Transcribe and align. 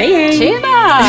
Hej 0.00 0.12
hej! 0.14 0.38
Tjena! 0.38 1.00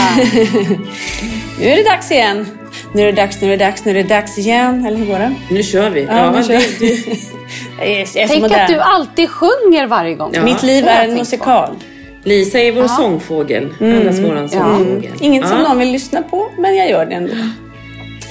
nu 1.60 1.66
är 1.68 1.76
det 1.76 1.84
dags 1.84 2.12
igen. 2.12 2.48
Nu 2.94 3.02
är 3.02 3.06
det 3.06 3.12
dags, 3.12 3.42
nu 3.42 3.48
är 3.54 3.58
det 3.58 3.66
dags, 3.66 3.86
nu 3.86 3.92
är 3.92 3.96
det 3.96 4.04
dags 4.04 4.38
igen. 4.38 4.86
Eller 4.86 4.98
hur 4.98 5.06
går 5.06 5.20
det? 5.20 5.34
Nu 5.50 5.64
kör 5.64 5.90
vi. 5.90 6.04
Ja, 6.04 6.32
nu 6.32 6.44
kör 6.44 6.80
vi. 6.80 8.06
så 8.06 8.20
Tänk 8.28 8.52
att 8.52 8.68
du 8.68 8.80
alltid 8.80 9.30
sjunger 9.30 9.88
varje 9.88 10.16
gång. 10.16 10.32
Ja. 10.34 10.44
Mitt 10.44 10.64
liv 10.64 10.88
är 10.88 10.92
en 10.92 10.98
tänkt 11.00 11.12
på. 11.14 11.20
musikal. 11.20 11.76
Lisa 12.24 12.60
är 12.60 12.72
vår 12.72 12.88
sångfågel. 12.88 13.70
Allas 13.82 14.20
våran 14.20 14.50
sångfågel. 14.50 15.12
Inget 15.20 15.48
som 15.48 15.58
Ja. 15.58 15.68
någon 15.68 15.78
vill 15.80 15.92
lyssna 15.92 16.22
på, 16.22 16.50
men 16.58 16.76
jag 16.76 16.90
gör 16.90 17.06
det 17.06 17.16
ändå. 17.16 17.34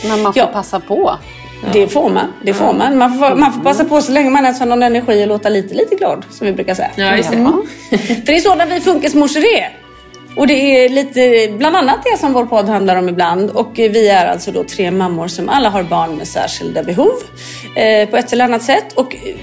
Men 0.09 0.22
man 0.22 0.32
får 0.32 0.42
Ja. 0.42 0.47
passa 0.47 0.81
på. 0.81 1.16
Det 1.72 1.88
får 1.88 2.10
man. 2.10 2.32
Det 2.42 2.54
får 2.54 2.72
man. 2.72 2.98
Man 2.98 3.19
får, 3.19 3.34
man 3.34 3.53
får 3.53 3.60
passa 3.60 3.84
på 3.84 4.00
så 4.00 4.12
länge 4.12 4.31
man 4.31 4.44
ens 4.44 4.59
har 4.60 4.66
någon 4.66 4.82
energi 4.82 5.22
och 5.25 5.28
låta 5.28 5.48
lite, 5.48 5.75
lite 5.75 5.94
glad, 5.94 6.25
som 6.31 6.47
vi 6.47 6.53
brukar 6.53 6.75
säga. 6.75 6.91
Ja, 6.97 7.16
just 7.16 7.31
det. 7.31 7.37
Mm. 7.37 7.53
För 7.91 8.27
det 8.27 8.37
är 8.37 8.41
sådana 8.41 8.66
vi 8.66 8.81
funkismorsor 8.81 9.41
är. 9.41 9.77
Och 10.36 10.46
det 10.46 10.84
är 10.84 10.88
lite, 10.88 11.52
bland 11.58 11.76
annat 11.76 11.98
det 12.04 12.18
som 12.18 12.32
vår 12.32 12.46
podd 12.46 12.68
handlar 12.68 12.96
om 12.96 13.08
ibland. 13.08 13.50
Och 13.50 13.70
vi 13.74 14.08
är 14.08 14.26
alltså 14.26 14.52
då 14.52 14.64
tre 14.64 14.91
mammor 14.91 15.28
som 15.28 15.48
alla 15.48 15.68
har 15.68 15.82
barn 15.82 16.16
med 16.16 16.28
särskilda 16.28 16.82
behov 16.82 17.12
eh, 17.76 18.08
på 18.08 18.16
ett 18.16 18.32
eller 18.32 18.44
annat 18.44 18.62
sätt. 18.62 18.92
Och 18.92 19.14
eh, 19.14 19.36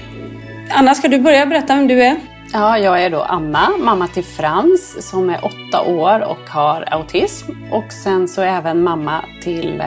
Anna, 0.70 0.94
ska 0.94 1.08
du 1.08 1.18
börja 1.18 1.46
berätta 1.46 1.74
vem 1.74 1.88
du 1.88 2.02
är? 2.02 2.16
Ja, 2.52 2.78
jag 2.78 3.02
är 3.02 3.10
då 3.10 3.22
Anna, 3.22 3.70
mamma 3.78 4.08
till 4.08 4.24
Frans 4.24 5.08
som 5.10 5.30
är 5.30 5.44
åtta 5.44 5.82
år 5.82 6.20
och 6.20 6.48
har 6.48 6.84
autism. 6.94 7.52
Och 7.70 7.92
sen 8.04 8.28
så 8.28 8.40
är 8.40 8.46
jag 8.46 8.56
även 8.56 8.82
mamma 8.82 9.24
till 9.42 9.80
eh, 9.80 9.86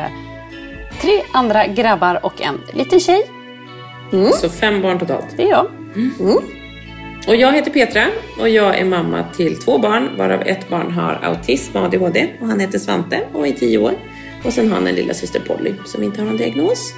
tre 1.01 1.21
andra 1.33 1.67
grabbar 1.67 2.25
och 2.25 2.41
en 2.41 2.61
liten 2.73 2.99
tjej. 2.99 3.21
Så 4.33 4.49
fem 4.49 4.81
barn 4.81 4.99
totalt. 4.99 5.25
Det 5.37 5.43
är 5.43 5.49
jag. 5.49 5.65
Och 7.27 7.35
jag 7.35 7.53
heter 7.53 7.71
Petra 7.71 8.03
och 8.39 8.49
jag 8.49 8.77
är 8.79 8.85
mamma 8.85 9.25
till 9.35 9.59
två 9.59 9.77
barn 9.77 10.17
varav 10.17 10.41
ett 10.41 10.69
barn 10.69 10.91
har 10.91 11.19
autism 11.23 11.77
och 11.77 11.83
ADHD 11.83 12.27
och 12.41 12.47
han 12.47 12.59
heter 12.59 12.79
Svante 12.79 13.19
och 13.33 13.47
är 13.47 13.51
tio 13.51 13.77
år. 13.77 13.93
Och 14.45 14.53
sen 14.53 14.67
har 14.67 14.75
han 14.75 14.87
en 14.87 14.95
lilla 14.95 15.13
syster 15.13 15.39
Polly 15.39 15.73
som 15.85 16.03
inte 16.03 16.21
har 16.21 16.27
någon 16.27 16.37
diagnos. 16.37 16.93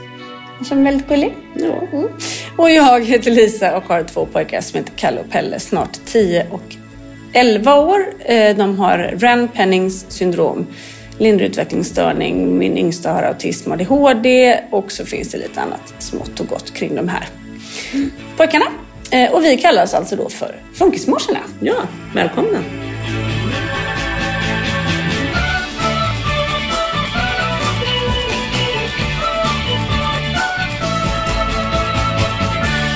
Som 0.66 0.80
är 0.80 0.84
väldigt 0.84 1.08
gullig. 1.08 1.34
Ja. 1.54 1.88
Och 2.58 2.72
jag 2.72 3.06
heter 3.06 3.32
Lisa 3.32 3.78
och 3.78 3.84
har 3.84 4.04
två 4.04 4.26
pojkar 4.26 4.62
som 4.62 4.78
heter 4.78 4.94
Kalle 4.96 5.20
och 5.20 5.30
Pelle, 5.30 5.60
snart 5.60 6.00
10 6.06 6.48
och 6.52 6.76
11 7.34 7.76
år. 7.76 8.00
Eh, 8.26 8.56
De 8.58 8.80
har 8.80 8.98
Ren-Pennings 9.18 10.06
syndrom, 10.10 10.68
lindrig 11.18 11.50
utvecklingsstörning, 11.50 12.58
min 12.58 12.78
yngsta 12.78 13.12
har 13.12 13.24
autism 13.24 13.72
och 13.72 13.82
ADHD 13.82 14.60
och 14.72 14.92
så 14.92 15.06
finns 15.06 15.32
det 15.32 15.38
lite 15.38 15.62
annat 15.62 15.94
smått 16.00 16.40
och 16.40 16.48
gott 16.48 16.74
kring 16.74 16.96
de 16.96 17.08
här 17.10 17.28
pojkarna. 18.38 18.66
Eh, 19.12 19.32
och 19.34 19.44
vi 19.44 19.58
kallas 19.58 19.94
alltså 19.94 20.16
då 20.16 20.30
för 20.30 20.56
Funkismorsorna. 20.74 21.40
ja, 21.60 21.76
välkomna. 22.16 22.60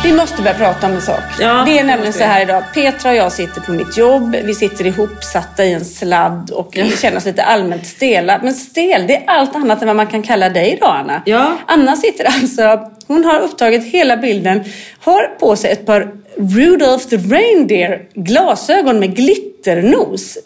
Vi 0.07 0.13
måste 0.13 0.41
börja 0.41 0.53
prata 0.53 0.88
om 0.88 0.94
en 0.94 1.01
sak. 1.01 1.19
Ja, 1.40 1.63
det 1.66 1.79
är 1.79 1.84
nämligen 1.84 2.13
så 2.13 2.23
här 2.23 2.41
idag. 2.41 2.63
Petra 2.73 3.09
och 3.09 3.16
jag 3.16 3.31
sitter 3.31 3.62
på 3.62 3.72
mitt 3.72 3.97
jobb. 3.97 4.35
Vi 4.44 4.56
sitter 4.56 4.85
ihopsatta 4.85 5.66
i 5.66 5.73
en 5.73 5.85
sladd 5.85 6.51
och 6.51 6.69
vi 6.75 6.97
känner 6.97 7.18
oss 7.18 7.25
lite 7.25 7.44
allmänt 7.44 7.88
stela. 7.88 8.40
Men 8.44 8.53
stel, 8.53 9.07
det 9.07 9.16
är 9.16 9.23
allt 9.28 9.56
annat 9.56 9.81
än 9.81 9.88
vad 9.88 9.95
man 9.95 10.07
kan 10.07 10.23
kalla 10.23 10.50
dig 10.50 10.73
idag, 10.73 10.95
Anna. 10.95 11.22
Ja. 11.25 11.51
Anna 11.66 11.95
sitter 11.95 12.25
alltså, 12.25 12.91
hon 13.07 13.25
har 13.25 13.40
upptagit 13.40 13.84
hela 13.84 14.18
bilden, 14.18 14.63
har 15.00 15.38
på 15.40 15.56
sig 15.56 15.72
ett 15.72 15.85
par 15.85 16.12
Rudolph 16.38 17.06
the 17.07 17.18
Reindeer 17.18 18.01
glasögon 18.13 19.00
med 19.00 19.16
glitternos. 19.16 20.38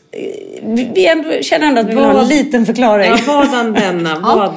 Vi 0.93 1.07
ändå, 1.07 1.29
känner 1.41 1.67
ändå 1.67 1.81
att 1.81 1.87
vi 1.87 1.95
vill 1.95 2.03
ha 2.03 2.21
en 2.21 2.27
liten 2.27 2.65
förklaring. 2.65 3.11
Ja, 3.11 3.33
vadan 3.33 3.73
denna? 3.73 4.19
Vad? 4.21 4.53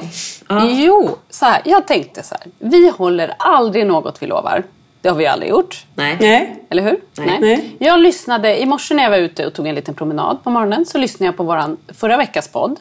Ja. 0.49 0.69
Jo, 0.69 1.09
så 1.29 1.45
här, 1.45 1.61
jag 1.65 1.87
tänkte 1.87 2.23
så 2.23 2.35
här. 2.39 2.51
Vi 2.59 2.89
håller 2.89 3.33
aldrig 3.37 3.85
något 3.87 4.17
vi 4.21 4.27
lovar. 4.27 4.63
Det 5.05 5.09
har 5.09 5.17
vi 5.17 5.25
aldrig 5.27 5.49
gjort. 5.49 5.85
Nej. 5.95 6.17
Nej. 6.19 6.63
Eller 6.69 6.83
hur? 6.83 6.97
Nej. 7.17 7.37
Nej. 7.41 7.75
Jag 7.79 7.99
lyssnade, 7.99 8.61
i 8.61 8.65
morse 8.65 8.95
när 8.95 9.03
jag 9.03 9.09
var 9.09 9.17
ute 9.17 9.45
och 9.47 9.53
tog 9.53 9.67
en 9.67 9.75
liten 9.75 9.93
promenad 9.93 10.43
på 10.43 10.49
morgonen 10.49 10.85
så 10.85 10.97
lyssnade 10.97 11.25
jag 11.27 11.37
på 11.37 11.43
våran 11.43 11.77
förra 11.87 12.17
veckas 12.17 12.47
podd. 12.47 12.79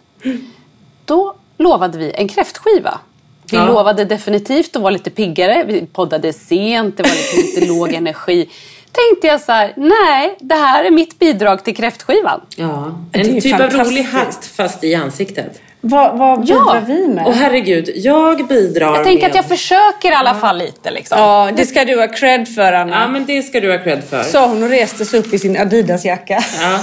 Då 1.04 1.34
lovade 1.58 1.98
vi 1.98 2.12
en 2.14 2.28
kräftskiva. 2.28 2.98
Vi 3.50 3.56
Ja. 3.56 3.66
lovade 3.66 4.04
definitivt 4.04 4.76
att 4.76 4.82
vara 4.82 4.90
lite 4.90 5.10
piggare. 5.10 5.64
Vi 5.66 5.86
poddade 5.86 6.32
sent, 6.32 6.96
det 6.96 7.02
var 7.02 7.10
liksom 7.10 7.38
lite 7.42 7.66
låg 7.72 7.92
energi. 7.92 8.50
Tänkte 8.92 9.26
jag 9.26 9.40
så 9.40 9.52
här, 9.52 9.72
nej, 9.76 10.36
det 10.40 10.54
här 10.54 10.84
är 10.84 10.90
mitt 10.90 11.18
bidrag 11.18 11.64
till 11.64 11.76
kräftskivan. 11.76 12.40
Ja, 12.56 12.98
Det 13.10 13.20
är 13.20 13.24
en 13.28 13.34
ju 13.34 13.40
typ 13.40 13.60
av 13.60 13.70
rolig 13.70 14.02
hatt 14.02 14.46
fast 14.56 14.84
i 14.84 14.94
ansiktet. 14.94 15.60
Vad, 15.86 16.18
vad 16.18 16.40
bidrar 16.40 16.56
Ja. 16.56 16.80
vi 16.86 17.08
med? 17.08 17.26
Och 17.26 17.34
herregud, 17.34 17.90
jag 17.94 18.46
bidrar 18.46 18.94
Jag 18.94 19.04
tänker 19.04 19.20
med... 19.22 19.30
att 19.30 19.36
jag 19.36 19.44
försöker 19.48 20.10
i 20.10 20.14
alla 20.14 20.34
fall 20.34 20.58
lite 20.58 20.90
liksom. 20.90 21.18
Ja, 21.18 21.50
det 21.56 21.66
ska 21.66 21.84
du 21.84 22.00
ha 22.00 22.06
cred 22.08 22.48
för, 22.48 22.72
Anna. 22.72 23.00
Ja, 23.00 23.08
men 23.08 23.24
det 23.24 23.42
ska 23.42 23.60
du 23.60 23.70
ha 23.70 23.78
cred 23.78 24.02
för. 24.10 24.22
Sa 24.22 24.46
hon 24.46 24.62
och 24.62 24.68
reste 24.68 25.04
sig 25.04 25.20
upp 25.20 25.34
i 25.34 25.38
sin 25.38 25.56
Adidas-jacka. 25.56 26.44
Ja. 26.60 26.78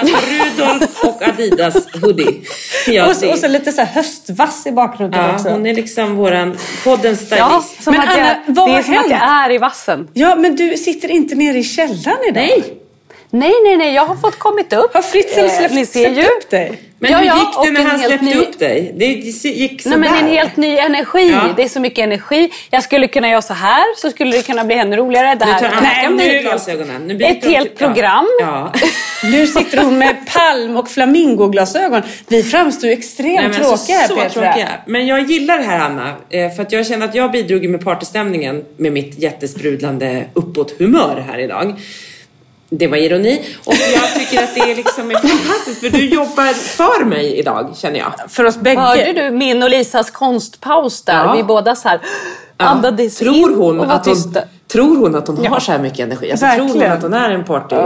Alltså 0.00 0.16
Rudolf 0.30 1.04
och 1.04 1.22
Adidas 1.28 1.74
hoodie. 2.02 2.40
Ja, 2.86 3.06
och, 3.08 3.16
så, 3.16 3.26
det- 3.26 3.32
och 3.32 3.38
så 3.38 3.48
lite 3.48 3.72
så 3.72 3.80
här 3.80 3.88
höstvass 3.94 4.66
i 4.66 4.72
bakgrunden 4.72 5.24
ja, 5.24 5.32
också. 5.34 5.48
hon 5.48 5.66
är 5.66 5.74
liksom 5.74 6.16
våran 6.16 6.56
poddens 6.84 7.18
stylist. 7.20 7.38
Ja, 7.50 7.64
som 7.80 7.92
Men 7.94 8.08
att 8.08 8.16
jag, 8.16 8.26
Anna, 8.26 8.36
vad 8.46 8.68
det 8.70 8.74
är 8.78 8.82
som 8.82 8.92
att 8.98 9.10
jag 9.10 9.16
hänt? 9.18 9.50
är 9.50 9.54
i 9.54 9.58
vassen. 9.58 10.08
Ja, 10.12 10.34
men 10.34 10.56
du 10.56 10.76
sitter 10.76 11.08
inte 11.10 11.34
nere 11.34 11.58
i 11.58 11.64
källaren 11.64 12.18
idag. 12.28 12.34
Nej, 12.34 12.78
Nej, 13.30 13.52
nej, 13.64 13.76
nej. 13.76 13.94
Jag 13.94 14.06
har 14.06 14.16
fått 14.16 14.38
kommit 14.38 14.72
upp. 14.72 14.94
Har 14.94 15.02
Fritzl 15.02 15.40
Eh, 15.40 15.48
släppt, 15.58 15.74
ni 15.74 15.86
ser 15.86 16.00
släppt 16.04 16.18
ju. 16.18 16.22
upp 16.22 16.50
dig? 16.50 16.80
Men 16.98 17.12
Ja, 17.12 17.18
hur 17.18 17.26
ja, 17.26 17.38
gick 17.38 17.58
och 17.58 17.64
det 17.66 17.72
när 17.72 17.80
en 17.80 17.86
han 17.86 18.00
helt 18.00 18.08
släppte 18.10 18.26
ny- 18.26 18.34
upp 18.34 18.58
dig? 18.58 18.92
Det 18.96 19.06
gick 19.06 19.82
sådär. 19.82 19.96
Nej, 19.96 20.10
men 20.10 20.24
en 20.24 20.30
helt 20.30 20.56
ny 20.56 20.76
energi. 20.78 21.30
Ja. 21.30 21.48
Det 21.56 21.62
är 21.62 21.68
så 21.68 21.80
mycket 21.80 21.98
energi. 21.98 22.50
Jag 22.70 22.82
skulle 22.82 23.08
kunna 23.08 23.28
göra 23.28 23.42
så 23.42 23.54
här, 23.54 23.96
så 23.96 24.10
skulle 24.10 24.36
det 24.36 24.42
kunna 24.46 24.64
bli 24.64 24.76
ännu 24.76 24.96
roligare. 24.96 25.34
Det 25.34 25.44
Nu 25.46 25.52
här, 25.52 25.60
tar 25.60 25.66
här 25.68 26.04
av 26.06 26.08
kan 26.08 26.18
sig 26.18 26.28
bli 26.28 26.38
glasögonen. 26.38 27.06
Nu 27.06 27.14
ett 27.24 27.44
helt 27.44 27.44
till- 27.44 27.72
ja. 27.78 27.86
program. 27.86 28.26
Ja. 28.40 28.72
Nu 29.24 29.46
sitter 29.46 29.78
hon 29.78 29.98
med 29.98 30.16
palm 30.34 30.76
och 30.76 30.88
flamingoglasögon. 30.90 32.02
Vi 32.28 32.42
framstår 32.42 32.90
ju 32.90 32.96
extremt 32.96 33.34
Nej, 33.40 33.48
men 33.48 33.52
tråkiga 33.60 33.96
här 33.96 34.08
så, 34.08 34.14
så 34.14 34.20
Petra. 34.20 34.42
tråkiga. 34.42 34.68
Men 34.86 35.06
jag 35.06 35.30
gillar 35.30 35.58
det 35.58 35.64
här 35.64 35.78
Anna. 35.78 36.14
eh, 36.30 36.50
För 36.50 36.62
att 36.62 36.72
jag 36.72 36.86
känner 36.86 37.06
att 37.08 37.14
jag 37.14 37.32
bidrog 37.32 37.68
med 37.68 37.84
partystämningen 37.84 38.64
med 38.76 38.92
mitt 38.92 39.18
jättesprudlande 39.18 40.24
uppåt-humör 40.34 41.24
här 41.28 41.38
idag. 41.38 41.74
Det 42.68 42.86
var 42.86 42.96
ironi. 42.96 43.44
Och 43.64 43.74
jag 43.94 44.14
tycker 44.14 44.44
att 44.44 44.54
det 44.54 44.60
är 44.60 44.74
liksom 44.76 45.10
fantastiskt 45.22 45.80
för 45.80 45.90
du 45.90 46.08
jobbar 46.08 46.52
för 46.54 47.04
mig 47.04 47.38
idag 47.38 47.74
känner 47.76 47.98
jag. 47.98 48.12
För 48.28 48.44
oss 48.44 48.56
bägge. 48.56 48.80
Hörde 48.80 49.12
du 49.12 49.30
min 49.30 49.62
och 49.62 49.70
Lisas 49.70 50.10
konstpaus 50.10 51.02
där? 51.02 51.24
Ja. 51.24 51.34
Vi 51.36 51.42
båda 51.42 51.76
så 51.76 51.88
här 51.88 52.00
Ja. 52.58 52.64
andades 52.66 53.22
in 53.22 53.28
Tror 53.28 53.56
hon, 53.56 53.80
och 53.80 53.86
var 53.86 53.94
att 53.94 54.06
hon, 54.06 54.14
tysta. 54.14 54.40
Tror 54.72 54.96
hon 54.96 55.14
att 55.14 55.28
hon 55.28 55.46
har 55.46 55.60
så 55.60 55.72
här 55.72 55.78
mycket 55.78 55.98
energi? 56.00 56.30
Alltså, 56.30 56.46
tror 56.56 56.68
hon 56.68 56.82
att 56.82 57.02
hon 57.02 57.14
är 57.14 57.30
en 57.30 57.44
party 57.44 57.76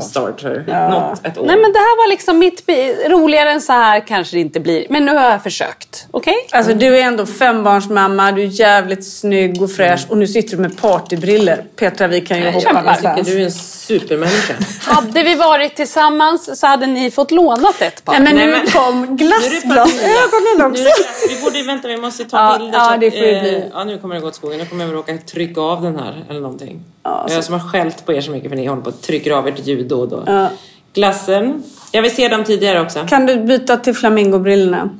starter? 0.00 0.64
Något, 0.90 1.26
ett 1.26 1.38
år? 1.38 1.46
Nej 1.46 1.56
men 1.56 1.72
det 1.72 1.78
här 1.78 1.96
var 1.96 2.08
liksom 2.08 2.38
mitt... 2.38 2.62
Roligare 3.08 3.50
än 3.50 3.60
så 3.60 3.72
här 3.72 4.00
kanske 4.06 4.36
det 4.36 4.40
inte 4.40 4.60
blir. 4.60 4.86
Men 4.90 5.04
nu 5.04 5.14
har 5.14 5.30
jag 5.30 5.42
försökt. 5.42 6.06
Okej? 6.10 6.34
Alltså 6.52 6.74
du 6.74 6.98
är 6.98 7.02
ändå 7.02 7.26
fembarnsmamma, 7.26 8.32
du 8.32 8.42
är 8.42 8.46
jävligt 8.46 9.06
snygg 9.06 9.62
och 9.62 9.70
fräsch 9.72 10.06
och 10.08 10.18
nu 10.18 10.26
sitter 10.26 10.56
du 10.56 10.62
med 10.62 10.80
partybriller. 10.80 11.64
Petra, 11.76 12.06
vi 12.06 12.20
kan 12.20 12.38
ju 12.38 12.50
hoppa 12.50 12.60
jag 12.66 12.74
någonstans. 12.74 13.18
tycker 13.18 13.30
du 13.32 13.40
är 13.40 13.44
en 13.44 13.50
supermänniska. 13.52 14.54
Hade 14.92 15.22
vi 15.22 15.34
varit 15.34 15.76
tillsammans 15.76 16.60
så 16.60 16.66
hade 16.66 16.86
ni 16.86 17.10
fått 17.10 17.30
lånat 17.30 17.80
ett 17.82 18.04
par. 18.04 18.12
Nej 18.12 18.22
men 18.22 18.36
Nej, 18.36 18.46
nu 18.46 18.52
men- 18.52 18.66
kom 18.66 19.00
Nu 19.00 19.06
är 19.06 19.40
det 19.60 19.66
glassglasögonen 19.66 20.58
Nu 20.58 20.64
också. 20.64 20.82
det 20.84 20.90
klass. 20.90 21.24
Vi 21.28 21.44
borde 21.44 21.62
vänta, 21.62 21.88
vi 21.88 21.96
måste 21.96 22.24
ta 22.24 22.36
Ja, 22.52 22.58
bilder. 22.58 22.78
ja, 22.78 22.96
det 23.00 23.10
får 23.10 23.20
ju 23.20 23.34
eh, 23.36 23.42
bli. 23.42 23.64
Ja, 23.74 23.84
nu 23.84 23.98
kommer 23.98 24.14
det 24.14 24.20
gå 24.20 24.26
åt 24.28 24.34
skogen. 24.34 24.58
Nu 24.58 24.66
kommer 24.66 24.84
jag 24.84 24.94
råka 24.94 25.18
trycka 25.32 25.60
av 25.60 25.82
den 25.82 25.96
här 25.98 26.03
eller 26.30 26.40
någonting. 26.40 26.80
Ja, 27.02 27.26
jag 27.28 27.36
så- 27.36 27.42
som 27.42 27.60
har 27.60 27.68
skällt 27.68 28.06
på 28.06 28.12
er 28.12 28.20
så 28.20 28.30
mycket 28.30 28.50
för 28.50 28.56
ni 28.56 28.66
håller 28.66 28.82
på 28.82 28.88
och 28.90 29.00
trycker 29.00 29.30
av 29.30 29.48
ert 29.48 29.66
ljud 29.66 29.86
då 29.88 30.00
och 30.00 30.08
då. 30.08 30.22
Ja. 30.26 30.48
Glassen. 30.92 31.62
Jag 31.92 32.02
vill 32.02 32.14
se 32.14 32.28
dem 32.28 32.44
tidigare 32.44 32.80
också. 32.80 33.06
Kan 33.08 33.26
du 33.26 33.36
byta 33.36 33.76
till 33.76 33.94
flamingobrillorna? 33.94 34.90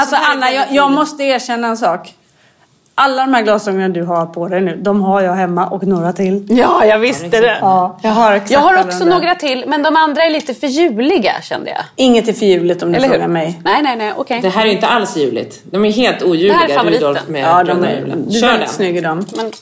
Alltså 0.00 0.16
Anna, 0.16 0.50
jag, 0.52 0.66
jag 0.72 0.90
måste 0.92 1.22
erkänna 1.22 1.68
en 1.68 1.76
sak. 1.76 2.14
Alla 3.02 3.22
de 3.26 3.34
här 3.34 3.42
glasögonen 3.42 3.92
du 3.92 4.02
har 4.02 4.26
på 4.26 4.48
dig 4.48 4.60
nu, 4.60 4.76
de 4.76 5.02
har 5.02 5.20
jag 5.20 5.32
hemma 5.34 5.66
och 5.66 5.86
några 5.86 6.12
till. 6.12 6.46
Ja, 6.48 6.84
jag 6.84 6.98
visste 6.98 7.40
det. 7.40 7.58
Ja, 7.60 7.98
jag 8.02 8.10
har 8.10 8.32
exakt 8.32 8.50
Jag 8.50 8.60
har 8.60 8.84
också 8.84 9.04
några 9.04 9.34
till, 9.34 9.64
men 9.66 9.82
de 9.82 9.96
andra 9.96 10.22
är 10.22 10.30
lite 10.30 10.54
för 10.54 10.66
juliga 10.66 11.32
kände 11.42 11.70
jag. 11.70 11.80
Inget 11.96 12.28
är 12.28 12.32
för 12.32 12.46
juligt 12.46 12.82
om 12.82 12.92
du 12.92 12.96
Eller 12.98 13.08
frågar 13.08 13.22
hur? 13.26 13.32
mig. 13.32 13.60
Nej, 13.64 13.82
nej, 13.82 13.96
nej, 13.96 14.12
okej. 14.16 14.40
Det 14.42 14.48
här 14.48 14.66
är 14.66 14.70
inte 14.70 14.86
alls 14.86 15.16
juligt. 15.16 15.60
De 15.64 15.84
är 15.84 15.90
helt 15.92 16.18
Det 16.18 16.52
här 16.52 16.68
är 16.68 16.76
favoriten. 16.76 17.08
Rudolf 17.08 17.28
med 17.28 17.42
Ja, 17.42 17.64
de 17.64 17.84
är, 17.84 17.98
hjulen. 17.98 18.24
du 18.28 18.36
är 18.36 18.40
Kör 18.40 18.48
väldigt 18.48 18.66
den. 18.68 18.74
snygg 18.76 18.96
i 18.96 19.00
dem. 19.00 19.26
Men, 19.36 19.52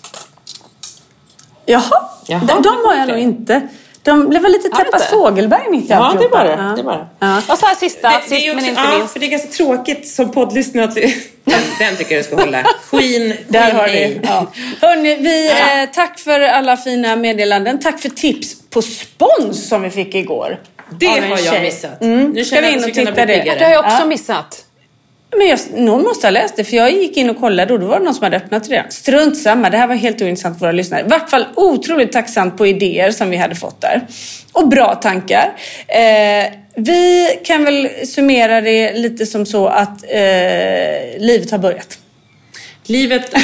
Jaha, 1.67 1.83
Jaha, 2.27 2.41
de, 2.41 2.63
de 2.63 2.69
har 2.87 2.95
jag 2.95 3.09
nog 3.09 3.19
inte. 3.19 3.61
De, 4.09 4.31
det 4.31 4.39
var 4.41 4.49
lite 4.49 4.69
du 4.69 4.77
Teppas 4.77 5.03
inte? 5.03 5.13
Fågelberg 5.13 5.71
mitt 5.71 5.85
i 5.85 5.89
Ja, 5.89 6.15
det 6.21 6.29
var 6.29 6.45
det. 6.45 6.51
Ja. 6.51 6.75
det, 6.77 6.83
var 6.83 6.93
det. 6.97 7.07
Ja. 7.19 7.37
och 7.53 7.59
så 7.59 7.67
här 7.67 7.75
sista, 7.75 8.09
Det, 8.09 8.29
sist 8.29 8.47
är 8.47 8.55
men 8.55 8.65
inte 8.65 8.81
ja, 8.85 8.99
minst. 8.99 9.13
för 9.13 9.21
det 9.21 9.27
är 9.27 9.31
ganska 9.31 9.49
tråkigt 9.49 10.09
som 10.09 10.31
poddlyssnare 10.31 10.85
att... 10.85 10.95
Den, 11.45 11.61
den 11.79 11.97
tycker 11.97 12.15
jag 12.15 12.25
du 12.25 12.27
ska 12.27 12.37
hålla. 12.37 12.63
Queen, 12.91 13.33
Där 13.49 13.63
Queen 13.71 13.77
har 13.77 13.89
vi. 13.89 14.21
Ja. 14.23 14.47
Hörrni, 14.81 15.15
vi, 15.17 15.49
eh, 15.51 15.55
tack 15.95 16.19
för 16.19 16.41
alla 16.41 16.77
fina 16.77 17.17
meddelanden. 17.17 17.79
Tack 17.81 18.01
för 18.01 18.09
tips 18.09 18.57
på 18.71 18.83
spons 18.83 19.69
som 19.69 19.83
vi 19.83 19.91
fick 19.91 20.15
igår. 20.15 20.59
Det 20.91 21.07
har 21.07 21.17
jag 21.29 21.39
tjej. 21.39 21.63
missat. 21.63 22.01
Mm. 22.03 22.31
Nu 22.31 22.45
Ska 22.45 22.61
vi 22.61 22.69
in 22.73 22.83
och 22.83 22.89
vi 22.89 22.93
titta 22.93 23.11
det? 23.27 23.57
Det 23.59 23.65
har 23.65 23.73
jag 23.73 23.85
också 23.85 23.97
Ja. 24.01 24.05
missat. 24.07 24.65
Men 25.37 25.49
jag, 25.49 25.59
någon 25.75 26.03
måste 26.03 26.27
ha 26.27 26.31
läst 26.31 26.57
det 26.57 26.65
för 26.65 26.77
jag 26.77 26.93
gick 26.93 27.17
in 27.17 27.31
och 27.31 27.41
kollade 27.41 27.73
och 27.73 27.81
då 27.81 27.87
var 27.87 27.99
det 27.99 28.05
någon 28.05 28.15
som 28.15 28.25
hade 28.25 28.37
öppnat 28.37 28.65
det 28.65 28.75
redan. 28.75 28.91
Strunt 28.91 29.39
samma, 29.39 29.71
det 29.71 29.77
här 29.77 29.87
var 29.87 29.95
helt 29.95 30.23
ointressant 30.23 30.59
för 30.59 30.61
våra 30.61 30.73
lyssnare. 30.73 31.01
I 31.01 31.09
vart 31.09 31.31
fall 31.31 31.47
otroligt 31.55 32.13
tacksamt 32.13 32.59
på 32.59 32.67
idéer 32.67 33.11
som 33.11 33.31
vi 33.31 33.37
hade 33.37 33.55
fått 33.55 33.81
där. 33.81 34.07
Och 34.53 34.69
bra 34.69 34.95
tankar. 34.95 35.53
Eh, 35.87 36.53
vi 36.77 37.29
kan 37.45 37.65
väl 37.65 37.89
summera 38.07 38.61
det 38.61 38.93
lite 38.93 39.27
som 39.27 39.47
så 39.47 39.67
att 39.67 40.05
eh, 40.05 41.19
livet 41.19 41.51
har 41.51 41.59
börjat. 41.59 41.99
Livet... 42.87 43.35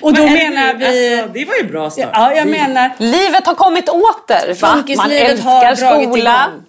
Och 0.00 0.14
då 0.14 0.22
är 0.22 0.30
menar 0.30 0.74
vi... 0.74 0.86
Alltså, 0.86 1.32
det 1.32 1.44
var 1.44 1.54
ju 1.54 1.64
bra 1.64 1.90
start. 1.90 2.10
Ja, 2.12 2.34
jag 2.34 2.46
menar... 2.46 2.90
Livet 2.98 3.46
har 3.46 3.54
kommit 3.54 3.88
åter. 3.88 4.54
Va? 4.60 4.84
Man 4.96 5.10
har 5.10 5.10
älskar 5.10 5.76
dragit 5.76 6.08
skola. 6.08 6.48
igång. 6.50 6.64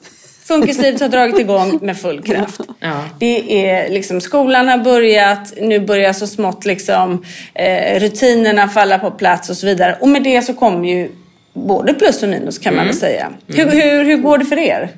Funkislivet 0.49 1.01
har 1.01 1.09
dragit 1.09 1.39
igång 1.39 1.79
med 1.81 1.97
full 1.97 2.21
kraft. 2.21 2.61
Ja. 2.79 3.03
Det 3.19 3.65
är 3.69 3.89
liksom, 3.89 4.21
skolan 4.21 4.67
har 4.67 4.77
börjat, 4.77 5.53
nu 5.61 5.79
börjar 5.79 6.13
så 6.13 6.27
smått 6.27 6.65
liksom, 6.65 7.23
eh, 7.53 7.99
rutinerna 7.99 8.67
falla 8.67 8.99
på 8.99 9.11
plats 9.11 9.49
och 9.49 9.57
så 9.57 9.65
vidare. 9.65 9.97
Och 10.01 10.07
med 10.07 10.23
det 10.23 10.41
så 10.41 10.53
kommer 10.53 10.89
ju 10.89 11.11
både 11.53 11.93
plus 11.93 12.23
och 12.23 12.29
minus 12.29 12.59
kan 12.59 12.73
man 12.75 12.79
Mm. 12.83 12.87
väl 12.87 12.99
säga. 12.99 13.29
Hur, 13.47 13.65
hur, 13.71 14.05
hur 14.05 14.17
går 14.17 14.37
det 14.37 14.45
för 14.45 14.57
er 14.57 14.89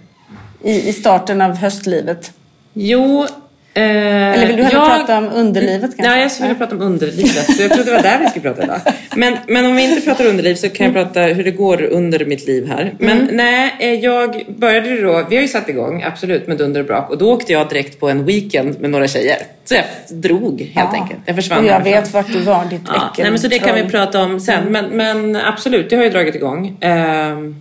i, 0.64 0.90
i 0.90 0.94
starten 0.94 1.42
av 1.42 1.56
höstlivet? 1.56 2.32
Jo... 2.74 3.28
Eh, 3.74 3.84
Eller 3.84 4.48
vill 4.48 4.58
du 4.58 4.64
hellre 4.64 4.80
prata 4.80 5.18
om 5.18 5.30
underlivet 5.34 5.82
kanske? 5.82 6.02
Nej, 6.02 6.22
jag 6.22 6.32
skulle 6.32 6.48
vilja 6.50 6.60
prata 6.60 6.76
om 6.76 6.82
underlivet. 6.82 7.56
Så 7.56 7.62
jag 7.62 7.72
trodde 7.72 7.92
det 7.92 7.96
var 7.96 8.04
där 8.04 8.20
vi 8.20 8.28
skulle 8.30 8.44
prata 8.54 8.64
idag. 8.64 8.80
Men, 9.16 9.38
men 9.48 9.66
om 9.66 9.76
vi 9.76 9.84
inte 9.84 10.02
pratar 10.02 10.26
underliv 10.26 10.56
så 10.56 10.70
kan 10.70 10.86
jag 10.86 10.94
prata 10.96 11.22
hur 11.22 11.44
det 11.44 11.52
går 11.52 11.82
under 11.84 12.26
mitt 12.26 12.48
liv 12.48 12.68
här. 12.68 12.94
Men 13.00 13.22
Mm. 13.22 13.36
nej, 13.36 13.76
eh, 13.80 13.94
jag 13.94 14.44
började 14.58 15.02
då, 15.02 15.26
vi 15.30 15.36
har 15.36 15.42
ju 15.42 15.48
satt 15.48 15.70
igång 15.70 16.04
absolut 16.04 16.48
med 16.48 16.58
dunder 16.58 16.80
och 16.80 16.86
brak 16.88 17.10
och 17.10 17.18
då 17.18 17.32
åkte 17.34 17.54
jag 17.54 17.70
direkt 17.70 18.00
på 18.00 18.10
en 18.10 18.26
weekend 18.26 18.80
med 18.82 18.90
några 18.90 19.08
tjejer. 19.08 19.38
Så 19.66 19.74
jag 19.76 19.84
drog 20.10 20.62
helt 20.62 20.90
Ja. 20.94 21.02
enkelt. 21.02 21.20
Jag 21.26 21.36
försvann 21.36 21.60
Och 21.60 21.66
jag 21.66 21.72
härifrån. 21.74 21.94
vet 21.94 22.14
vart 22.14 22.34
du 22.34 22.40
var, 22.40 22.66
ditt 22.66 22.82
Ja, 22.88 22.94
äckel. 23.14 23.24
nej, 23.24 23.32
men 23.32 23.40
så 23.40 23.48
det 23.48 23.60
kan 23.60 23.76
vi 23.76 23.84
prata 23.84 24.24
om 24.24 24.40
sen. 24.40 24.64
Men, 24.72 24.86
men 24.86 25.36
absolut, 25.36 25.90
det 25.90 25.96
har 25.96 26.04
ju 26.04 26.10
dragit 26.10 26.36
igång. 26.36 26.78
Ehm, 26.82 27.56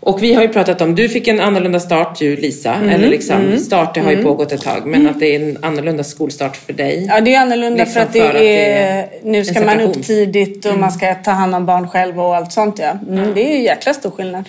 och 0.00 0.22
vi 0.22 0.34
har 0.34 0.42
ju 0.42 0.48
pratat 0.48 0.80
om, 0.80 0.94
du 0.94 1.08
fick 1.08 1.28
en 1.28 1.40
annorlunda 1.40 1.80
start 1.80 2.20
ju 2.20 2.36
Lisa. 2.36 2.74
Mm, 2.74 2.88
Eller 2.88 3.08
liksom, 3.08 3.58
start 3.58 3.94
det 3.94 4.00
har 4.00 4.10
ju 4.10 4.22
pågått 4.22 4.52
ett 4.52 4.62
tag. 4.62 4.86
Men 4.86 5.08
att 5.08 5.20
det 5.20 5.36
är 5.36 5.40
en 5.40 5.58
annorlunda 5.64 6.04
skolstart 6.04 6.56
för 6.56 6.72
dig. 6.72 7.06
Ja, 7.08 7.20
det 7.20 7.34
är 7.34 7.40
annorlunda 7.40 7.84
Liksom 7.84 7.94
för 7.94 8.00
att 8.00 8.12
det 8.12 8.20
för 8.20 8.28
att 8.28 8.34
det 8.34 8.72
är... 8.72 8.98
är 9.02 9.08
nu 9.22 9.44
ska 9.44 9.60
man 9.60 9.80
upp 9.80 10.02
tidigt 10.02 10.64
och 10.66 10.78
man 10.78 10.92
ska 10.92 11.14
ta 11.14 11.30
hand 11.30 11.54
om 11.54 11.66
barn 11.66 11.88
själv 11.88 12.20
och 12.20 12.36
allt 12.36 12.52
sånt 12.52 12.78
ja. 12.78 12.92
Mm, 13.08 13.34
det 13.34 13.52
är 13.52 13.56
ju 13.56 13.62
jäkla 13.62 13.94
stor 13.94 14.10
skillnad. 14.10 14.44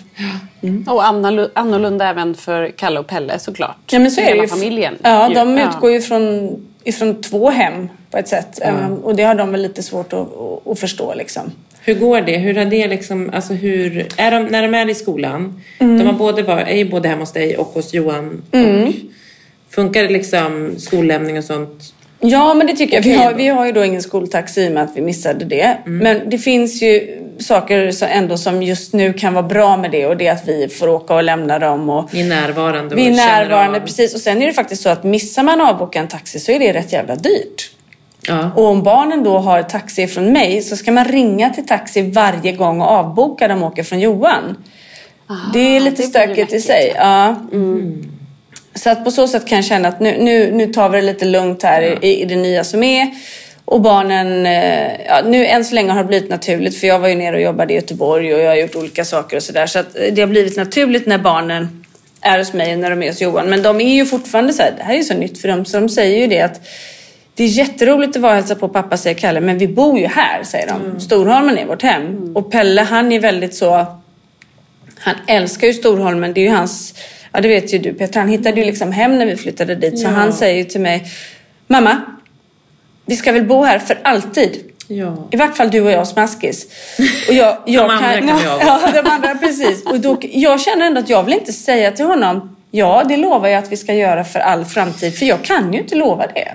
Och 0.88 1.04
annorlu- 1.04 1.50
annorlunda 1.56 2.10
även 2.10 2.36
för 2.36 2.68
Kalle 2.78 3.00
och 3.00 3.08
Pelle 3.08 3.40
såklart. 3.40 3.78
Ja, 3.92 4.00
men 4.00 4.12
så 4.12 4.22
är 4.22 4.26
Hela 4.26 4.36
det 4.38 4.42
ju. 4.42 4.48
familjen. 4.48 4.94
Ja, 5.04 5.30
ju. 5.30 5.36
de 5.36 5.58
utgår 5.58 5.92
ju 5.92 5.98
ifrån, 5.98 6.52
ifrån 6.84 7.22
två 7.22 7.50
hem 7.50 7.90
på 8.12 8.18
ett 8.18 8.28
sätt. 8.28 8.60
Om- 8.66 8.98
Och 9.04 9.16
det 9.16 9.24
har 9.24 9.36
de 9.36 9.52
väl 9.52 9.62
lite 9.62 9.84
svårt 9.84 10.14
att, 10.14 10.28
att 10.72 10.80
förstå 10.80 11.14
liksom. 11.14 11.52
Hur 11.84 11.94
går 11.96 12.22
det? 12.22 12.38
Hur 12.38 12.54
har 12.54 12.66
det 12.66 12.88
liksom, 12.88 13.30
alltså 13.34 13.54
hur, 13.54 14.08
är 14.18 14.32
de, 14.32 14.44
när 14.46 14.62
de 14.62 14.74
är 14.76 14.90
i 14.90 14.96
skolan, 14.96 15.62
Mm. 15.80 15.98
de 15.98 16.06
har 16.08 16.14
både 16.14 16.44
var, 16.44 16.58
är 16.58 16.76
ju 16.76 16.86
både 16.90 17.10
hemma 17.10 17.22
hos 17.22 17.32
dig 17.32 17.58
och 17.58 17.68
hos 17.68 17.94
Johan. 17.94 18.42
Och 18.52 18.94
funkar 19.70 20.04
det 20.04 20.10
liksom 20.10 20.76
skollämning 20.78 21.38
och 21.38 21.44
sånt? 21.44 21.94
Ja, 22.20 22.54
men 22.54 22.68
det 22.68 22.74
tycker 22.74 22.96
jag. 22.96 23.04
Vi 23.04 23.14
har, 23.14 23.34
vi 23.34 23.48
har 23.48 23.66
ju 23.66 23.72
då 23.72 23.86
ingen 23.86 24.02
skoltaxi 24.02 24.62
i 24.62 24.68
och 24.68 24.72
med 24.72 24.84
att 24.84 24.92
vi 24.96 25.02
missade 25.02 25.46
det. 25.46 25.78
Mm. 25.86 25.98
Men 25.98 26.30
det 26.30 26.38
finns 26.38 26.82
ju 26.82 27.18
saker 27.40 27.92
som 27.92 28.08
ändå 28.12 28.38
som 28.38 28.64
just 28.64 28.94
nu 28.94 29.14
kan 29.14 29.34
vara 29.34 29.48
bra 29.48 29.78
med 29.78 29.92
det 29.92 30.06
och 30.06 30.18
det 30.18 30.28
är 30.28 30.32
att 30.32 30.48
vi 30.48 30.68
får 30.68 30.88
åka 30.88 31.16
och 31.16 31.24
lämna 31.24 31.60
dem. 31.60 31.90
Och 31.90 32.14
Ni 32.14 32.20
är 32.22 32.30
närvarande 32.30 32.96
vi 32.96 33.06
är 33.06 33.10
och 33.10 33.16
närvarande, 33.16 33.80
precis. 33.80 34.14
Och 34.16 34.22
sen 34.22 34.42
är 34.42 34.48
det 34.48 34.54
faktiskt 34.54 34.82
så 34.84 34.90
att 34.90 35.04
missar 35.04 35.44
man 35.44 35.62
avboka 35.62 36.00
en 36.00 36.08
taxi 36.08 36.40
så 36.40 36.52
är 36.52 36.60
det 36.60 36.74
rätt 36.74 36.94
jävla 36.94 37.16
dyrt. 37.16 37.72
Ja. 38.28 38.52
Och 38.56 38.66
om 38.66 38.84
barnen 38.84 39.24
då 39.24 39.38
har 39.38 39.64
taxi 39.64 40.08
från 40.08 40.34
mig 40.34 40.62
så 40.62 40.76
ska 40.76 40.92
man 40.92 41.06
ringa 41.06 41.50
till 41.50 41.68
taxi 41.68 42.02
varje 42.02 42.52
gång 42.52 42.82
och 42.82 42.88
avboka 42.88 43.48
de 43.48 43.64
åker 43.64 43.84
från 43.84 44.00
Johan. 44.00 44.64
det 45.54 45.60
är 45.60 45.80
lite 45.80 46.02
det 46.02 46.08
stökigt 46.08 46.54
i 46.54 46.62
sig. 46.62 46.94
Ja. 46.96 47.36
Så 48.76 48.90
att 48.90 49.04
på 49.04 49.12
så 49.12 49.28
sätt 49.28 49.48
kan 49.48 49.56
jag 49.56 49.66
känna 49.66 49.88
att 49.88 50.00
nu, 50.00 50.18
nu, 50.20 50.52
nu 50.52 50.74
tar 50.74 50.90
vi 50.90 50.98
det 50.98 51.06
lite 51.06 51.26
lugnt 51.26 51.64
här 51.64 52.06
i, 52.06 52.22
i 52.22 52.26
det 52.26 52.36
nya 52.36 52.64
som 52.64 52.84
är. 52.84 53.08
Och 53.66 53.82
barnen, 53.82 54.46
eh, 54.46 55.06
ja, 55.08 55.22
nu 55.26 55.46
än 55.46 55.66
så 55.66 55.76
länge 55.76 55.92
har 55.92 56.04
det 56.04 56.08
blivit 56.08 56.30
naturligt 56.30 56.78
för 56.80 56.88
jag 56.88 57.00
var 57.00 57.08
ju 57.08 57.16
nere 57.16 57.36
och 57.36 57.42
jobbade 57.42 57.74
i 57.74 57.76
Göteborg 57.76 58.36
och 58.36 58.42
jag 58.42 58.50
har 58.50 58.56
gjort 58.56 58.76
olika 58.76 59.06
saker 59.06 59.38
och 59.38 59.44
sådär. 59.44 59.68
Så 59.68 59.80
att 59.80 59.94
det 60.12 60.22
har 60.22 60.28
blivit 60.28 60.58
naturligt 60.58 61.08
när 61.08 61.18
barnen 61.18 61.86
är 62.22 62.40
hos 62.40 62.54
mig 62.54 62.74
och 62.74 62.80
när 62.80 62.90
de 62.90 63.04
är 63.04 63.08
hos 63.08 63.22
Johan. 63.22 63.50
Men 63.50 63.64
de 63.64 63.82
är 63.82 63.94
ju 63.94 64.06
fortfarande 64.06 64.54
så 64.54 64.64
här, 64.64 64.74
det 64.78 64.84
här 64.84 64.94
är 64.94 64.98
ju 64.98 65.04
så 65.04 65.14
nytt 65.14 65.42
för 65.42 65.48
dem, 65.48 65.66
så 65.66 65.80
de 65.80 65.90
säger 65.90 66.18
ju 66.18 66.28
det 66.28 66.42
att 66.42 66.62
det 67.36 67.44
är 67.44 67.48
jätteroligt 67.48 68.16
att 68.16 68.22
vara 68.22 68.32
och 68.32 68.38
hälsa 68.38 68.56
på 68.56 68.68
pappa, 68.70 68.98
säger 68.98 69.16
Kalle, 69.16 69.42
men 69.42 69.58
vi 69.58 69.68
bor 69.68 70.00
ju 70.00 70.08
här, 70.08 70.44
säger 70.44 70.68
de. 70.68 71.00
Storholmen 71.00 71.58
är 71.58 71.66
vårt 71.66 71.82
hem. 71.82 72.36
Och 72.36 72.52
Pelle, 72.52 72.82
han 72.82 73.12
är 73.12 73.20
väldigt 73.20 73.56
så... 73.56 73.86
Han 75.00 75.16
älskar 75.28 75.68
ju 75.68 75.74
Storholmen, 75.74 76.34
det 76.34 76.42
är 76.42 76.44
ju 76.46 76.50
hans... 76.56 76.94
Ja, 77.32 77.42
det 77.42 77.48
vet 77.48 77.74
ju 77.74 77.78
du 77.78 77.94
Petra, 77.94 78.20
han 78.20 78.30
hittade 78.30 78.60
ju 78.62 78.66
liksom 78.66 78.92
hem 78.92 79.20
när 79.20 79.26
vi 79.26 79.36
flyttade 79.36 79.76
dit. 79.76 80.00
Så 80.00 80.06
Ja. 80.06 80.10
han 80.10 80.34
säger 80.34 80.58
ju 80.58 80.64
till 80.64 80.82
mig, 80.82 81.04
mamma, 81.68 82.02
vi 83.06 83.16
ska 83.16 83.32
väl 83.32 83.46
bo 83.46 83.64
här 83.64 83.80
för 83.80 84.00
alltid? 84.04 84.58
Ja. 84.88 85.28
I 85.32 85.38
vart 85.38 85.58
fall 85.58 85.72
du 85.72 85.82
och 85.82 85.92
jag 85.92 86.08
smaskis. 86.08 86.66
Och 87.28 87.34
jag, 87.34 87.58
jag 87.66 87.90
De 87.90 87.92
andra 87.94 88.14
kan 88.14 88.26
vi 88.26 88.32
avgå. 88.48 88.66
Ja, 88.66 89.02
de 89.04 89.10
andra 89.10 89.36
precis. 89.36 89.86
Och 89.86 90.00
då, 90.00 90.18
jag 90.22 90.62
känner 90.62 90.86
ändå 90.86 91.00
att 91.00 91.10
jag 91.10 91.24
vill 91.24 91.34
inte 91.34 91.54
säga 91.54 91.92
till 91.92 92.06
honom 92.06 92.56
Ja, 92.72 93.04
det 93.10 93.18
lovar 93.18 93.48
jag 93.48 93.64
att 93.64 93.72
vi 93.72 93.78
ska 93.78 93.94
göra 93.94 94.24
för 94.24 94.40
all 94.40 94.66
framtid. 94.66 95.16
För 95.18 95.26
jag 95.26 95.42
kan 95.44 95.74
ju 95.74 95.80
inte 95.80 95.96
lova 95.96 96.28
det. 96.28 96.52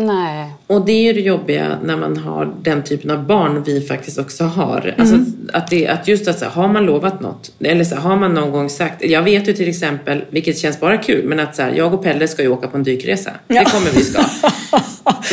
Nej. 0.00 0.52
Och 0.66 0.86
det 0.86 0.92
är 0.92 1.02
ju 1.02 1.12
det 1.12 1.20
jobbiga 1.20 1.78
när 1.84 1.96
man 1.96 2.16
har 2.16 2.54
den 2.62 2.82
typen 2.82 3.10
av 3.10 3.26
barn 3.26 3.62
vi 3.66 3.80
faktiskt 3.80 4.18
också 4.18 4.44
har. 4.44 4.94
Alltså 4.98 5.16
att, 5.52 5.70
det, 5.70 5.88
att 5.88 6.08
just 6.08 6.28
att 6.28 6.38
så 6.38 6.44
här, 6.44 6.52
har 6.52 6.68
man 6.68 6.86
lovat 6.86 7.20
något, 7.20 7.52
eller 7.60 7.84
så 7.84 7.94
här, 7.94 8.02
har 8.02 8.16
man 8.16 8.34
någon 8.34 8.52
gång 8.52 8.70
sagt, 8.70 9.04
jag 9.04 9.22
vet 9.22 9.48
ju 9.48 9.52
till 9.52 9.68
exempel, 9.68 10.24
vilket 10.30 10.58
känns 10.58 10.80
bara 10.80 10.96
kul, 10.96 11.24
men 11.24 11.40
att 11.40 11.56
så 11.56 11.62
här, 11.62 11.72
jag 11.76 11.94
och 11.94 12.02
Pelle 12.02 12.28
ska 12.28 12.42
ju 12.42 12.48
åka 12.48 12.68
på 12.68 12.76
en 12.76 12.82
dykresa. 12.82 13.30
Ja. 13.48 13.64
Det 13.64 13.70
kommer 13.70 13.90
vi 13.90 14.04
ska. 14.04 14.22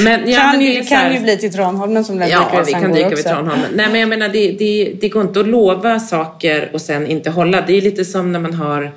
Men, 0.04 0.30
ja, 0.30 0.40
kan 0.40 0.50
men 0.50 0.60
det 0.60 0.66
ju, 0.66 0.84
kan 0.84 1.14
ju 1.14 1.20
bli 1.20 1.38
till 1.38 1.54
Tranholmen 1.54 2.06
som 2.06 2.18
den 2.18 2.30
Ja, 2.30 2.64
vi 2.66 2.72
kan 2.72 2.94
dyka 2.94 3.10
vid. 3.10 3.24
Tranholmen. 3.24 3.66
Nej, 3.76 3.88
men 3.92 4.00
jag 4.00 4.10
menar, 4.10 4.30
det, 4.30 4.52
det, 4.52 4.94
det 5.02 5.10
går 5.10 5.22
inte 5.22 5.40
att 5.40 5.48
lova 5.48 6.00
saker 6.00 6.70
och 6.74 6.82
sen 6.82 7.08
inte 7.08 7.30
hålla. 7.30 7.64
Det 7.68 7.78
är 7.78 7.82
lite 7.82 8.06
som 8.06 8.32
när 8.32 8.40
man 8.40 8.54
har 8.54 8.92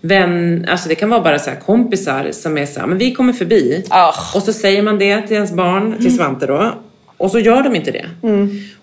vän, 0.00 0.66
alltså 0.68 0.88
det 0.88 0.94
kan 0.94 1.10
vara 1.10 1.20
bara 1.20 1.38
så 1.38 1.50
kompisar 1.66 2.28
som 2.32 2.58
är 2.58 2.66
så 2.66 2.80
här, 2.80 2.86
men 2.86 2.98
vi 2.98 3.14
kommer 3.14 3.32
förbi. 3.32 3.84
Ah. 3.88 4.12
Och 4.34 4.42
så 4.42 4.52
säger 4.52 4.82
man 4.82 4.98
det 4.98 5.22
till 5.22 5.36
ens 5.36 5.52
barn, 5.52 5.98
till 5.98 6.16
Svante 6.16 6.46
då. 6.46 6.74
Och 7.16 7.30
så 7.30 7.38
gör 7.38 7.62
de 7.62 7.76
inte 7.76 7.90
det. 7.90 8.06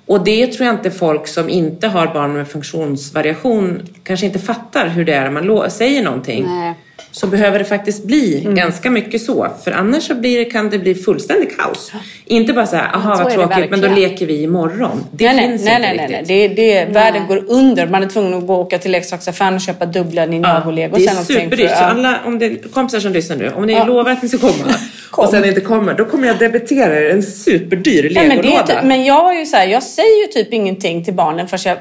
Och 0.06 0.24
det 0.24 0.48
tror 0.48 0.66
jag 0.66 0.76
inte 0.76 0.92
folk 0.92 1.28
som 1.28 1.50
inte 1.50 1.88
har 1.88 2.08
barn 2.08 2.34
med 2.34 2.48
funktionsvariation 2.48 3.82
kanske 4.04 4.26
inte 4.26 4.40
fattar 4.40 4.88
hur 4.88 5.06
det 5.06 5.14
är 5.14 5.32
när 5.32 5.42
man 5.42 5.72
säger 5.72 6.04
någonting. 6.04 6.46
Nej. 6.48 6.74
Så 7.12 7.28
behöver 7.28 7.60
det 7.60 7.66
faktiskt 7.66 8.04
bli 8.04 8.48
ganska 8.50 8.90
mycket 8.90 9.22
så. 9.22 9.48
För 9.64 9.72
annars 9.72 10.04
så 10.04 10.14
det, 10.14 10.46
kan 10.46 10.70
det 10.70 10.80
bli 10.80 10.96
fullständig 10.96 11.58
kaos. 11.58 11.92
Inte 12.26 12.54
bara 12.54 12.68
så 12.68 12.76
här, 12.76 12.96
aha 12.96 13.16
så 13.18 13.24
vad 13.24 13.34
tråkigt, 13.34 13.70
men 13.70 13.82
då 13.82 13.88
leker 13.88 14.26
vi 14.26 14.42
imorgon. 14.44 15.06
Det 15.12 15.26
nej, 15.26 15.36
nej, 15.36 15.48
finns 15.50 15.64
nej, 15.66 15.76
inte 15.76 15.88
nej, 15.88 15.98
nej, 15.98 16.08
nej. 16.10 16.20
riktigt. 16.20 16.58
Det, 16.58 16.86
det, 16.86 16.94
Världen 16.94 17.28
går 17.28 17.44
under. 17.48 17.88
Man 17.88 18.04
är 18.04 18.08
tvungen 18.08 18.34
att 18.34 18.48
gå 18.48 18.56
åka 18.56 18.78
till 18.78 18.92
leksaksaffären 18.92 19.54
och 19.56 19.62
köpa 19.62 19.86
dubbla 19.86 20.26
Ninjago-lego. 20.26 20.98
det 20.98 21.06
är 21.06 21.24
superdyrt. 21.24 21.70
Så 21.70 21.84
alla 21.84 22.20
om 22.26 22.40
det 22.40 22.46
är 22.46 22.58
kompisar 22.74 23.00
som 23.00 23.14
lyssnar 23.14 23.36
nu, 23.36 23.52
om 23.56 23.66
ni 23.66 23.74
Ja. 23.74 23.86
lovar 23.86 24.12
att 24.12 24.22
ni 24.24 24.30
ska 24.30 24.38
komma 24.38 24.54
Kom. 25.12 25.26
och 25.26 25.32
sen 25.32 25.46
inte 25.46 25.62
kommer, 25.62 25.94
då 25.94 26.06
kommer 26.06 26.28
jag 26.28 26.38
debitera 26.40 27.00
er 27.00 27.10
en 27.10 27.24
superdyr 27.24 28.12
Nej, 28.14 28.28
men, 28.28 28.38
legolåda. 28.38 28.68
typ, 28.68 28.84
men 28.84 29.06
jag, 29.06 29.36
är 29.36 29.40
ju 29.40 29.46
så 29.46 29.56
här, 29.58 29.68
jag 29.68 29.84
säger 29.84 30.22
ju 30.22 30.28
typ 30.44 30.54
ingenting 30.54 31.06
till 31.06 31.14
barnen 31.14 31.48
förrän 31.48 31.62
jag, 31.66 31.78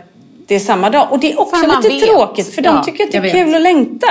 det 0.46 0.54
är 0.54 0.58
samma 0.58 0.90
dag. 0.90 1.08
Och 1.10 1.20
det 1.20 1.32
är 1.32 1.40
också 1.40 1.56
För 1.56 1.66
man 1.68 1.82
lite 1.82 2.06
tråkigt 2.06 2.54
för 2.54 2.62
de 2.62 2.74
Ja, 2.76 2.82
tycker 2.84 3.04
att 3.04 3.12
det 3.12 3.18
är 3.18 3.30
kul 3.44 3.54
att 3.54 3.62
längta. 3.62 4.06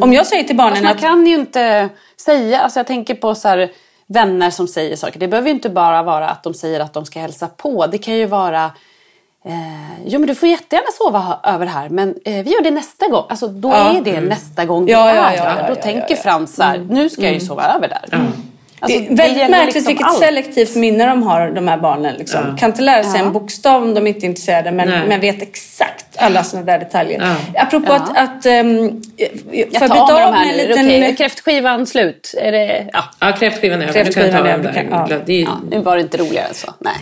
Om 0.00 0.12
jag 0.12 0.26
säger 0.26 0.44
till 0.44 0.56
barnen 0.56 0.72
Fast 0.72 0.82
man 0.82 0.92
att 0.92 1.00
kan 1.00 1.26
ju 1.26 1.34
inte 1.34 1.88
säga, 2.16 2.60
alltså 2.60 2.78
jag 2.78 2.86
tänker 2.86 3.14
på 3.14 3.34
så 3.34 3.48
här, 3.48 3.70
vänner 4.06 4.50
som 4.50 4.68
säger 4.68 4.96
saker. 4.96 5.20
Det 5.20 5.28
behöver 5.28 5.48
ju 5.48 5.54
inte 5.54 5.68
bara 5.70 6.02
vara 6.02 6.28
att 6.28 6.42
de 6.42 6.54
säger 6.54 6.80
att 6.80 6.92
de 6.92 7.04
ska 7.06 7.20
hälsa 7.20 7.48
på. 7.48 7.86
Det 7.86 7.98
kan 7.98 8.14
ju 8.14 8.26
vara 8.26 8.70
Eh, 9.44 10.04
jo 10.06 10.18
men 10.18 10.26
du 10.26 10.34
får 10.34 10.48
jättegärna 10.48 10.86
sova 10.98 11.40
över 11.44 11.66
här 11.66 11.88
men 11.88 12.14
eh, 12.24 12.44
vi 12.44 12.50
gör 12.50 12.62
det 12.62 12.70
nästa 12.70 13.08
gång. 13.08 13.24
Alltså 13.28 13.48
då 13.48 13.68
Ja. 13.68 13.96
är 13.96 14.00
det 14.00 14.20
nästa 14.20 14.64
gång 14.64 14.88
Ja, 14.88 15.04
vi 15.04 15.16
ja, 15.16 15.24
är 15.24 15.36
ja, 15.36 15.44
ja, 15.58 15.66
Då 15.66 15.72
ja, 15.72 15.82
tänker 15.82 16.00
ja, 16.00 16.06
ja. 16.08 16.16
Frans 16.16 16.54
så 16.54 16.62
här, 16.62 16.78
nu 16.90 17.08
ska 17.10 17.22
jag 17.22 17.32
ju 17.32 17.40
sova 17.40 17.64
över 17.64 17.88
där. 17.88 18.28
Alltså, 18.82 18.98
det 18.98 19.06
är 19.06 19.16
väldigt 19.16 19.38
gäller 19.38 19.48
märkligt 19.50 19.74
liksom 19.74 19.88
vilket 19.90 20.06
allt. 20.06 20.18
selektivt 20.18 20.76
minne 20.76 21.06
de 21.06 21.22
har, 21.22 21.50
de 21.50 21.68
här 21.68 21.76
barnen. 21.76 22.14
Liksom. 22.16 22.56
Kan 22.56 22.70
inte 22.70 22.82
lära 22.82 23.02
sig 23.04 23.20
Ja. 23.20 23.26
en 23.26 23.32
bokstav 23.32 23.82
om 23.82 23.94
de 23.94 24.06
inte 24.06 24.26
är 24.26 24.28
intresserade, 24.28 24.70
men, 24.72 24.88
Nej. 24.88 25.00
men 25.08 25.20
vet 25.20 25.42
exakt 25.42 26.06
alla 26.16 26.44
sådana 26.44 26.66
där 26.66 26.78
detaljer. 26.78 27.36
Ja. 27.54 27.62
Apropå 27.62 27.86
Ja. 27.92 27.94
att... 27.94 28.10
att 28.18 28.46
um, 28.46 29.02
Jag 29.52 29.88
tar 29.88 29.98
av 30.00 30.32
med 30.32 30.58
de 30.68 30.76
här 30.78 30.82
nu. 30.82 30.98
Okej, 31.02 31.14
kräftskivan 31.16 31.86
slut. 31.86 32.34
Är 32.38 32.52
det, 32.52 32.86
ja. 32.92 33.04
Ja, 33.18 33.32
kräftskivan 33.32 33.82
är 33.82 33.88
över. 33.88 33.92
Du 34.04 34.04
kan 34.04 34.04
Kräftskivan 34.12 34.30
ta 34.30 34.38
är 34.38 34.42
den 34.58 34.60
över, 34.60 34.72
där. 34.72 34.90
kan- 34.90 35.06
ja. 35.10 35.16
Det 35.26 35.32
är, 35.32 35.42
ja, 35.42 35.60
nu 35.70 35.78
var 35.78 35.96
det 35.96 36.02
inte 36.02 36.16
roligare 36.16 36.46
än 36.48 36.54
så. 36.54 36.74
Nej. 36.78 36.94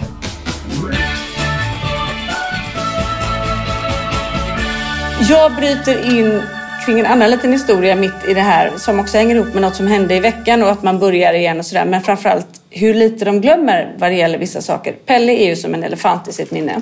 Jag 5.29 5.53
bryter 5.57 6.15
in 6.19 6.43
kring 6.87 7.01
en 7.01 7.07
annan 7.07 7.31
liten 7.31 7.53
historia 7.53 7.97
mitt 7.97 8.29
i 8.29 8.35
det 8.35 8.41
här 8.41 8.73
som 8.77 9.01
också 9.01 9.19
hänger 9.19 9.37
ihop 9.37 9.53
med 9.53 9.63
något 9.63 9.77
som 9.77 9.87
hände 9.87 10.15
i 10.15 10.21
veckan 10.21 10.63
och 10.63 10.71
att 10.71 10.83
man 10.83 10.99
börjar 10.99 11.33
igen 11.33 11.59
och 11.59 11.67
sådär. 11.67 11.85
Men 11.85 12.03
framförallt 12.03 12.47
hur 12.71 12.95
lite 12.95 13.25
de 13.25 13.41
glömmer 13.41 13.95
vad 13.99 14.11
det 14.11 14.17
gäller 14.17 14.39
vissa 14.39 14.63
saker. 14.63 14.93
Pelle 14.93 15.33
är 15.33 15.47
ju 15.47 15.57
som 15.57 15.75
en 15.75 15.85
elefant 15.85 16.29
i 16.29 16.33
sitt 16.33 16.51
minne. 16.51 16.81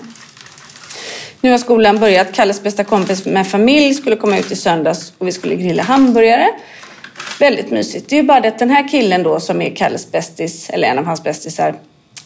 Nu 1.41 1.51
har 1.51 1.59
skolan 1.59 1.99
börjat. 1.99 2.33
Kalles 2.33 2.63
bästa 2.63 2.85
kompis 2.85 3.27
med 3.27 3.47
familj 3.47 3.95
skulle 3.95 4.17
komma 4.17 4.39
ut 4.39 4.53
i 4.53 4.57
söndags 4.57 5.13
och 5.19 5.27
vi 5.27 5.33
skulle 5.33 5.55
grilla 5.55 5.83
hamburgare. 5.83 6.49
Väldigt 7.41 7.71
mysigt. 7.71 8.09
Det 8.09 8.17
är 8.17 8.21
ju 8.21 8.27
bara 8.27 8.41
det 8.41 8.49
att 8.49 8.59
den 8.59 8.71
här 8.71 8.89
killen 8.89 9.23
då 9.23 9.41
som 9.41 9.63
är 9.63 9.77
Kalles 9.77 10.13
bästis, 10.13 10.71
eller 10.71 10.89
en 10.89 10.99
av 10.99 11.05
hans 11.05 11.23
bästisar, 11.23 11.75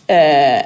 eh, 0.07 0.63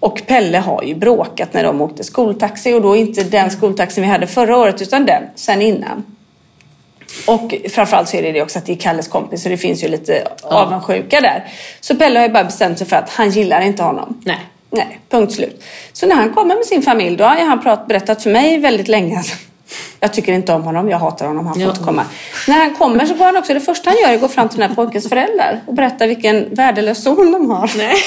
och 0.00 0.22
Pelle 0.26 0.58
har 0.58 0.82
ju 0.82 0.94
bråkat 0.94 1.54
när 1.54 1.64
de 1.64 1.80
åkte 1.80 2.04
skoltaxi 2.04 2.74
och 2.74 2.82
då 2.82 2.96
inte 2.96 3.24
den 3.24 3.50
skoltaxin 3.50 4.04
vi 4.04 4.10
hade 4.10 4.26
förra 4.26 4.56
året 4.56 4.82
utan 4.82 5.06
den 5.06 5.22
sen 5.34 5.62
innan. 5.62 6.04
Och 7.26 7.54
framförallt 7.70 8.08
så 8.08 8.16
är 8.16 8.22
det 8.22 8.32
det 8.32 8.42
också 8.42 8.58
att 8.58 8.66
det 8.66 8.72
är 8.72 8.76
Kalles 8.76 9.08
kompis 9.08 9.42
så 9.42 9.48
det 9.48 9.56
finns 9.56 9.84
ju 9.84 9.88
lite 9.88 10.28
avundsjuka 10.42 11.20
där. 11.20 11.44
Så 11.80 11.96
Pelle 11.96 12.18
har 12.18 12.26
ju 12.26 12.32
bara 12.32 12.44
bestämt 12.44 12.78
sig 12.78 12.86
för 12.86 12.96
att 12.96 13.10
han 13.10 13.30
gillar 13.30 13.60
inte 13.60 13.82
honom. 13.82 14.20
Nej. 14.24 14.38
Nej, 14.70 15.00
punkt 15.10 15.32
slut. 15.32 15.64
Så 15.92 16.06
när 16.06 16.14
han 16.16 16.34
kommer 16.34 16.54
med 16.56 16.64
sin 16.64 16.82
familj 16.82 17.16
då 17.16 17.24
har 17.24 17.36
han 17.36 17.62
prat, 17.62 17.86
berättat 17.86 18.22
för 18.22 18.30
mig 18.30 18.58
väldigt 18.58 18.88
länge 18.88 19.18
att 19.18 19.26
jag 20.00 20.12
tycker 20.12 20.32
inte 20.32 20.52
om 20.52 20.62
honom, 20.62 20.88
jag 20.88 20.98
hatar 20.98 21.26
honom, 21.26 21.46
han 21.46 21.54
får 21.54 21.62
Ja. 21.62 21.68
inte 21.70 21.82
komma. 21.84 22.04
När 22.48 22.54
han 22.58 22.74
kommer 22.74 23.06
så 23.06 23.14
går 23.14 23.24
han 23.24 23.36
också, 23.36 23.54
det 23.54 23.60
första 23.60 23.90
han 23.90 23.98
gör 24.02 24.08
är 24.10 24.14
att 24.14 24.20
gå 24.20 24.28
fram 24.28 24.48
till 24.48 24.58
den 24.58 24.68
här 24.68 24.74
pojkens 24.76 25.08
föräldrar 25.08 25.60
och 25.66 25.74
berätta 25.74 26.06
vilken 26.06 26.54
värdelös 26.54 27.02
son 27.02 27.32
de 27.32 27.50
har. 27.50 27.70
Nej. 27.76 27.94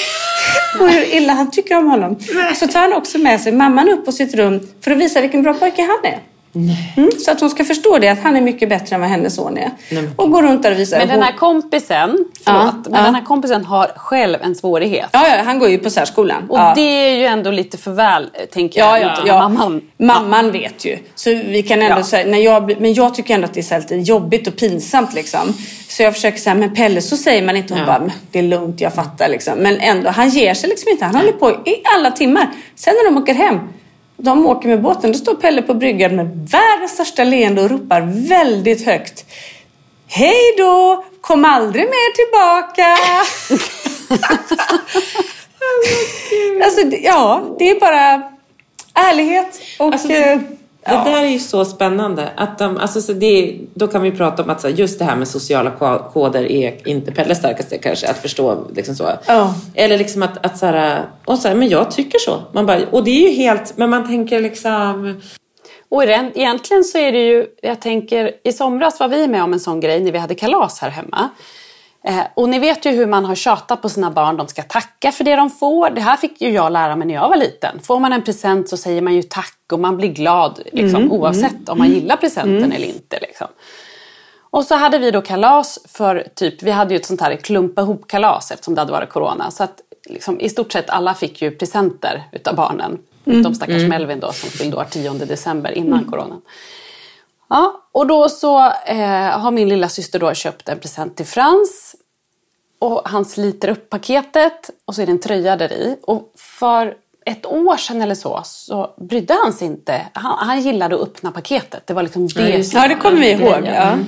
Och 0.78 0.88
hur 0.90 1.14
illa 1.14 1.32
han 1.32 1.50
tycker 1.50 1.76
om 1.78 1.86
honom. 1.86 2.16
Så 2.56 2.66
tar 2.66 2.80
han 2.80 2.92
också 2.92 3.18
med 3.18 3.40
sig 3.40 3.52
mamman 3.52 3.88
upp 3.88 4.04
på 4.04 4.12
sitt 4.12 4.34
rum 4.34 4.60
för 4.80 4.90
att 4.90 4.98
visa 4.98 5.20
vilken 5.20 5.42
bra 5.42 5.54
pojke 5.54 5.82
han 5.82 6.12
är. 6.12 6.29
Mm, 6.54 7.10
så 7.24 7.30
att 7.30 7.40
hon 7.40 7.50
ska 7.50 7.64
förstå 7.64 7.98
det, 7.98 8.08
att 8.08 8.18
han 8.22 8.36
är 8.36 8.40
mycket 8.40 8.68
bättre 8.68 8.94
än 8.94 9.00
vad 9.00 9.10
hennes 9.10 9.34
son 9.34 9.58
är. 9.58 9.70
men- 9.90 10.10
Och 10.16 10.30
går 10.30 10.42
runt 10.42 10.62
där 10.62 10.72
och 10.72 10.78
visar. 10.78 10.98
Men 10.98 11.08
den 11.08 11.22
här 11.22 11.32
kompisen, 11.32 12.24
Ja, 12.44 12.70
förlåt, 12.70 12.86
men 12.88 12.98
ja. 13.00 13.04
den 13.04 13.14
här 13.14 13.22
kompisen 13.24 13.64
har 13.64 13.86
själv 13.96 14.38
en 14.42 14.54
svårighet. 14.54 15.08
Ja, 15.12 15.28
ja, 15.28 15.42
han 15.44 15.58
går 15.58 15.68
ju 15.68 15.78
på 15.78 15.90
särskolan. 15.90 16.50
Och 16.50 16.58
ja. 16.58 16.72
det 16.76 16.80
är 16.82 17.16
ju 17.16 17.24
ändå 17.24 17.50
lite 17.50 17.78
för 17.78 17.90
väl, 17.92 18.30
tänker 18.52 18.80
Ja, 18.80 18.98
jag. 18.98 19.10
ja, 19.10 19.22
ja. 19.26 19.48
Mamman. 19.48 19.80
Mamman 19.98 20.52
vet 20.52 20.84
ju. 20.84 20.98
Så 21.14 21.30
vi 21.30 21.62
kan 21.62 21.82
ändå 21.82 21.98
Ja. 21.98 22.04
säga, 22.04 22.26
när 22.30 22.38
jag, 22.38 22.80
men 22.80 22.94
jag 22.94 23.14
tycker 23.14 23.34
ändå 23.34 23.44
att 23.44 23.54
det 23.54 23.72
är 23.72 23.78
lite 23.80 23.94
jobbigt 23.96 24.46
och 24.48 24.56
pinsamt 24.56 25.14
liksom. 25.14 25.54
Så 25.88 26.02
jag 26.02 26.14
försöker 26.14 26.38
säga, 26.38 26.54
men 26.54 26.74
Pelle 26.74 27.00
så 27.02 27.16
säger 27.16 27.42
man 27.46 27.56
inte. 27.56 27.74
Hon 27.74 27.80
Ja. 27.80 27.86
bara, 27.86 27.98
"Men 28.00 28.12
det 28.30 28.38
är 28.38 28.42
lugnt, 28.42 28.80
jag 28.80 28.94
fattar 28.94 29.28
liksom. 29.28 29.54
Men 29.58 29.80
ändå, 29.80 30.10
han 30.10 30.28
ger 30.28 30.54
sig 30.54 30.68
liksom 30.70 30.88
inte. 30.90 31.04
Han 31.04 31.14
håller 31.14 31.32
på 31.32 31.50
i 31.50 31.74
alla 31.96 32.10
timmar. 32.10 32.48
Sen 32.74 32.94
när 32.94 33.10
de 33.12 33.22
åker 33.22 33.34
hem, 33.34 33.58
de 34.22 34.46
åker 34.46 34.68
med 34.68 34.82
båten, 34.82 35.12
då 35.12 35.18
står 35.18 35.34
Pelle 35.34 35.62
på 35.62 35.74
bryggan 35.74 36.16
med 36.16 36.48
världens 36.50 36.92
största 36.92 37.24
leende 37.24 37.62
och 37.62 37.70
ropar 37.70 38.28
väldigt 38.28 38.86
högt. 38.86 39.24
Hej 40.08 40.54
då! 40.58 41.04
Kom 41.20 41.44
aldrig 41.44 41.84
mer 41.84 42.14
tillbaka! 42.14 42.96
alltså, 46.64 46.80
ja, 47.02 47.56
det 47.58 47.70
är 47.70 47.80
bara 47.80 48.22
ärlighet 48.94 49.60
och... 49.78 49.92
Alltså, 49.92 50.08
det, 50.84 50.90
eh, 50.90 51.04
det 51.04 51.10
där 51.10 51.22
är 51.22 51.28
ju 51.28 51.38
så 51.38 51.64
spännande. 51.64 52.28
Att 52.36 52.58
de, 52.58 52.76
alltså, 52.76 53.00
så 53.00 53.12
det, 53.12 53.58
då 53.74 53.86
kan 53.86 54.02
vi 54.02 54.10
prata 54.10 54.42
om 54.42 54.50
att 54.50 54.60
så 54.60 54.68
just 54.68 54.98
det 54.98 55.04
här 55.04 55.16
med 55.16 55.28
sociala 55.28 55.70
ko- 55.70 55.98
koder 56.12 56.50
är 56.50 56.88
inte 56.88 57.12
Pelles 57.12 57.38
starkaste 57.38 57.78
kanske, 57.78 58.08
att 58.08 58.18
förstå. 58.18 58.64
Liksom 58.74 58.94
så. 58.94 59.10
Ja. 59.26 59.54
Eller 59.74 59.98
liksom 59.98 60.22
att, 60.22 60.46
att 60.46 60.58
så 60.58 60.66
här, 60.66 61.04
och 61.24 61.38
så 61.38 61.48
här, 61.48 61.54
men 61.54 61.68
jag 61.68 61.90
tycker 61.90 62.18
så. 62.18 62.42
Man 62.52 62.66
bara, 62.66 62.80
och 62.90 63.04
det 63.04 63.10
är 63.10 63.28
ju 63.30 63.34
helt, 63.34 63.76
men 63.76 63.90
man 63.90 64.06
tänker 64.06 64.40
liksom... 64.40 65.20
Och 65.88 66.04
egentligen 66.04 66.84
så 66.84 66.98
är 66.98 67.12
det 67.12 67.26
ju, 67.26 67.46
jag 67.62 67.80
tänker, 67.80 68.30
i 68.44 68.52
somras 68.52 69.00
var 69.00 69.08
vi 69.08 69.28
med 69.28 69.42
om 69.42 69.52
en 69.52 69.60
sån 69.60 69.80
grej 69.80 70.00
när 70.00 70.12
vi 70.12 70.18
hade 70.18 70.34
kalas 70.34 70.78
här 70.78 70.90
hemma. 70.90 71.28
Eh, 72.04 72.22
och 72.34 72.48
ni 72.48 72.58
vet 72.58 72.84
ju 72.86 72.90
hur 72.90 73.06
man 73.06 73.24
har 73.24 73.34
tjatat 73.34 73.82
på 73.82 73.88
sina 73.88 74.10
barn, 74.10 74.36
de 74.36 74.48
ska 74.48 74.62
tacka 74.62 75.12
för 75.12 75.24
det 75.24 75.36
de 75.36 75.50
får. 75.50 75.90
Det 75.90 76.00
här 76.00 76.16
fick 76.16 76.40
ju 76.40 76.50
jag 76.50 76.72
lära 76.72 76.96
mig 76.96 77.06
när 77.06 77.14
jag 77.14 77.28
var 77.28 77.36
liten. 77.36 77.80
Får 77.82 78.00
man 78.00 78.12
en 78.12 78.22
present 78.22 78.68
så 78.68 78.76
säger 78.76 79.02
man 79.02 79.14
ju 79.14 79.22
tack 79.22 79.58
och 79.72 79.80
man 79.80 79.96
blir 79.96 80.08
glad 80.08 80.60
liksom, 80.72 81.12
oavsett 81.12 81.68
om 81.68 81.78
man 81.78 81.88
gillar 81.88 82.16
presenten 82.16 82.72
eller 82.72 82.86
inte. 82.86 83.18
Liksom. 83.20 83.46
Och 84.50 84.64
så 84.64 84.74
hade 84.74 84.98
vi 84.98 85.10
då 85.10 85.22
kalas 85.22 85.78
för 85.88 86.26
typ, 86.34 86.62
vi 86.62 86.70
hade 86.70 86.94
ju 86.94 87.00
ett 87.00 87.06
sånt 87.06 87.20
här 87.20 87.36
klumpa 87.36 87.82
ihop 87.82 88.08
kalas 88.08 88.50
eftersom 88.50 88.74
det 88.74 88.80
hade 88.80 88.92
varit 88.92 89.10
corona. 89.10 89.50
Så 89.50 89.62
att 89.62 89.80
liksom, 90.08 90.40
i 90.40 90.48
stort 90.48 90.72
sett 90.72 90.90
alla 90.90 91.14
fick 91.14 91.42
ju 91.42 91.50
presenter 91.50 92.22
utav 92.32 92.56
barnen. 92.56 92.98
Utom 93.24 93.54
stackars 93.54 93.82
Melvin 93.82 94.20
då 94.20 94.32
som 94.32 94.50
fyllde 94.50 94.76
år 94.76 94.86
10 94.90 95.12
december 95.12 95.70
innan 95.70 96.04
coronan. 96.04 96.42
Ja, 97.50 97.82
och 97.92 98.06
då 98.06 98.28
så 98.28 98.72
eh, 98.86 99.38
har 99.40 99.50
min 99.50 99.68
lilla 99.68 99.88
syster 99.88 100.18
då 100.18 100.34
köpt 100.34 100.68
en 100.68 100.78
present 100.78 101.16
till 101.16 101.26
Frans. 101.26 101.96
Och 102.78 103.08
han 103.08 103.24
sliter 103.24 103.68
upp 103.68 103.90
paketet 103.90 104.70
och 104.84 104.94
så 104.94 105.02
är 105.02 105.06
det 105.06 105.12
en 105.12 105.20
tröja 105.20 105.56
där 105.56 105.72
i. 105.72 105.96
Och 106.02 106.32
för 106.36 106.96
ett 107.26 107.46
år 107.46 107.76
sedan 107.76 108.02
eller 108.02 108.14
så, 108.14 108.40
så 108.44 108.94
brydde 108.96 109.34
han 109.44 109.52
sig 109.52 109.66
inte. 109.66 110.06
Han, 110.12 110.46
han 110.46 110.60
gillade 110.60 110.94
att 110.94 111.02
öppna 111.02 111.30
paketet. 111.30 111.86
Det 111.86 111.94
var 111.94 112.02
liksom 112.02 112.28
det 112.28 112.72
Ja, 112.74 112.88
det 112.88 112.94
kommer 112.94 113.20
vi 113.20 113.30
ihåg. 113.30 113.64
Ja. 113.64 113.98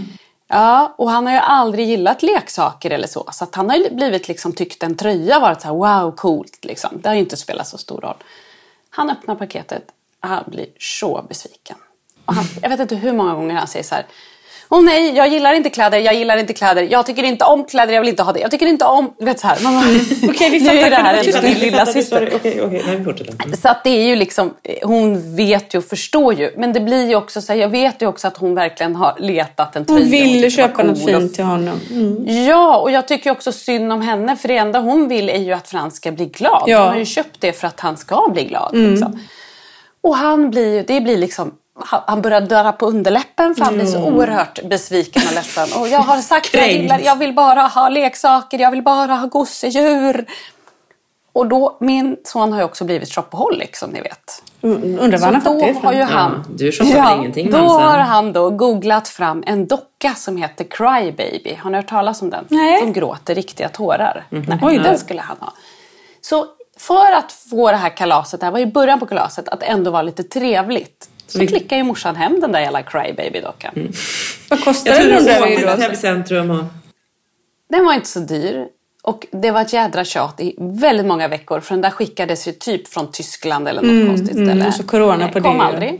Ja, 0.48 0.94
och 0.98 1.10
han 1.10 1.26
har 1.26 1.32
ju 1.32 1.38
aldrig 1.38 1.88
gillat 1.88 2.22
leksaker 2.22 2.90
eller 2.90 3.08
så. 3.08 3.28
Så 3.32 3.44
att 3.44 3.54
han 3.54 3.70
har 3.70 3.76
ju 3.76 3.94
blivit 3.94 4.28
liksom 4.28 4.52
tyckt 4.52 4.82
en 4.82 4.96
tröja 4.96 5.38
varit 5.38 5.60
så 5.60 5.68
här 5.68 5.74
wow, 5.74 6.16
coolt 6.16 6.64
liksom. 6.64 6.90
Det 7.02 7.08
har 7.08 7.14
ju 7.14 7.20
inte 7.20 7.36
spelat 7.36 7.68
så 7.68 7.78
stor 7.78 8.00
roll. 8.00 8.16
Han 8.90 9.10
öppnar 9.10 9.34
paketet 9.34 9.84
han 10.22 10.44
blir 10.46 10.66
så 10.78 11.24
besviken. 11.28 11.76
Han, 12.26 12.44
jag 12.62 12.68
vet 12.68 12.80
inte 12.80 12.94
hur 12.94 13.12
många 13.12 13.34
gånger 13.34 13.54
han 13.54 13.66
säger 13.66 13.84
så 13.84 13.94
här. 13.94 14.06
Åh 14.74 14.82
nej, 14.82 15.16
jag 15.16 15.28
gillar 15.28 15.54
inte 15.54 15.70
kläder, 15.70 15.98
jag 15.98 16.14
gillar 16.14 16.36
inte 16.36 16.52
kläder, 16.52 16.82
jag 16.90 17.06
tycker 17.06 17.22
inte 17.22 17.44
om 17.44 17.64
kläder, 17.64 17.94
jag 17.94 18.00
vill 18.00 18.08
inte 18.08 18.22
ha 18.22 18.32
det. 18.32 18.40
Jag 18.40 18.50
tycker 18.50 18.66
inte 18.66 18.84
om... 18.84 19.14
Du 19.18 19.24
vet 19.24 19.40
så 19.40 19.46
här. 19.46 19.56
Okej, 20.28 20.50
vi 20.50 20.60
nu 20.60 20.70
är 20.70 20.90
det 20.90 20.96
här 20.96 21.16
fattar. 21.16 21.38
ändå 21.38 21.48
din 21.48 21.58
lilla 21.58 21.86
syster. 21.86 22.32
Okej, 22.34 22.62
okej, 22.62 22.96
vi 22.98 23.04
fortsätter. 23.04 23.56
Så 23.56 23.68
att 23.68 23.84
det 23.84 23.90
är 23.90 24.06
ju 24.06 24.16
liksom, 24.16 24.54
hon 24.82 25.36
vet 25.36 25.74
ju 25.74 25.78
och 25.78 25.84
förstår 25.84 26.34
ju. 26.34 26.50
Men 26.56 26.72
det 26.72 26.80
blir 26.80 27.08
ju 27.08 27.16
också 27.16 27.40
så 27.40 27.52
här, 27.52 27.60
jag 27.60 27.68
vet 27.68 28.02
ju 28.02 28.06
också 28.06 28.28
att 28.28 28.36
hon 28.36 28.54
verkligen 28.54 28.96
har 28.96 29.16
letat 29.18 29.76
en 29.76 29.84
tröja. 29.84 30.00
Hon 30.00 30.10
ville 30.10 30.50
köpa 30.50 30.82
något 30.82 31.04
cool 31.04 31.14
och 31.14 31.20
fint 31.20 31.34
till 31.34 31.44
honom. 31.44 31.80
Mm. 31.90 32.44
Ja, 32.46 32.76
och 32.76 32.90
jag 32.90 33.08
tycker 33.08 33.30
också 33.30 33.52
synd 33.52 33.92
om 33.92 34.00
henne. 34.00 34.36
För 34.36 34.48
det 34.48 34.56
enda 34.56 34.78
hon 34.78 35.08
vill 35.08 35.28
är 35.28 35.38
ju 35.38 35.52
att 35.52 35.68
Frans 35.68 35.96
ska 35.96 36.12
bli 36.12 36.26
glad. 36.26 36.64
Ja. 36.66 36.78
Hon 36.78 36.88
har 36.88 36.98
ju 36.98 37.04
köpt 37.04 37.40
det 37.40 37.52
för 37.52 37.66
att 37.66 37.80
han 37.80 37.96
ska 37.96 38.28
bli 38.32 38.44
glad. 38.44 38.70
Liksom. 38.72 39.18
Och 40.02 40.16
han 40.16 40.50
blir 40.50 40.84
det 40.86 41.00
blir 41.00 41.16
liksom, 41.16 41.52
han 41.86 42.22
börjar 42.22 42.40
dörra 42.40 42.72
på 42.72 42.86
underläppen 42.86 43.54
för 43.54 43.64
han 43.64 43.74
blir 43.74 43.86
så 43.86 44.04
oerhört 44.04 44.62
besviken 44.64 45.22
och 45.28 45.34
ledsen. 45.34 45.68
Och 45.80 45.88
jag 45.88 45.98
har 45.98 46.16
sagt 46.16 46.54
jag, 46.54 46.62
Kränkt. 46.62 46.82
gillar, 46.82 46.98
jag 46.98 47.16
vill 47.16 47.34
bara 47.34 47.60
ha 47.62 47.88
leksaker, 47.88 48.58
jag 48.58 48.70
vill 48.70 48.82
bara 48.82 49.14
ha 49.14 49.26
gosedjur. 49.26 50.26
Och 51.34 51.46
då, 51.46 51.76
min 51.80 52.16
son 52.24 52.52
har 52.52 52.58
ju 52.58 52.64
också 52.64 52.84
blivit 52.84 53.14
shopaholic 53.14 53.78
som 53.78 53.90
ni 53.90 54.00
vet. 54.00 54.42
Mm, 54.62 54.98
Undrar 54.98 55.18
vad 55.18 55.20
han 55.20 55.34
har 55.34 55.40
då 55.40 55.60
fått 55.60 55.82
det 55.82 55.86
har 55.86 55.92
ifrån. 55.92 56.08
han, 56.18 56.44
Ja, 56.48 56.54
du 56.56 56.72
shoppar 56.72 56.92
väl 57.10 57.18
ingenting, 57.18 57.50
Då 57.50 57.58
Mamsen? 57.58 57.88
har 57.88 57.98
han 57.98 58.32
då 58.32 58.50
googlat 58.50 59.08
fram 59.08 59.42
en 59.46 59.66
docka 59.66 60.14
som 60.14 60.36
heter 60.36 60.64
Crybaby. 60.70 61.58
Har 61.62 61.70
ni 61.70 61.76
hört 61.76 61.88
talas 61.88 62.22
om 62.22 62.30
den? 62.30 62.44
Nej. 62.48 62.80
Som 62.80 62.92
gråter 62.92 63.34
riktiga 63.34 63.68
tårar. 63.68 64.24
Nej, 64.28 64.58
Oj 64.62 64.78
den 64.78 64.98
skulle 64.98 65.20
han 65.20 65.36
ha. 65.40 65.52
Så 66.20 66.46
för 66.78 67.12
att 67.12 67.32
få 67.32 67.70
det 67.70 67.76
här 67.76 67.96
kalaset, 67.96 68.40
det 68.40 68.46
här 68.46 68.50
var 68.52 68.58
ju 68.58 68.66
början 68.66 69.00
på 69.00 69.06
kalaset, 69.06 69.48
att 69.48 69.62
ändå 69.62 69.90
vara 69.90 70.02
lite 70.02 70.22
trevligt. 70.22 71.08
Så 71.32 71.38
Vi- 71.38 71.46
klickar 71.46 71.76
ju 71.76 71.82
morsan 71.82 72.16
hem 72.16 72.40
den 72.40 72.52
där 72.52 72.60
jävla 72.60 72.82
Crybaby-dockan. 72.82 73.92
Vad 74.50 74.64
kostar 74.64 74.90
Jag 74.90 75.00
den 75.00 75.24
tror 75.24 75.46
vi 75.46 75.58
ju 75.58 75.64
var 75.66 75.76
då. 75.76 75.82
Täbycentrum 75.82 76.50
och... 76.50 76.64
Den 77.70 77.84
var 77.84 77.92
inte 77.94 78.08
så 78.08 78.20
dyr. 78.20 78.66
Och 79.02 79.26
det 79.32 79.50
var 79.50 79.60
ett 79.62 79.72
jädra 79.72 80.04
tjat 80.04 80.40
i 80.40 80.54
väldigt 80.58 81.06
många 81.06 81.28
veckor. 81.28 81.60
För 81.60 81.74
den 81.74 81.82
där 81.82 81.90
skickades 81.90 82.48
ju 82.48 82.52
typ 82.52 82.88
från 82.88 83.10
Tyskland 83.12 83.68
eller 83.68 83.82
något 83.82 84.08
konstigt 84.08 84.36
ställe. 84.36 84.66
och 84.66 84.74
så 84.74 84.82
corona 84.82 85.28
på 85.28 85.40
kom 85.40 85.58
det. 85.58 85.64
aldrig. 85.64 85.98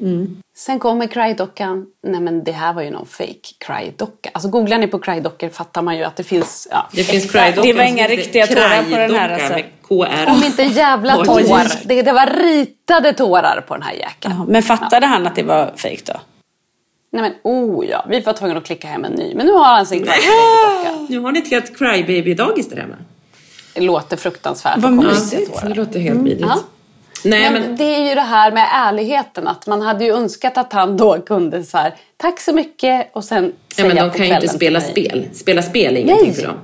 Sen 0.54 0.78
kommer 0.78 1.06
Cry-dockan. 1.06 1.86
Nej 2.02 2.20
men 2.20 2.44
det 2.44 2.52
här 2.52 2.72
var 2.72 2.82
ju 2.82 2.90
någon 2.90 3.06
fake 3.06 3.54
Cry-docka. 3.66 4.30
Alltså 4.32 4.48
googlar 4.48 4.78
ni 4.78 4.86
på 4.86 4.98
Cry-dockor 4.98 5.48
fattar 5.48 5.82
man 5.82 5.96
ju 5.96 6.04
att 6.04 6.16
det 6.16 6.22
finns... 6.24 6.68
Ja, 6.70 6.88
Det 6.92 7.04
finns 7.04 7.32
Cry-dockan. 7.32 7.62
Det 7.62 7.72
var 7.72 7.84
inga 7.84 8.06
riktiga 8.08 8.46
tårar 8.46 8.82
på 8.82 8.96
den 8.96 9.14
här, 9.14 9.28
alltså. 9.30 9.52
med 9.52 9.64
KR. 9.88 10.30
Om 10.30 10.42
inte 10.44 10.62
jävla 10.62 11.18
Oj. 11.20 11.26
tår. 11.26 11.88
Det, 11.88 12.02
det 12.02 12.12
var 12.12 12.26
ritade 12.26 13.12
tårar 13.12 13.64
på 13.68 13.74
den 13.74 13.82
här 13.82 13.92
jäkeln. 13.92 14.34
Men 14.48 14.62
fattade 14.62 15.06
han 15.06 15.26
att 15.26 15.34
det 15.34 15.42
var 15.42 15.72
fejk 15.76 16.06
då? 16.06 16.12
Nej 17.10 17.22
men 17.22 17.32
oh 17.42 17.86
ja, 17.86 18.04
vi 18.08 18.20
var 18.20 18.32
tvungna 18.32 18.58
att 18.58 18.64
klicka 18.64 18.88
hem 18.88 19.04
en 19.04 19.12
ny. 19.12 19.34
Men 19.34 19.46
nu 19.46 19.52
har 19.52 19.64
han 19.64 19.86
sin 19.86 20.04
Cry-docka. 20.04 21.06
Nu 21.08 21.18
har 21.18 21.32
ni 21.32 21.38
ett 21.38 21.50
helt 21.50 21.78
Crybaby-dagis 21.78 22.68
där 22.70 22.76
hemma. 22.76 22.94
Det 23.74 23.80
låter 23.80 24.16
fruktansvärt. 24.16 24.78
Vad 24.78 24.92
mysigt. 24.92 25.62
Det 25.62 25.74
låter 25.74 26.00
helt 26.00 26.20
vidrigt. 26.20 26.64
Ja. 27.24 27.30
Nej, 27.30 27.52
men, 27.52 27.62
men... 27.62 27.76
det 27.76 27.84
är 27.84 28.08
ju 28.08 28.14
det 28.14 28.20
här 28.20 28.52
med 28.52 28.68
ärligheten. 28.72 29.48
Att 29.48 29.66
man 29.66 29.82
hade 29.82 30.04
ju 30.04 30.12
önskat 30.12 30.58
att 30.58 30.72
han 30.72 30.96
då 30.96 31.20
kunde 31.20 31.64
så 31.64 31.78
här, 31.78 31.94
tack 32.16 32.40
så 32.40 32.52
mycket 32.52 33.10
och 33.12 33.24
sen 33.24 33.52
Ja, 33.68 33.74
säga 33.74 33.88
men 33.88 33.96
de 33.96 34.10
på 34.10 34.16
kan 34.16 34.26
ju 34.26 34.34
inte 34.34 34.48
spela 34.48 34.80
spel. 34.80 35.28
Spela 35.32 35.62
spel 35.62 35.96
är 35.96 36.00
ingenting 36.00 36.26
Nej. 36.26 36.34
för 36.34 36.46
dem. 36.46 36.56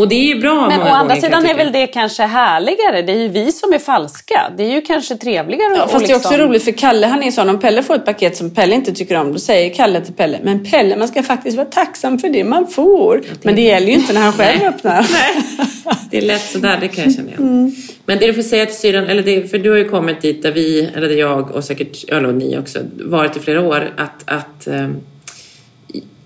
Och 0.00 0.08
det 0.08 0.14
är 0.14 0.34
ju 0.34 0.40
bra 0.40 0.68
Men 0.68 0.82
å 0.82 0.84
andra 0.84 1.16
sidan 1.16 1.46
är 1.46 1.54
väl 1.54 1.72
det 1.72 1.86
kanske 1.86 2.22
härligare. 2.22 3.02
Det 3.02 3.12
är 3.12 3.16
ju 3.16 3.28
vi 3.28 3.52
som 3.52 3.72
är 3.72 3.78
falska. 3.78 4.52
Det 4.56 4.62
är 4.62 4.70
ju 4.74 4.80
kanske 4.80 5.16
trevligare 5.16 5.76
Ja, 5.76 5.88
fast 5.88 6.06
det 6.06 6.12
är 6.12 6.16
också 6.16 6.28
liksom... 6.28 6.46
roligt 6.48 6.64
för 6.64 6.72
Kalle 6.72 7.06
han 7.06 7.22
är 7.22 7.30
sån. 7.30 7.48
Om 7.48 7.60
Pelle 7.60 7.82
får 7.82 7.94
ett 7.94 8.04
paket 8.04 8.36
som 8.36 8.50
Pelle 8.50 8.74
inte 8.74 8.92
tycker 8.92 9.16
om 9.16 9.32
då 9.32 9.38
säger 9.38 9.74
Kalle 9.74 10.00
till 10.00 10.14
Pelle 10.14 10.38
Men 10.42 10.64
Pelle 10.64 10.96
man 10.96 11.08
ska 11.08 11.22
faktiskt 11.22 11.56
vara 11.56 11.66
tacksam 11.66 12.18
för 12.18 12.28
det 12.28 12.44
man 12.44 12.66
får. 12.66 13.22
Men 13.42 13.54
det 13.54 13.62
gäller 13.62 13.86
ju 13.86 13.92
inte 13.92 14.12
när 14.12 14.20
han 14.20 14.32
själv 14.32 14.62
öppnar. 14.62 15.06
Det 16.10 16.18
är 16.18 16.22
lätt 16.22 16.50
sådär, 16.50 16.78
det 16.80 16.88
kan 16.88 17.04
jag 17.04 17.14
känna 17.14 17.28
igen. 17.28 17.42
Mm. 17.42 17.72
Men 18.06 18.18
det 18.18 18.26
du 18.26 18.34
får 18.34 18.42
säga 18.42 18.66
till 18.66 18.76
syrran, 18.76 19.06
eller 19.06 19.22
det, 19.22 19.50
för 19.50 19.58
du 19.58 19.70
har 19.70 19.76
ju 19.76 19.88
kommit 19.88 20.22
dit 20.22 20.42
där 20.42 20.52
vi, 20.52 20.90
eller 20.96 21.08
där 21.08 21.16
jag 21.16 21.50
och 21.50 21.64
säkert 21.64 22.08
eller 22.08 22.28
och 22.28 22.34
ni 22.34 22.58
också, 22.58 22.78
varit 22.92 23.36
i 23.36 23.40
flera 23.40 23.60
år, 23.60 23.92
att, 23.96 24.22
att 24.24 24.66
ehm, 24.66 24.96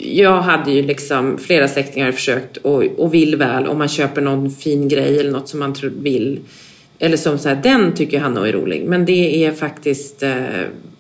jag 0.04 0.40
hade 0.40 0.70
ju 0.72 0.82
liksom 0.82 1.38
flera 1.38 1.68
släktingar 1.68 2.12
försökt 2.12 2.56
och, 2.56 2.84
och 2.84 3.14
vill 3.14 3.36
väl 3.36 3.66
om 3.66 3.78
man 3.78 3.88
köper 3.88 4.20
någon 4.20 4.50
fin 4.50 4.88
grej 4.88 5.20
eller 5.20 5.30
något 5.30 5.48
som 5.48 5.60
man 5.60 5.74
tror 5.74 5.92
vill. 5.98 6.40
Eller 6.98 7.16
som 7.16 7.38
så 7.38 7.48
här, 7.48 7.56
den 7.62 7.94
tycker 7.94 8.20
han 8.20 8.36
är 8.36 8.52
rolig. 8.52 8.84
Men 8.84 9.04
det 9.04 9.44
är 9.44 9.52
faktiskt, 9.52 10.22
eh, 10.22 10.32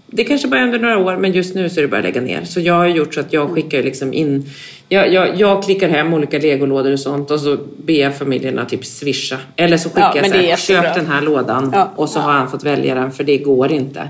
det 0.06 0.24
kanske 0.24 0.48
bara 0.48 0.60
är 0.60 0.64
under 0.64 0.78
några 0.78 0.98
år 0.98 1.16
men 1.16 1.32
just 1.32 1.54
nu 1.54 1.68
så 1.68 1.80
är 1.80 1.82
det 1.82 1.88
bara 1.88 1.96
att 1.96 2.04
lägga 2.04 2.20
ner. 2.20 2.44
Så 2.44 2.60
jag 2.60 2.74
har 2.74 2.86
gjort 2.86 3.14
så 3.14 3.20
att 3.20 3.32
jag 3.32 3.50
skickar 3.50 3.82
liksom 3.82 4.12
in, 4.12 4.50
jag, 4.88 5.12
jag, 5.12 5.36
jag 5.40 5.62
klickar 5.62 5.88
hem 5.88 6.14
olika 6.14 6.38
legolådor 6.38 6.92
och 6.92 7.00
sånt 7.00 7.30
och 7.30 7.40
så 7.40 7.58
ber 7.76 7.94
jag 8.00 8.16
familjerna 8.16 8.64
typ 8.64 8.84
swisha. 8.84 9.36
Eller 9.56 9.76
så 9.76 9.88
skickar 9.88 10.12
Ja, 10.14 10.42
jag 10.42 10.58
så 10.58 10.72
här, 10.72 10.82
köp 10.82 10.94
den 10.94 11.06
här 11.06 11.22
lådan 11.22 11.70
Ja. 11.74 11.92
och 11.96 12.08
så 12.08 12.18
har 12.18 12.32
han 12.32 12.50
fått 12.50 12.64
välja 12.64 12.94
den 12.94 13.12
för 13.12 13.24
det 13.24 13.38
går 13.38 13.72
inte. 13.72 14.08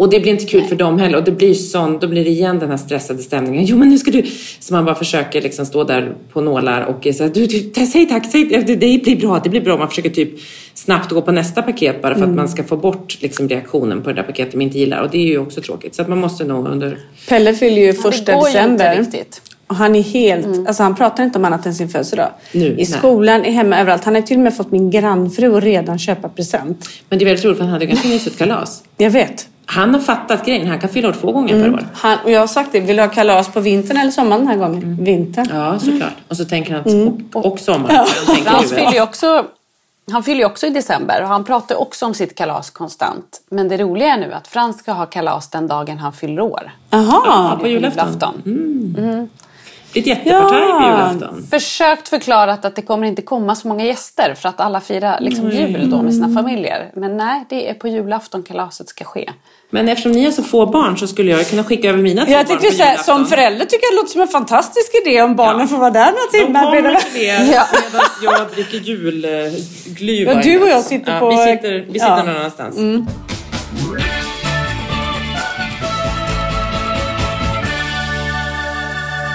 Och 0.00 0.10
det 0.10 0.20
blir 0.20 0.32
inte 0.32 0.44
kul 0.44 0.64
för 0.64 0.76
dem 0.76 0.98
heller. 0.98 1.18
Och 1.18 1.24
det 1.24 1.30
blir 1.32 1.54
sån, 1.54 1.98
då 1.98 2.08
blir 2.08 2.24
det 2.24 2.30
igen 2.30 2.58
den 2.58 2.70
här 2.70 2.76
stressade 2.76 3.22
stämningen. 3.22 3.64
Jo 3.64 3.76
men 3.76 3.88
nu 3.88 3.98
ska 3.98 4.10
du... 4.10 4.22
Så 4.60 4.74
man 4.74 4.84
bara 4.84 4.94
försöker 4.94 5.42
liksom 5.42 5.66
stå 5.66 5.84
där 5.84 6.12
på 6.32 6.40
nålar 6.40 6.82
och 6.82 7.04
här, 7.04 7.28
du, 7.34 7.46
du, 7.46 7.86
säg 7.86 8.08
tack, 8.08 8.26
säg 8.30 8.44
det, 8.44 8.60
det 8.74 9.02
blir 9.02 9.16
bra, 9.20 9.40
det 9.44 9.50
blir 9.50 9.60
bra. 9.60 9.78
Man 9.78 9.88
försöker 9.88 10.10
typ 10.10 10.30
snabbt 10.74 11.10
gå 11.12 11.22
på 11.22 11.32
nästa 11.32 11.62
paket 11.62 12.02
bara 12.02 12.14
för 12.14 12.20
Mm. 12.20 12.30
att 12.30 12.36
man 12.36 12.48
ska 12.48 12.64
få 12.64 12.76
bort 12.76 13.18
liksom 13.22 13.48
reaktionen 13.48 14.02
på 14.02 14.08
det 14.10 14.14
där 14.16 14.22
paketet 14.22 14.54
man 14.54 14.62
inte 14.62 14.78
gillar. 14.78 15.02
Och 15.02 15.10
det 15.10 15.18
är 15.18 15.26
ju 15.26 15.38
också 15.38 15.60
tråkigt. 15.60 15.94
Så 15.94 16.02
att 16.02 16.08
man 16.08 16.18
måste 16.18 16.44
nog 16.44 16.66
under... 16.66 16.98
Pelle 17.28 17.54
fyller 17.54 17.78
ju 17.82 17.86
Ja, 17.86 17.92
första 17.92 18.32
det 18.32 18.38
går 18.38 18.48
ju 18.48 18.54
december. 18.54 18.98
inte 18.98 19.02
riktigt. 19.02 19.42
Och 19.66 19.76
han 19.76 19.94
är 19.96 20.02
helt, 20.02 20.46
alltså 20.68 20.82
han 20.82 20.96
pratar 20.96 21.24
inte 21.24 21.38
om 21.38 21.44
annat 21.44 21.66
än 21.66 21.74
sin 21.74 21.88
födelsedag. 21.88 22.28
Nu, 22.52 22.66
I 22.66 22.74
nej. 22.74 22.84
skolan, 22.86 23.44
i 23.44 23.50
hemma, 23.50 23.80
överallt. 23.80 24.04
Han 24.04 24.14
har 24.14 24.22
till 24.22 24.36
och 24.36 24.42
med 24.42 24.56
fått 24.56 24.72
min 24.72 24.90
grannfru 24.90 25.56
att 25.56 25.64
redan 25.64 25.98
köpa 25.98 26.28
present. 26.28 26.88
Men 27.08 27.18
det 27.18 27.24
är 27.24 27.26
väldigt 27.26 27.44
roligt 27.44 27.56
för 27.58 27.64
han 27.64 27.72
hade 27.72 27.86
ganska 27.86 28.08
mysigt 28.08 28.38
kalas. 28.38 28.82
Jag 28.96 29.10
vet. 29.10 29.46
Han 29.72 29.94
har 29.94 30.00
fattat 30.00 30.46
grejen. 30.46 30.66
Han 30.68 30.80
kan 30.80 30.90
fylla 30.90 31.08
år 31.08 31.12
två 31.12 31.32
gånger 31.32 31.54
Mm. 31.54 31.72
per 31.72 31.78
år. 31.78 31.86
Han, 31.94 32.18
och 32.24 32.30
jag 32.30 32.40
har 32.40 32.46
sagt 32.46 32.72
det, 32.72 32.80
vill 32.80 32.96
du 32.96 33.02
ha 33.02 33.08
kalas 33.10 33.48
på 33.48 33.60
vintern 33.60 33.96
eller 33.96 34.10
sommaren 34.10 34.40
den 34.40 34.48
här 34.48 34.56
gången? 34.56 34.82
Mm. 34.82 35.04
Vintern. 35.04 35.46
Ja, 35.52 35.78
såklart. 35.78 36.12
Och 36.28 36.36
så 36.36 36.44
tänker 36.44 36.72
han 36.72 36.80
att... 36.80 36.86
Mm. 36.86 37.28
Och, 37.34 37.46
och 37.46 37.58
sommar. 37.60 37.88
Han 37.94 38.06
tänker 38.26 38.50
Frans 38.50 38.72
ju- 38.72 38.76
fyller 38.76 38.92
ju 38.92 39.02
också, 39.02 39.44
han 40.12 40.22
fyller 40.22 40.40
ju 40.40 40.46
också 40.46 40.66
i 40.66 40.70
december 40.70 41.22
och 41.22 41.28
han 41.28 41.44
pratar 41.44 41.80
också 41.80 42.06
om 42.06 42.14
sitt 42.14 42.34
kalas 42.34 42.70
konstant. 42.70 43.40
Men 43.50 43.68
det 43.68 43.76
roliga 43.76 44.08
är 44.14 44.18
nu 44.18 44.32
att 44.32 44.48
Frans 44.48 44.78
ska 44.78 44.92
ha 44.92 45.06
kalas 45.06 45.50
den 45.50 45.66
dagen 45.66 45.98
han 45.98 46.12
fyller 46.12 46.42
år. 46.42 46.70
Jaha. 46.90 47.56
på 47.56 47.68
julafton. 47.68 48.42
julafton. 48.44 49.28
Det 49.92 49.98
är 49.98 50.02
ett 50.02 50.06
jättepartaj 50.06 50.60
på 50.60 50.66
Ja. 50.68 50.86
julafton. 50.90 51.46
Försökt 51.50 52.08
förklarat 52.08 52.64
att 52.64 52.76
det 52.76 52.82
kommer 52.82 53.06
inte 53.06 53.22
komma 53.22 53.54
så 53.54 53.68
många 53.68 53.84
gäster 53.84 54.34
för 54.34 54.48
att 54.48 54.60
alla 54.60 54.80
firar 54.80 55.20
liksom 55.20 55.50
jul 55.50 55.90
då 55.90 56.02
med 56.02 56.14
sina 56.14 56.34
familjer. 56.34 56.90
Men 56.96 57.16
nej, 57.16 57.44
det 57.48 57.70
är 57.70 57.74
på 57.74 57.88
julafton 57.88 58.42
kalaset 58.42 58.88
ska 58.88 59.04
ske. 59.04 59.30
Men 59.70 59.88
eftersom 59.88 60.12
ni 60.12 60.24
har 60.24 60.32
så 60.32 60.42
få 60.42 60.66
barn 60.66 60.96
så 60.98 61.06
skulle 61.06 61.30
jag 61.30 61.46
kunna 61.48 61.64
skicka 61.64 61.88
över 61.88 62.02
mina 62.02 62.24
två 62.26 62.32
Jag 62.32 62.46
barn 62.46 62.58
på 62.58 62.64
julafton. 62.66 63.04
som 63.04 63.26
förälder 63.26 63.66
tycker 63.66 63.86
jag 63.86 63.92
det 63.92 63.96
låter 63.96 64.10
som 64.12 64.20
en 64.20 64.28
fantastisk 64.28 64.90
idé 65.06 65.22
om 65.22 65.36
barnen 65.36 65.60
Ja. 65.60 65.66
får 65.66 65.76
vara 65.76 65.90
där 65.90 66.06
några 66.06 66.16
De 66.32 66.38
timmar. 66.38 66.60
kommer 66.64 66.82
medan- 66.82 67.00
till 67.12 67.20
er 67.22 67.52
Ja. 67.52 67.64
medan 67.72 68.06
jag 68.22 68.48
dricker 68.54 68.78
julglühwein. 68.78 70.36
Ja, 70.36 70.42
du 70.42 70.62
och 70.62 70.68
jag 70.68 70.82
sitter 70.84 71.20
på- 71.20 71.28
Vi 71.30 71.36
sitter, 71.36 71.72
vi 71.78 71.92
sitter 71.92 72.06
Ja. 72.06 72.14
Mm. 72.20 72.26
någon 72.26 72.36
annanstans. 72.36 72.76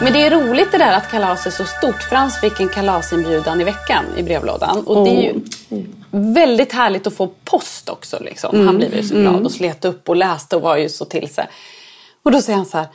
Men 0.02 0.14
det 0.14 0.22
är 0.22 0.32
roligt 0.32 0.72
det 0.72 0.78
där 0.78 0.94
att 0.94 1.12
kalas 1.12 1.46
är 1.46 1.52
så 1.52 1.66
stort. 1.66 2.04
Frans 2.04 2.40
fick 2.40 2.60
en 2.60 2.70
kalasinbjudan 2.70 3.62
i 3.62 3.64
veckan 3.64 4.06
i 4.18 4.24
brevlådan. 4.24 4.84
Och 4.88 5.06
det 5.06 5.12
är 5.12 5.22
ju 5.24 5.42
väldigt 6.12 6.74
härligt 6.74 7.08
att 7.08 7.14
få 7.14 7.28
post 7.44 7.90
också. 7.90 8.20
Liksom. 8.22 8.66
Han 8.68 8.78
blev 8.78 8.96
ju 8.96 9.04
så 9.04 9.16
glad 9.16 9.46
och 9.46 9.52
slet 9.52 9.86
upp 9.86 10.10
och 10.10 10.16
läste 10.16 10.56
och 10.56 10.62
var 10.62 10.78
ju 10.78 10.90
så 10.90 11.06
till 11.06 11.30
sig. 11.30 11.48
Och 12.24 12.32
då 12.32 12.42
säger 12.42 12.58
han 12.58 12.66
så 12.66 12.78
här. 12.78 12.88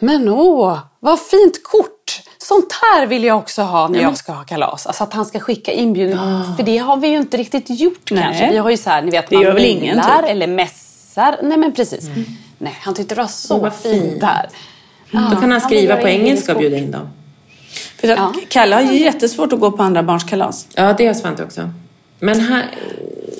Men 0.00 0.28
åh, 0.28 0.78
vad 1.00 1.20
fint 1.20 1.62
kort! 1.62 2.22
Sånt 2.38 2.72
här 2.72 3.06
vill 3.06 3.24
jag 3.24 3.38
också 3.38 3.62
ha 3.62 3.88
när 3.88 4.00
jag 4.00 4.16
ska 4.16 4.32
ha 4.32 4.44
kalas. 4.44 4.86
Alltså 4.86 5.04
att 5.04 5.12
han 5.14 5.26
ska 5.26 5.40
skicka 5.40 5.72
inbjudan. 5.72 6.56
För 6.56 6.62
det 6.62 6.78
har 6.78 6.96
vi 6.96 7.08
ju 7.08 7.16
inte 7.16 7.36
riktigt 7.36 7.80
gjort 7.80 8.10
Nej. 8.10 8.22
kanske. 8.22 8.50
Vi 8.50 8.56
har 8.56 8.70
ju 8.70 8.76
så 8.76 8.90
här, 8.90 9.02
ni 9.02 9.10
vet, 9.10 9.30
man 9.30 9.42
mejlar 9.54 10.22
typ. 10.22 10.30
eller 10.30 10.46
mässar. 10.46 11.38
Nej 11.42 11.58
men 11.58 11.72
precis. 11.72 12.04
Nej, 12.58 12.78
han 12.80 12.94
tyckte 12.94 13.14
det 13.14 13.20
var 13.20 13.28
så 13.28 13.58
vad 13.58 13.74
fint 13.74 14.02
fint. 14.02 14.22
Där. 15.10 15.30
Då 15.30 15.36
kan 15.40 15.50
han 15.50 15.60
skriva 15.60 15.94
vill 15.94 16.02
på 16.02 16.08
engelska 16.08 16.52
och 16.52 16.58
bjuda 16.58 16.76
in 16.76 16.90
dem. 16.90 17.08
För 18.00 18.08
att 18.08 18.18
Ja. 18.18 18.34
Kalle 18.48 18.74
har 18.74 18.82
ju 18.82 18.98
jättesvårt 18.98 19.52
att 19.52 19.60
gå 19.60 19.72
på 19.72 19.82
andra 19.82 20.02
barns 20.02 20.24
kalas. 20.24 20.66
Ja, 20.74 20.94
det 20.98 21.06
har 21.06 21.14
Svante 21.14 21.44
också. 21.44 21.70
Men 22.20 22.40
han, 22.40 22.62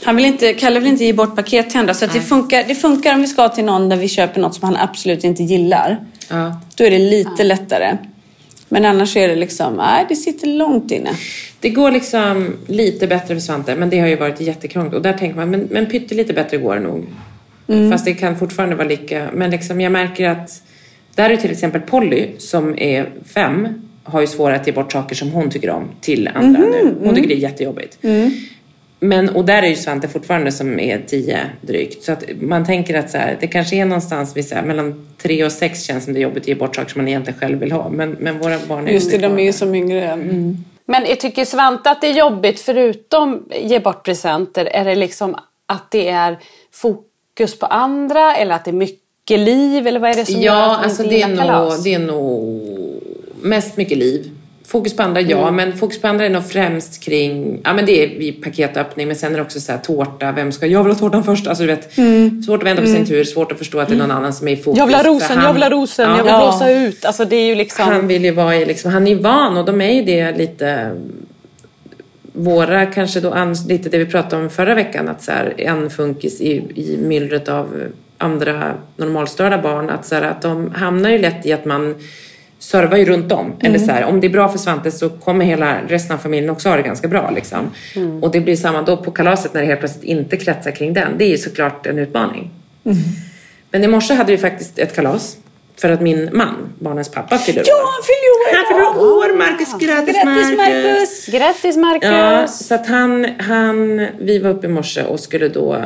Han 0.05 0.17
vill 0.17 0.25
inte, 0.25 0.53
Kalle 0.55 0.81
vill 0.81 0.89
inte 0.89 1.05
ge 1.05 1.13
bort 1.13 1.37
paket 1.37 1.71
till 1.71 1.81
andra. 1.81 1.95
Så 1.95 2.05
att 2.05 2.13
det, 2.13 2.21
funkar, 2.21 2.65
det 2.69 2.75
funkar 2.75 3.15
om 3.15 3.21
vi 3.21 3.27
ska 3.27 3.49
till 3.49 3.65
någon 3.65 3.89
där 3.89 3.97
vi 3.97 4.09
köper 4.09 4.41
något 4.41 4.55
som 4.55 4.65
han 4.65 4.77
absolut 4.77 5.25
inte 5.25 5.43
gillar. 5.43 5.99
ja. 6.29 6.61
Då 6.77 6.85
är 6.85 6.91
det 6.91 6.99
lite 6.99 7.45
lättare. 7.45 7.97
Men 8.69 8.85
annars 8.85 9.17
är 9.17 9.29
det 9.29 9.37
liksom, 9.37 9.75
nej 9.75 10.07
det 10.09 10.17
sitter 10.17 10.47
långt 10.47 10.91
inne. 10.91 11.11
Det 11.61 11.71
går 11.71 11.91
liksom 11.91 12.57
lite 12.67 13.07
bättre 13.07 13.35
för 13.35 13.41
Svante, 13.41 13.77
men 13.77 13.91
det 13.91 13.99
har 14.01 14.07
ju 14.07 14.17
varit 14.17 14.41
jättekrångligt. 14.41 14.97
Och 14.97 15.03
där 15.03 15.13
tänker 15.13 15.37
man, 15.37 15.51
men, 15.51 15.61
men 15.71 15.87
pyttelite 15.87 16.33
bättre 16.33 16.57
går 16.57 16.75
det 16.75 16.81
nog. 16.81 17.07
Fast 17.93 18.05
det 18.05 18.15
kan 18.15 18.39
fortfarande 18.39 18.77
vara 18.77 18.89
lika. 18.89 19.29
Men 19.33 19.51
liksom 19.51 19.81
jag 19.81 19.93
märker 19.93 20.29
att 20.29 20.63
där 21.19 21.31
är 21.31 21.37
till 21.37 21.51
exempel 21.51 21.81
Polly 21.81 22.29
som 22.39 22.79
är 22.79 23.09
fem 23.35 23.69
har 24.05 24.21
ju 24.21 24.27
svårare 24.27 24.57
att 24.57 24.67
ge 24.67 24.73
bort 24.73 24.93
saker 24.93 25.15
som 25.15 25.31
hon 25.31 25.51
tycker 25.51 25.71
om 25.71 25.91
till 26.01 26.31
andra 26.35 26.61
nu. 26.61 26.95
Hon 27.03 27.15
tycker 27.15 27.29
det 27.29 27.35
är 27.35 27.39
jättejobbigt. 27.39 27.99
Men, 29.01 29.29
och 29.29 29.45
där 29.45 29.63
är 29.63 29.67
ju 29.67 29.75
Svante 29.75 30.09
fortfarande 30.09 30.53
som 30.53 30.81
är 30.81 31.03
tio 31.07 31.41
drygt. 31.61 32.05
Så 32.05 32.13
att 32.13 32.25
man 32.41 32.67
tänker 32.67 32.99
att 32.99 33.11
så 33.11 33.19
här, 33.19 33.37
det 33.41 33.47
kanske 33.47 33.77
är 33.77 33.85
någonstans 33.85 34.37
vid 34.37 34.49
så 34.49 34.55
här, 34.55 34.63
mellan 34.63 35.07
tre 35.23 35.45
och 35.45 35.53
sex 35.53 35.83
känns 35.83 36.05
som 36.05 36.13
det 36.13 36.21
är 36.21 36.23
jobbigt 36.23 36.43
att 36.43 36.49
ge 36.49 36.55
bort 36.55 36.77
saker 36.77 36.91
som 36.91 37.03
man 37.03 37.09
egentligen 37.09 37.41
själv 37.41 37.59
vill 37.59 37.73
ha. 37.73 37.89
Men, 37.89 38.11
men 38.11 38.39
våra 38.39 38.59
barn 38.69 38.89
är 38.89 38.93
Just 38.93 39.11
det, 39.11 39.19
de 39.19 39.39
är 39.39 39.45
ju 39.45 39.53
som 39.53 39.75
yngre. 39.75 40.05
Mm. 40.05 40.57
Men 40.87 41.05
jag 41.07 41.21
tycker 41.21 41.45
Svante 41.45 41.91
att 41.91 42.01
det 42.01 42.07
är 42.07 42.15
jobbigt 42.15 42.61
förutom 42.61 43.49
ge 43.61 43.81
bort 43.81 44.05
presenter? 44.05 44.65
Är 44.65 44.85
det 44.85 44.95
liksom 44.95 45.37
att 45.67 45.91
det 45.91 46.09
är 46.09 46.39
fokus 46.73 47.59
på 47.59 47.67
andra 47.67 48.37
eller 48.37 48.55
att 48.55 48.65
det 48.65 48.71
är 48.71 48.73
mycket 48.73 49.08
liv? 49.37 49.87
Eller 49.87 50.01
vad 50.01 50.11
är 50.11 50.15
det 50.15 50.25
som 50.27 50.41
gör 50.41 50.55
Ja, 50.55 50.65
att 50.71 50.77
han 50.77 50.85
alltså 50.85 51.03
inte 51.03 51.15
det 51.15 51.23
är, 51.23 51.29
nog, 51.29 51.73
det 51.85 51.95
är 51.95 51.99
nog 51.99 52.63
mest 53.43 53.77
mycket 53.77 53.99
liv. 53.99 54.31
Fokus 54.67 54.97
på 54.97 55.03
andra, 55.03 55.21
ja, 55.21 55.51
men 55.51 55.77
fokus 55.79 56.01
på 56.01 56.09
andra 56.09 56.27
är 56.27 56.31
nog 56.31 56.45
främst 56.49 57.03
kring, 57.03 57.61
ja 57.65 57.75
men 57.75 57.87
det 57.87 58.05
är 58.05 58.19
vid 58.19 58.43
paketöppning, 58.45 59.07
men 59.07 59.17
sen 59.17 59.33
är 59.33 59.37
det 59.37 59.43
också 59.43 59.61
så 59.61 59.73
här 59.73 59.79
tårta, 59.79 60.33
vem 60.33 60.53
ska, 60.53 60.67
jag 60.67 60.83
vill 60.85 60.93
ha 60.93 60.99
tårtan 60.99 61.25
först, 61.25 61.47
alltså 61.47 61.63
du 61.65 61.67
vet, 61.67 61.93
svårt 62.45 62.63
att 62.63 62.67
vänta 62.69 62.83
på 62.83 62.89
sin 62.89 63.07
tur, 63.07 63.25
svårt 63.25 63.53
att 63.53 63.59
förstå 63.59 63.79
att 63.81 63.89
det 63.89 63.95
är 63.95 63.99
någon 63.99 64.11
annan 64.11 64.33
som 64.33 64.49
är 64.49 64.53
i 64.53 64.57
fokus. 64.57 64.79
Jag 64.79 64.87
vill 64.87 64.95
ha 64.97 65.03
rosen, 65.03 65.37
han- 65.39 65.47
jag 65.47 65.53
vill 65.53 65.63
ha 65.63 65.71
rosen, 65.71 66.11
Ja. 66.11 66.17
jag 66.17 66.25
vill 66.25 66.33
Ja. 66.33 66.39
blåsa 66.51 66.71
ut. 66.71 67.05
Alltså 67.05 67.25
det 67.25 67.37
är 67.37 67.47
ju 67.47 67.55
liksom... 67.55 67.85
Han 67.89 68.07
vill 68.07 68.25
ju 68.25 68.31
vara 68.31 68.57
i, 68.57 68.65
liksom, 68.67 68.93
han 68.93 69.07
är 69.07 69.11
ju 69.11 69.19
van 69.19 69.57
och 69.57 69.65
de 69.65 69.81
är 69.81 69.93
ju 69.93 70.03
det 70.03 70.33
lite 70.39 70.91
våra 72.33 72.87
kanske 72.87 73.21
då 73.21 73.35
lite 73.69 73.89
det 73.89 73.99
vi 73.99 74.07
pratade 74.07 74.43
om 74.43 74.51
förra 74.51 74.75
veckan 74.75 75.09
att 75.09 75.23
så 75.23 75.31
här, 75.33 75.55
en 75.59 75.91
funkis 75.91 76.41
i, 76.41 76.53
i 76.75 76.97
myllret 77.03 77.49
av 77.49 77.67
andra 78.19 78.75
normalstörda 78.97 79.59
barn 79.59 79.91
att, 79.91 80.07
så 80.07 80.15
här, 80.15 80.23
att 80.23 80.43
de 80.43 80.71
hamnar 80.75 81.11
ju 81.11 81.19
lätt 81.19 81.47
i 81.47 81.53
att 81.53 81.65
man 81.65 81.95
servar 82.59 82.97
ju 82.97 83.05
runt 83.05 83.33
om. 83.33 83.53
Eller 83.61 83.79
så 83.79 83.93
här, 83.93 84.05
om 84.05 84.21
det 84.21 84.27
är 84.27 84.31
bra 84.31 84.49
för 84.49 84.59
Svante 84.59 84.91
så 84.91 85.09
kommer 85.09 85.45
hela 85.45 85.77
resten 85.89 86.17
av 86.17 86.19
familjen 86.21 86.51
också 86.51 86.69
ha 86.69 86.77
det 86.77 86.83
ganska 86.83 87.09
bra. 87.09 87.31
Liksom. 87.35 87.71
Och 88.23 88.31
det 88.31 88.41
blir 88.41 88.57
samma 88.57 88.83
då 88.83 88.97
på 88.97 89.11
kalaset 89.11 89.55
när 89.55 89.61
det 89.61 89.67
helt 89.67 89.81
plötsligt 89.81 90.05
inte 90.05 90.37
kretsar 90.37 90.71
kring 90.71 90.95
den. 90.95 91.19
Det 91.19 91.25
är 91.25 91.29
ju 91.29 91.39
såklart 91.39 91.87
en 91.87 91.99
utmaning. 91.99 92.51
Men 93.71 93.85
i 93.85 93.87
morse 93.87 94.15
hade 94.15 94.33
vi 94.33 94.39
faktiskt 94.39 94.79
ett 94.79 94.95
kalas. 94.95 95.37
För 95.81 95.91
att 95.91 96.01
min 96.01 96.31
man, 96.33 96.55
barnens 96.79 97.11
pappa, 97.11 97.39
fyller 97.39 97.63
Ja, 97.67 97.75
år. 97.75 97.81
han 97.81 98.03
fyller 98.03 98.31
år 98.35 98.57
Han 98.57 98.67
fyller 98.67 99.07
år, 99.13 99.37
Marcus. 99.39 99.69
Grattis, 99.89 100.15
Grattis 100.15 100.57
Marcus. 100.57 101.27
Grattis 101.27 101.77
Marcus! 101.77 102.11
Ja, 102.11 102.47
så 102.47 102.75
att 102.75 102.87
han, 102.87 103.27
han, 103.39 104.07
vi 104.19 104.39
var 104.39 104.51
uppe 104.51 104.67
i 104.67 104.71
morse 104.71 105.03
och 105.03 105.21
skulle 105.21 105.49
då, 105.49 105.85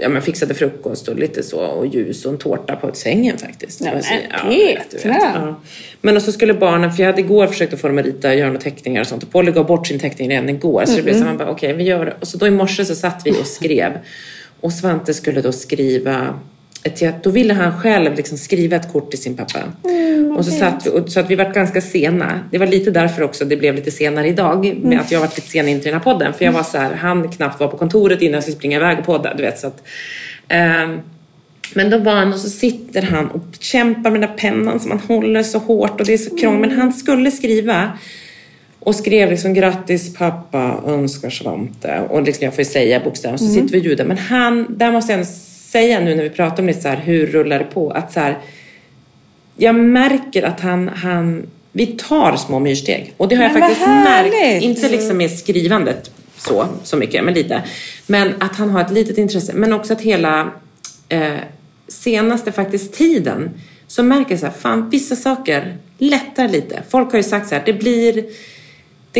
ja 0.00 0.08
men 0.08 0.22
fixade 0.22 0.54
frukost 0.54 1.08
och 1.08 1.16
lite 1.18 1.42
så 1.42 1.58
och 1.58 1.86
ljus 1.86 2.24
och 2.24 2.32
en 2.32 2.38
tårta 2.38 2.76
på 2.76 2.90
sängen 2.94 3.38
faktiskt. 3.38 3.80
Ja, 3.80 4.02
så- 4.02 4.14
men 4.14 4.50
du 4.50 4.56
vet, 4.56 4.90
du 4.90 4.96
vet. 4.96 5.02
Petra. 5.02 5.16
Ja. 5.34 5.60
Men 6.00 6.16
och 6.16 6.22
så 6.22 6.32
skulle 6.32 6.54
barnen, 6.54 6.92
för 6.92 7.02
jag 7.02 7.10
hade 7.10 7.20
igår 7.22 7.46
försökt 7.46 7.72
att 7.74 7.80
få 7.80 7.88
dem 7.88 7.98
att 7.98 8.04
rita 8.04 8.28
och 8.28 8.34
göra 8.34 8.46
några 8.46 8.60
teckningar 8.60 9.00
och 9.00 9.06
sånt 9.06 9.22
och 9.22 9.30
Polly 9.30 9.52
gav 9.52 9.66
bort 9.66 9.86
sin 9.86 9.98
teckning 9.98 10.30
redan 10.30 10.48
igår 10.48 10.84
så 10.86 10.96
det 10.96 11.02
blev 11.02 11.18
så 11.18 11.24
man 11.24 11.36
bara 11.38 11.50
okej 11.50 11.72
vi 11.72 11.84
gör 11.84 12.06
det. 12.06 12.14
Och 12.20 12.28
så 12.28 12.38
då 12.38 12.46
i 12.46 12.50
morse 12.50 12.84
så 12.84 12.94
satt 12.94 13.22
vi 13.24 13.30
och 13.30 13.46
skrev 13.46 13.92
och 14.60 14.72
Svante 14.72 15.14
skulle 15.14 15.40
då 15.40 15.52
skriva 15.52 16.40
ett, 16.82 17.22
då 17.22 17.30
ville 17.30 17.54
han 17.54 17.80
själv 17.80 18.14
liksom 18.14 18.38
skriva 18.38 18.76
ett 18.76 18.92
kort 18.92 19.10
till 19.10 19.22
sin 19.22 19.36
pappa. 19.36 19.58
och 20.36 20.44
så, 20.44 20.50
satt 20.50 20.86
vi, 20.86 20.90
och, 20.90 21.08
så 21.10 21.20
att 21.20 21.30
vi 21.30 21.34
var 21.34 21.52
ganska 21.52 21.80
sena. 21.80 22.40
Det 22.50 22.58
var 22.58 22.66
lite 22.66 22.90
därför 22.90 23.22
också 23.22 23.44
det 23.44 23.56
blev 23.56 23.74
lite 23.74 23.90
senare 23.90 24.28
idag. 24.28 24.76
Med 24.82 25.00
att 25.00 25.12
jag 25.12 25.20
var 25.20 25.26
lite 25.26 25.40
sen 25.40 25.68
in 25.68 25.80
till 25.80 25.90
den 25.90 25.94
här 25.94 26.04
podden. 26.04 26.32
För 26.34 26.44
jag 26.44 26.52
var 26.52 26.62
så 26.62 26.78
här, 26.78 26.92
han 26.92 27.28
knappt 27.28 27.60
var 27.60 27.68
på 27.68 27.76
kontoret 27.76 28.22
innan 28.22 28.34
jag 28.34 28.42
skulle 28.42 28.56
springa 28.56 28.76
iväg 28.76 28.98
och 28.98 29.04
podda. 29.04 29.34
Du 29.34 29.42
vet, 29.42 29.58
så 29.58 29.66
att, 29.66 29.82
ehm, 30.48 31.00
men 31.74 31.90
då 31.90 31.98
var 31.98 32.12
han 32.12 32.32
och 32.32 32.40
så 32.40 32.50
sitter 32.50 33.02
han 33.02 33.30
och 33.30 33.44
kämpar 33.60 34.10
med 34.10 34.20
den 34.20 34.30
där 34.30 34.36
pennan 34.36 34.80
som 34.80 34.90
han 34.90 35.00
håller 35.00 35.42
så 35.42 35.58
hårt 35.58 36.00
och 36.00 36.06
det 36.06 36.12
är 36.12 36.18
så 36.18 36.36
krångligt. 36.36 36.70
Men 36.70 36.80
han 36.80 36.92
skulle 36.92 37.30
skriva 37.30 37.92
och 38.80 38.94
skrev 38.94 39.30
liksom 39.30 39.54
grattis 39.54 40.14
pappa 40.14 40.82
önskar 40.86 41.30
Svante. 41.30 42.00
Och 42.10 42.22
liksom 42.22 42.44
jag 42.44 42.54
får 42.54 42.64
ju 42.64 42.70
säga 42.70 43.00
bokstäver 43.00 43.36
så 43.36 43.46
sitter 43.46 43.68
vi 43.68 43.80
och 43.80 43.84
ljudar. 43.84 44.04
Men 44.04 44.18
han, 44.18 44.66
där 44.78 44.92
måste 44.92 45.12
jag 45.12 45.26
säga 45.72 46.00
nu 46.00 46.14
när 46.14 46.22
vi 46.22 46.30
pratar 46.30 46.62
om 46.62 46.66
det 46.66 46.82
så 46.82 46.88
här, 46.88 46.96
hur 46.96 47.26
rullar 47.26 47.58
det 47.58 47.64
på? 47.64 47.90
Att 47.90 48.12
så 48.12 48.20
här, 48.20 48.38
jag 49.56 49.74
märker 49.74 50.42
att 50.42 50.60
han, 50.60 50.88
han, 50.88 51.46
vi 51.72 51.86
tar 51.86 52.36
små 52.36 52.58
myrsteg. 52.58 53.14
Och 53.16 53.28
det 53.28 53.36
har 53.36 53.42
jag 53.42 53.52
Men 53.52 53.60
vad 53.60 53.70
faktiskt 53.70 53.88
märkt. 53.88 54.62
Inte 54.62 54.88
liksom 54.88 55.16
med 55.16 55.30
skrivandet 55.30 56.10
så, 56.36 56.66
så 56.82 56.96
mycket, 56.96 57.24
men 57.24 57.34
lite. 57.34 57.62
Men 58.06 58.34
att 58.38 58.56
han 58.56 58.70
har 58.70 58.80
ett 58.80 58.90
litet 58.90 59.18
intresse. 59.18 59.52
Men 59.54 59.72
också 59.72 59.92
att 59.92 60.00
hela 60.00 60.50
eh, 61.08 61.32
senaste 61.88 62.52
faktiskt 62.52 62.94
tiden 62.94 63.50
så 63.86 64.02
märker 64.02 64.30
jag 64.30 64.40
så 64.40 64.46
här, 64.46 64.52
fan 64.52 64.90
vissa 64.90 65.16
saker 65.16 65.76
lättar 65.98 66.48
lite. 66.48 66.82
Folk 66.88 67.10
har 67.12 67.16
ju 67.16 67.22
sagt 67.22 67.48
så 67.48 67.54
här, 67.54 67.62
det 67.66 67.72
blir 67.72 68.24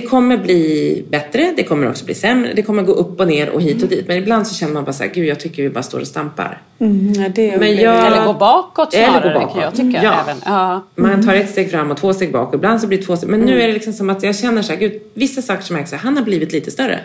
det 0.01 0.07
kommer 0.07 0.37
bli 0.37 1.05
bättre, 1.11 1.53
det 1.57 1.63
kommer 1.63 1.89
också 1.89 2.05
bli 2.05 2.15
sämre, 2.15 2.53
det 2.55 2.63
kommer 2.63 2.83
gå 2.83 2.93
upp 2.93 3.21
och 3.21 3.27
ner 3.27 3.51
och 3.51 3.63
hit 3.63 3.83
och 3.83 3.89
dit. 3.89 4.09
Men 4.09 4.17
ibland 4.17 4.47
så 4.47 4.55
känner 4.55 4.73
man 4.75 4.85
bara 4.85 4.93
så 4.93 5.03
här, 5.03 5.11
gud 5.11 5.27
jag 5.27 5.41
tycker 5.41 5.63
vi 5.63 5.71
bara 5.71 5.83
står 5.83 6.01
och 6.01 6.07
stampar. 6.07 6.61
Mm, 6.79 7.13
Men 7.59 7.77
jag- 7.77 8.07
Eller 8.07 8.27
gå 8.27 8.33
bakåt 8.33 8.95
Eller 8.95 9.07
gå 9.07 9.13
snarare 9.21 9.35
bakåt. 9.35 9.53
kan 9.53 9.63
jag 9.63 9.75
tycka. 9.75 10.01
Ja. 10.03 10.21
Även. 10.25 10.37
Ja. 10.47 10.87
Man 10.95 11.27
tar 11.27 11.35
ett 11.35 11.51
steg 11.51 11.71
fram 11.71 11.91
och 11.91 11.97
två 11.97 12.15
steg 12.15 12.33
bak 12.33 12.49
och 12.49 12.55
ibland 12.55 12.81
så 12.81 12.87
blir 12.87 12.99
det 12.99 13.05
två 13.05 13.17
steg. 13.17 13.29
Men 13.31 13.41
nu 13.41 13.63
är 13.63 13.67
det 13.67 13.73
liksom 13.73 13.93
som 13.93 14.11
att 14.11 14.23
jag 14.23 14.37
känner 14.37 14.63
så 14.63 14.73
här, 14.73 14.81
gud, 14.81 14.93
vissa 15.15 15.43
saker 15.43 15.63
som 15.63 15.77
här, 15.77 15.97
han 15.97 16.17
har 16.17 16.25
blivit 16.25 16.53
lite 16.53 16.71
större. 16.71 17.01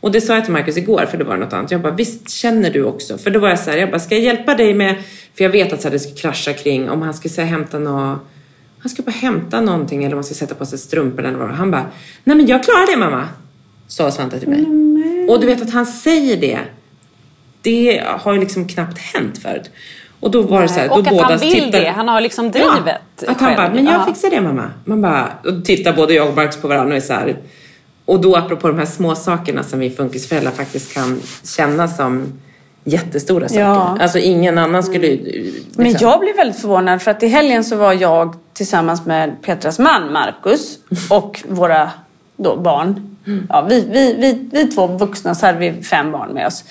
Och 0.00 0.12
det 0.12 0.20
sa 0.20 0.34
jag 0.34 0.44
till 0.44 0.52
Marcus 0.52 0.76
igår, 0.76 1.06
för 1.10 1.18
det 1.18 1.24
var 1.24 1.36
något 1.36 1.52
annat. 1.52 1.70
Jag 1.70 1.80
bara, 1.80 1.92
visst 1.94 2.30
känner 2.30 2.70
du 2.70 2.84
också? 2.84 3.18
För 3.18 3.30
då 3.30 3.38
var 3.40 3.48
jag 3.48 3.58
så 3.58 3.70
här, 3.70 3.78
jag 3.78 3.90
bara, 3.90 3.98
ska 4.00 4.14
jag 4.14 4.24
hjälpa 4.24 4.54
dig 4.54 4.74
med, 4.74 4.94
för 5.34 5.44
jag 5.44 5.50
vet 5.50 5.72
att 5.72 5.80
så 5.82 5.88
här, 5.88 5.92
det 5.92 5.98
ska 5.98 6.14
krascha 6.14 6.52
kring 6.52 6.90
om 6.90 7.02
han 7.02 7.14
ska 7.14 7.28
säga 7.28 7.46
hämta 7.46 7.78
något, 7.78 8.18
han 8.84 8.90
ska 8.90 9.02
bara 9.02 9.10
hämta 9.12 9.60
någonting 9.60 10.04
eller 10.04 10.12
om 10.14 10.16
han 10.18 10.24
ska 10.24 10.34
sätta 10.34 10.54
på 10.54 10.66
sig 10.66 10.78
strumpor 10.78 11.24
eller 11.24 11.38
vad. 11.38 11.50
Han 11.50 11.70
bara, 11.70 11.86
nej 12.24 12.36
men 12.36 12.46
jag 12.46 12.64
klarar 12.64 12.90
det 12.92 12.96
mamma, 12.96 13.28
sa 13.86 14.10
Svante 14.10 14.38
till 14.40 14.48
mig. 14.48 14.64
Och 15.30 15.40
du 15.40 15.46
vet 15.46 15.62
att 15.62 15.70
han 15.72 15.86
säger 15.86 16.36
det, 16.36 16.58
det 17.62 18.02
har 18.06 18.32
ju 18.32 18.40
liksom 18.40 18.68
knappt 18.68 18.98
hänt 18.98 19.38
förut. 19.38 19.70
Och 20.20 20.30
då 20.30 20.42
var 20.42 20.62
det 20.62 20.68
så 20.68 20.74
här, 20.80 20.88
då 20.88 20.94
Och 20.94 21.00
att 21.00 21.08
båda 21.10 21.22
han 21.24 21.38
vill 21.38 21.54
tittar- 21.54 21.80
det. 21.80 21.88
Han 21.96 22.08
har 22.08 22.20
liksom 22.20 22.50
drivet 22.50 22.70
Ja, 22.86 23.30
att 23.30 23.40
han 23.40 23.48
själv. 23.48 23.56
bara, 23.56 23.74
men 23.74 23.84
jag 23.84 23.94
Ja. 23.94 24.04
fixar 24.06 24.30
det 24.30 24.40
mamma. 24.40 24.70
Man 24.84 25.02
bara, 25.02 25.32
och 25.44 25.64
tittar 25.64 25.92
både 25.92 26.14
jag 26.14 26.28
och 26.28 26.36
Marcus 26.36 26.56
på 26.56 26.68
varandra 26.68 26.90
och 26.92 26.96
är 26.96 27.00
så 27.06 27.12
här. 27.12 27.36
Och 28.04 28.20
då 28.20 28.36
apropå 28.36 28.68
de 28.68 28.78
här 28.78 28.86
små 28.86 29.14
sakerna 29.14 29.62
som 29.62 29.78
vi 29.78 29.90
funkisföräldrar 29.90 30.50
faktiskt 30.52 30.94
kan 30.94 31.20
känna 31.56 31.88
som 31.88 32.32
jättestora 32.84 33.48
saker. 33.48 33.60
Ja. 33.62 33.96
Alltså 34.00 34.18
ingen 34.18 34.58
annan 34.58 34.82
skulle 34.82 35.06
ju... 35.06 35.16
Liksom, 35.16 35.62
Men 35.82 35.96
jag 36.00 36.20
blev 36.20 36.36
väldigt 36.36 36.60
förvånad 36.60 37.02
för 37.02 37.10
att 37.10 37.22
i 37.22 37.26
helgen 37.26 37.64
så 37.64 37.76
var 37.76 37.92
jag 37.92 38.34
tillsammans 38.54 39.06
med 39.06 39.42
Petras 39.42 39.78
man 39.78 40.12
Marcus 40.12 40.78
och 41.10 41.42
våra 41.48 41.90
då 42.36 42.56
barn. 42.56 43.16
Ja, 43.48 43.66
vi, 43.68 43.80
vi, 43.80 44.14
vi, 44.14 44.48
vi 44.52 44.66
två 44.66 44.86
vuxna 44.86 45.34
så 45.34 45.46
hade 45.46 45.58
vi 45.58 45.82
fem 45.82 46.12
barn 46.12 46.32
med 46.32 46.46
oss. 46.46 46.64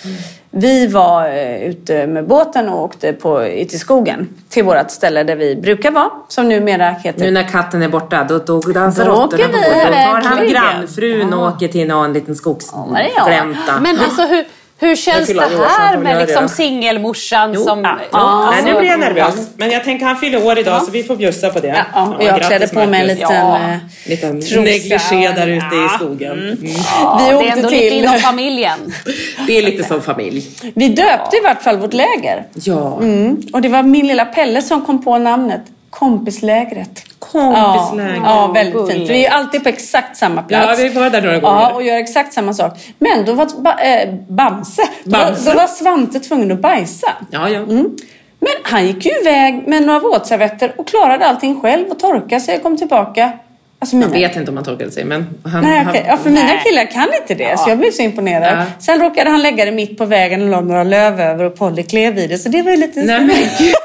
Vi 0.51 0.87
var 0.87 1.27
eh, 1.27 1.63
ute 1.63 2.07
med 2.07 2.27
båten 2.27 2.69
och 2.69 2.83
åkte 2.83 3.13
på, 3.13 3.45
i 3.45 3.67
skogen 3.67 4.29
till 4.49 4.63
vårt 4.63 4.91
ställe 4.91 5.23
där 5.23 5.35
vi 5.35 5.55
brukar 5.55 5.91
vara 5.91 6.09
som 6.27 6.49
numera 6.49 6.89
heter 6.89 7.19
Nu 7.21 7.31
när 7.31 7.43
katten 7.43 7.81
är 7.81 7.89
borta, 7.89 8.25
då, 8.29 8.37
då 8.37 8.59
dansar 8.59 9.05
råttorna 9.05 9.43
på. 9.43 9.53
Då 9.53 9.91
tar 9.91 10.29
han 10.29 10.47
grannfrun 10.47 11.33
och 11.33 11.47
åker 11.47 11.67
till 11.67 11.87
någon 11.87 12.13
liten 12.13 12.35
skogsglänta. 12.35 13.79
Men 13.81 13.99
alltså 13.99 14.21
hur, 14.21 14.45
hur 14.83 14.95
känns 14.95 15.27
det 15.27 15.41
här 15.77 15.97
med 15.97 16.17
liksom 16.27 16.49
singelmorsan 16.49 17.53
Jo, 17.55 17.63
som... 17.63 17.83
ja. 17.83 17.97
Alltså- 18.11 18.51
Nej, 18.51 18.73
nu 18.73 18.79
blir 18.79 18.89
jag 18.89 18.99
nervös. 18.99 19.35
Men 19.57 19.71
jag 19.71 19.83
tänker 19.83 20.05
han 20.05 20.15
fyller 20.17 20.45
år 20.45 20.59
idag 20.59 20.83
så 20.83 20.91
vi 20.91 21.03
får 21.03 21.15
bjussa 21.15 21.49
på 21.49 21.59
det. 21.59 21.67
Ja, 21.67 21.75
ja, 21.93 22.15
och 22.17 22.23
jag 22.23 22.41
klädde 22.41 22.67
på 22.67 22.85
mig 22.85 23.01
en 23.01 23.07
liten 23.07 23.35
Ja. 23.35 23.55
eh, 23.57 23.77
Liten 24.05 24.35
negligé 24.63 25.31
där 25.35 25.47
ute 25.47 25.75
i 25.75 25.79
Ja. 25.81 25.89
skogen. 25.95 26.31
Mm. 26.31 26.57
Ja, 27.01 27.17
Vi 27.19 27.25
det 27.25 27.31
är 27.31 27.35
åkte 27.37 27.49
ändå 27.49 27.69
lite 27.69 27.81
till- 27.89 27.93
inom 28.03 28.17
familjen. 28.19 28.93
Det 29.47 29.57
är 29.57 29.61
lite 29.61 29.83
som 29.83 30.01
familj. 30.01 30.47
Vi 30.75 30.87
döpte 30.89 31.37
i 31.37 31.39
vart 31.43 31.61
fall 31.63 31.77
vårt 31.77 31.93
läger. 31.93 32.43
Ja. 32.53 32.97
Mm. 33.01 33.37
Och 33.53 33.61
det 33.61 33.69
var 33.69 33.83
min 33.83 34.07
lilla 34.07 34.25
Pelle 34.25 34.61
som 34.61 34.85
kom 34.85 35.03
på 35.03 35.17
namnet. 35.17 35.61
Kompislägret. 35.99 37.03
Kompisläger. 37.19 38.15
Ja, 38.15 38.21
ja 38.25 38.51
väldigt 38.53 38.73
Gulligt. 38.73 38.97
fint. 38.97 39.09
Vi 39.09 39.25
är 39.25 39.31
alltid 39.31 39.63
på 39.63 39.69
exakt 39.69 40.17
samma 40.17 40.43
plats. 40.43 40.79
Ja, 40.79 40.87
vi 40.87 40.89
var 40.89 41.09
där 41.09 41.21
några 41.21 41.39
gånger. 41.39 41.61
Ja, 41.61 41.73
och 41.73 41.83
gör 41.83 41.97
exakt 41.97 42.33
samma 42.33 42.53
sak. 42.53 42.73
Men 42.99 43.25
då 43.25 43.33
var 43.33 43.61
ba, 43.61 43.79
eh, 43.79 44.13
Bamse, 44.27 44.81
Bamse. 45.03 45.45
Då, 45.45 45.51
då 45.51 45.57
var 45.57 45.67
Svante 45.67 46.19
tvungen 46.19 46.51
att 46.51 46.59
bajsa. 46.59 47.07
Ja, 47.31 47.49
ja. 47.49 47.59
Mm. 47.59 47.97
Men 48.39 48.53
han 48.63 48.87
gick 48.87 49.05
ju 49.05 49.11
iväg 49.21 49.67
med 49.67 49.83
några 49.83 49.99
våtservetter 49.99 50.73
och 50.77 50.87
klarade 50.87 51.25
allting 51.25 51.61
själv 51.61 51.87
och 51.87 51.99
torkade 51.99 52.41
sig 52.41 52.55
och 52.57 52.63
kom 52.63 52.77
tillbaka. 52.77 53.31
Alltså 53.79 53.95
mina... 53.95 54.17
Jag 54.17 54.27
vet 54.27 54.37
inte 54.37 54.51
om 54.51 54.57
han 54.57 54.65
torkade 54.65 54.91
sig, 54.91 55.05
men 55.05 55.29
han... 55.45 55.63
Nej, 55.63 55.85
okej. 55.89 56.05
Ja, 56.07 56.17
för 56.17 56.29
mina 56.29 56.45
Nej. 56.45 56.61
killar 56.65 56.85
kan 56.85 57.07
inte 57.21 57.35
det, 57.35 57.59
så 57.59 57.69
jag 57.69 57.77
blev 57.77 57.91
så 57.91 58.01
imponerad. 58.01 58.57
Ja. 58.57 58.65
Sen 58.79 58.99
råkade 59.01 59.29
han 59.29 59.41
lägga 59.41 59.65
det 59.65 59.71
mitt 59.71 59.97
på 59.97 60.05
vägen 60.05 60.43
och 60.43 60.49
la 60.49 60.61
några 60.61 60.83
löv 60.83 61.19
över 61.21 61.43
och 61.43 61.55
Polly 61.55 61.83
klev 61.83 62.17
i 62.17 62.27
det, 62.27 62.37
så 62.37 62.49
det 62.49 62.61
var 62.61 62.71
ju 62.71 62.77
lite... 62.77 63.01
Nej, 63.01 63.19
men 63.25 63.35
gud. 63.57 63.75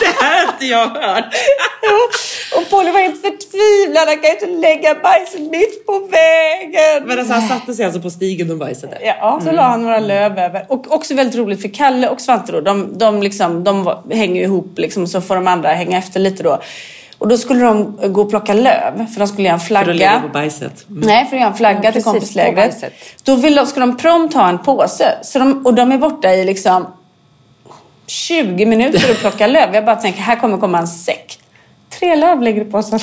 Det 0.00 0.24
här 0.24 0.46
har 0.46 0.47
inte 0.58 0.66
jag 0.66 0.88
hört. 0.88 1.34
Och 2.56 2.70
Polly 2.70 2.90
var 2.90 3.00
helt 3.00 3.20
förtvivlad. 3.20 4.08
Han 4.08 4.18
kan 4.18 4.30
inte 4.30 4.46
lägga 4.46 4.94
bajset 4.94 5.40
mitt 5.40 5.86
på 5.86 5.98
vägen. 5.98 7.06
Men 7.06 7.18
alltså, 7.18 7.34
han 7.34 7.48
satte 7.48 7.74
sig 7.74 7.84
alltså 7.84 8.00
på 8.00 8.10
stigen 8.10 8.50
och 8.50 8.56
bajsade? 8.56 8.98
Ja, 9.02 9.40
så 9.44 9.52
la 9.52 9.62
han 9.62 9.82
några 9.82 9.98
löv 9.98 10.38
över. 10.38 10.66
Och 10.68 10.92
också 10.92 11.14
väldigt 11.14 11.36
roligt 11.36 11.62
för 11.62 11.68
Kalle 11.68 12.08
och 12.08 12.20
Svante 12.20 12.52
då, 12.52 12.60
de, 12.60 12.98
de, 12.98 13.22
liksom, 13.22 13.64
de 13.64 13.96
hänger 14.10 14.42
ihop 14.42 14.78
liksom, 14.78 15.06
så 15.06 15.20
får 15.20 15.34
de 15.34 15.48
andra 15.48 15.68
hänga 15.68 15.98
efter 15.98 16.20
lite 16.20 16.42
då. 16.42 16.60
Och 17.18 17.28
då 17.28 17.38
skulle 17.38 17.64
de 17.64 17.98
gå 18.12 18.22
och 18.22 18.30
plocka 18.30 18.54
löv 18.54 19.06
för 19.12 19.18
de 19.18 19.28
skulle 19.28 19.48
göra 19.48 19.54
en 19.54 19.60
flagga. 19.60 19.84
För 19.84 19.90
att 19.92 19.96
lägga 19.96 20.20
på 20.20 20.28
bajset? 20.28 20.88
Mm. 20.90 21.00
Nej, 21.06 21.26
för 21.26 21.36
att 21.36 21.40
göra 21.40 21.50
en 21.50 21.56
flagga 21.56 21.80
Ja, 21.82 21.92
till 21.92 22.02
kompislägret. 22.02 22.84
Då 23.22 23.34
vill 23.34 23.54
de, 23.54 23.66
ska 23.66 23.80
de 23.80 23.96
prompt 23.96 24.34
ha 24.34 24.48
en 24.48 24.58
påse. 24.58 25.18
Så 25.22 25.38
de, 25.38 25.66
och 25.66 25.74
de 25.74 25.92
är 25.92 25.98
borta 25.98 26.34
i 26.34 26.44
liksom 26.44 26.86
20 28.10 28.66
minuter 28.66 29.10
och 29.10 29.16
plocka 29.16 29.46
löv. 29.46 29.74
Jag 29.74 29.84
bara 29.84 29.96
tänker, 29.96 30.20
här 30.20 30.36
kommer 30.36 30.58
komma 30.58 30.78
en 30.78 30.88
säck. 30.88 31.38
Tre 31.98 32.16
löv 32.16 32.42
ligger 32.42 32.62
i 32.62 32.64
påsen. 32.64 32.98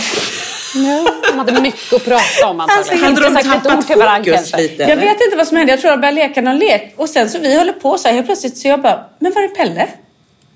Ja, 0.76 1.12
de 1.32 1.40
hade 1.40 1.62
mycket 1.62 1.94
att 1.94 2.06
prata 2.06 2.48
om 2.48 2.60
antagligen. 2.60 3.04
Hade 3.04 3.22
de 3.22 3.44
tappat 3.44 3.78
ord 3.78 3.88
till 3.88 3.98
varandra 3.98 4.32
fokus 4.32 4.52
kanske. 4.52 4.58
lite? 4.58 4.84
Jag 4.84 4.98
vet 4.98 5.22
inte 5.22 5.38
vad 5.38 5.48
som 5.48 5.58
hände. 5.58 5.74
Jag 5.74 5.82
tror 5.82 5.92
de 5.92 5.98
började 5.98 6.16
leka 6.16 6.42
någon 6.42 6.58
lek. 6.58 6.94
Och 6.98 7.10
sen 7.10 7.30
så 7.30 7.40
vi 7.40 7.58
håller 7.58 7.74
på 7.74 7.98
så 7.98 8.08
här 8.08 8.16
helt 8.16 8.28
plötsligt 8.28 8.58
så 8.58 8.68
jag 8.68 8.82
bara, 8.82 9.06
men 9.20 9.32
var 9.34 9.42
är 9.42 9.48
Pelle? 9.48 9.88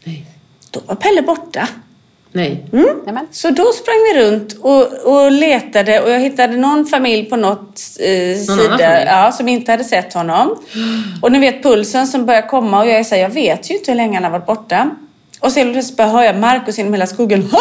Nej. 0.03 0.25
Då 0.71 0.79
var 0.85 0.95
Pelle 0.95 1.21
borta. 1.21 1.67
Nej. 2.31 2.65
Nämen. 3.05 3.27
Så 3.31 3.49
då 3.49 3.71
sprang 3.73 3.95
vi 4.13 4.21
runt 4.23 4.57
och, 4.61 4.93
och 4.93 5.31
letade 5.31 5.99
och 6.01 6.09
jag 6.11 6.19
hittade 6.19 6.57
någon 6.57 6.85
familj 6.85 7.25
på 7.29 7.35
något 7.35 7.81
eh, 7.99 8.37
Någon 8.47 8.57
sida 8.59 9.05
ja, 9.05 9.31
som 9.31 9.47
inte 9.47 9.71
hade 9.71 9.83
sett 9.83 10.13
honom. 10.13 10.55
Och 11.21 11.31
ni 11.31 11.39
vet 11.39 11.63
pulsen 11.63 12.07
som 12.07 12.25
börjar 12.25 12.47
komma 12.47 12.79
och 12.79 12.87
jag 12.87 12.99
är 12.99 13.03
så 13.03 13.15
här, 13.15 13.21
jag 13.21 13.29
vet 13.29 13.69
ju 13.71 13.75
inte 13.75 13.91
hur 13.91 13.95
länge 13.95 14.13
han 14.15 14.23
har 14.23 14.31
varit 14.31 14.45
borta. 14.45 14.89
Och 15.39 15.51
helt 15.51 15.73
plötsligt 15.73 15.99
hör 15.99 16.23
jag 16.23 16.35
Markus 16.39 16.77
genom 16.77 16.93
hela 16.93 17.07
skogen. 17.07 17.49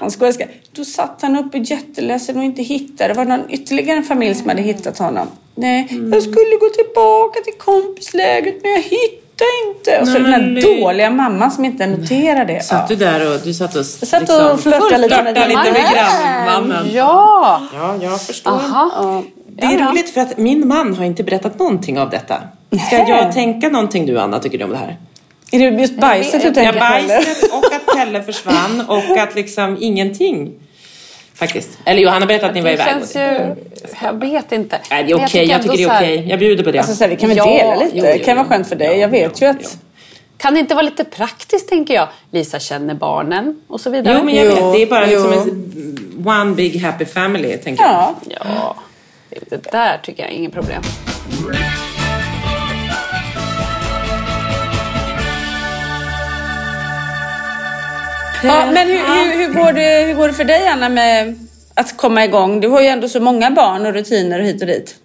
Han 0.00 0.10
skådespelare. 0.10 0.54
Då 0.72 0.84
satt 0.84 1.18
han 1.22 1.36
uppe 1.36 1.58
jätteledsen 1.58 2.36
och 2.36 2.44
inte 2.44 2.62
hittade. 2.62 3.08
Det 3.08 3.14
var 3.16 3.24
någon 3.24 3.50
ytterligare 3.50 4.02
familj 4.02 4.34
som 4.34 4.48
hade 4.48 4.62
hittat 4.62 4.98
honom. 4.98 5.26
Nej, 5.54 5.88
Mm. 5.90 6.12
jag 6.12 6.22
skulle 6.22 6.56
gå 6.60 6.68
tillbaka 6.68 7.40
till 7.40 7.52
kompislägret 7.58 8.54
men 8.62 8.72
jag 8.72 8.82
hittade 8.82 9.23
inte. 9.68 10.00
Och 10.00 10.06
så 10.08 10.12
Nej, 10.12 10.22
den 10.22 10.32
här 10.32 10.40
nej. 10.40 10.80
dåliga 10.80 11.10
mamman 11.10 11.50
som 11.50 11.64
inte 11.64 11.86
noterar 11.86 12.44
det. 12.44 12.64
Satt 12.64 12.88
du 12.88 12.96
där 12.96 13.34
och 13.34 13.40
du 13.44 13.54
satt 13.54 13.74
och... 13.76 13.84
liksom 13.84 13.98
Jag 14.00 14.08
satt 14.08 14.52
och 14.52 14.60
flörtade 14.60 14.98
lite 14.98 15.22
med 15.22 15.34
lite 15.34 15.72
med 15.72 15.72
man. 15.72 15.92
grannmannen? 15.94 16.90
Ja! 16.94 17.62
Ja, 17.74 17.96
jag 18.02 18.20
förstår. 18.22 18.50
Aha. 18.50 19.22
Det 19.48 19.64
är 19.66 19.88
roligt 19.88 20.10
för 20.10 20.20
att 20.20 20.38
min 20.38 20.68
man 20.68 20.94
har 20.94 21.04
inte 21.04 21.22
berättat 21.24 21.58
någonting 21.58 21.98
av 21.98 22.10
detta. 22.10 22.34
Ska 22.86 22.98
Nej. 22.98 23.10
jag 23.10 23.32
tänka 23.32 23.68
någonting 23.68 24.06
du 24.06 24.20
Anna, 24.20 24.38
tycker 24.38 24.58
du 24.58 24.64
om 24.64 24.70
det 24.70 24.76
här? 24.76 24.96
Är 25.50 25.58
det 25.70 25.80
just 25.80 25.96
bajset 26.00 26.42
du 26.42 26.48
Ja, 26.48 26.54
tänker 26.54 26.74
Ja, 26.80 26.86
på? 26.88 26.94
eller? 26.94 27.08
bajset 27.16 27.52
och 27.52 27.64
att 27.64 27.96
Pelle 27.96 28.22
försvann 28.22 28.82
och 28.88 29.18
att 29.18 29.34
liksom 29.34 29.76
ingenting. 29.80 30.52
Faktiskt. 31.34 31.78
Eller 31.84 32.02
jo, 32.02 32.08
han 32.08 32.22
har 32.22 32.26
berättat 32.28 32.48
att 32.48 32.54
ni 32.54 32.60
var 32.60 32.68
Det 32.68 32.74
iväg. 32.74 32.86
känns 32.86 33.16
ju... 33.16 33.54
Jag 34.02 34.12
vet 34.20 34.52
inte. 34.52 34.80
Nej, 34.90 35.04
det 35.04 35.10
är 35.12 35.24
okej. 35.24 35.44
Jag 35.50 35.62
tycker 35.62 35.76
det 35.76 35.82
är 35.82 35.88
okej. 35.98 36.16
här, 36.16 36.24
Jag 36.30 36.38
bjuder 36.38 36.64
på 36.64 36.70
det. 36.70 36.78
Alltså, 36.78 36.94
så 36.94 37.04
här, 37.04 37.10
vi 37.10 37.16
kan 37.16 37.28
väl 37.28 37.38
Ja, 37.38 37.44
dela 37.46 37.74
lite? 37.74 37.96
jo, 37.96 38.02
det 38.04 38.16
jo, 38.16 38.24
kan 38.24 38.36
vara 38.36 38.46
skönt 38.48 38.68
för 38.68 38.76
dig. 38.76 38.88
Ja, 38.88 38.94
jag 38.94 39.08
vet 39.08 39.42
ju 39.42 39.46
att... 39.46 39.76
Kan 40.36 40.54
det 40.54 40.60
inte 40.60 40.74
vara 40.74 40.82
lite 40.82 41.04
praktiskt 41.04 41.68
tänker 41.68 41.94
jag? 41.94 42.08
Lisa 42.30 42.58
känner 42.58 42.94
barnen 42.94 43.60
och 43.68 43.80
så 43.80 43.90
vidare. 43.90 44.16
Jo, 44.18 44.24
men 44.24 44.34
jag 44.34 44.46
Jo, 44.46 44.50
vet. 44.54 44.72
Det 44.74 44.82
är 44.82 44.86
bara 44.86 45.06
liksom 45.06 45.32
en 45.32 46.26
one 46.28 46.54
big 46.54 46.80
happy 46.82 47.04
family, 47.04 47.56
tänker 47.56 47.82
jag. 47.84 47.92
Ja. 47.92 48.14
Ja, 48.30 48.76
det 49.50 49.72
där 49.72 49.98
tycker 50.02 50.22
jag 50.22 50.32
är 50.32 50.36
inget 50.36 50.52
problem. 50.52 50.82
Ja 58.44 58.70
men 58.72 58.88
hur, 58.88 58.98
hur, 58.98 59.46
hur, 59.46 59.54
går 59.54 59.72
det, 59.72 60.06
hur 60.06 60.14
går 60.14 60.28
det 60.28 60.34
för 60.34 60.44
dig 60.44 60.68
Anna 60.68 60.88
med 60.88 61.38
att 61.74 61.96
komma 61.96 62.24
igång? 62.24 62.60
Du 62.60 62.68
har 62.68 62.80
ju 62.80 62.86
ändå 62.86 63.08
så 63.08 63.20
många 63.20 63.50
barn 63.50 63.86
och 63.86 63.94
rutiner 63.94 64.40
och 64.40 64.46
hit 64.46 64.60
och 64.60 64.66
dit. 64.66 64.96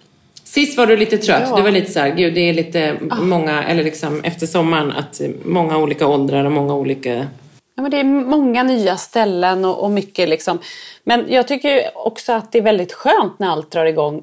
Sist 0.44 0.78
var 0.78 0.86
du 0.86 0.96
lite 0.96 1.18
trött. 1.18 1.42
Ja. 1.50 1.56
Du 1.56 1.62
var 1.62 1.70
lite 1.70 1.92
så 1.92 2.00
här, 2.00 2.10
gud 2.10 2.34
det 2.34 2.40
är 2.40 2.52
lite 2.52 2.96
många, 3.20 3.64
eller 3.64 3.84
liksom 3.84 4.20
efter 4.24 4.46
sommaren, 4.46 4.92
att 4.92 5.20
många 5.44 5.78
olika 5.78 6.06
åldrar 6.06 6.44
och 6.44 6.52
många 6.52 6.74
olika... 6.74 7.26
Ja, 7.74 7.82
men 7.82 7.90
det 7.90 8.00
är 8.00 8.04
många 8.04 8.62
nya 8.62 8.96
ställen 8.96 9.64
och, 9.64 9.84
och 9.84 9.90
mycket 9.90 10.28
liksom. 10.28 10.58
Men 11.04 11.24
jag 11.28 11.48
tycker 11.48 11.82
också 11.94 12.32
att 12.32 12.52
det 12.52 12.58
är 12.58 12.62
väldigt 12.62 12.92
skönt 12.92 13.38
när 13.38 13.48
allt 13.48 13.70
drar 13.70 13.84
igång. 13.84 14.22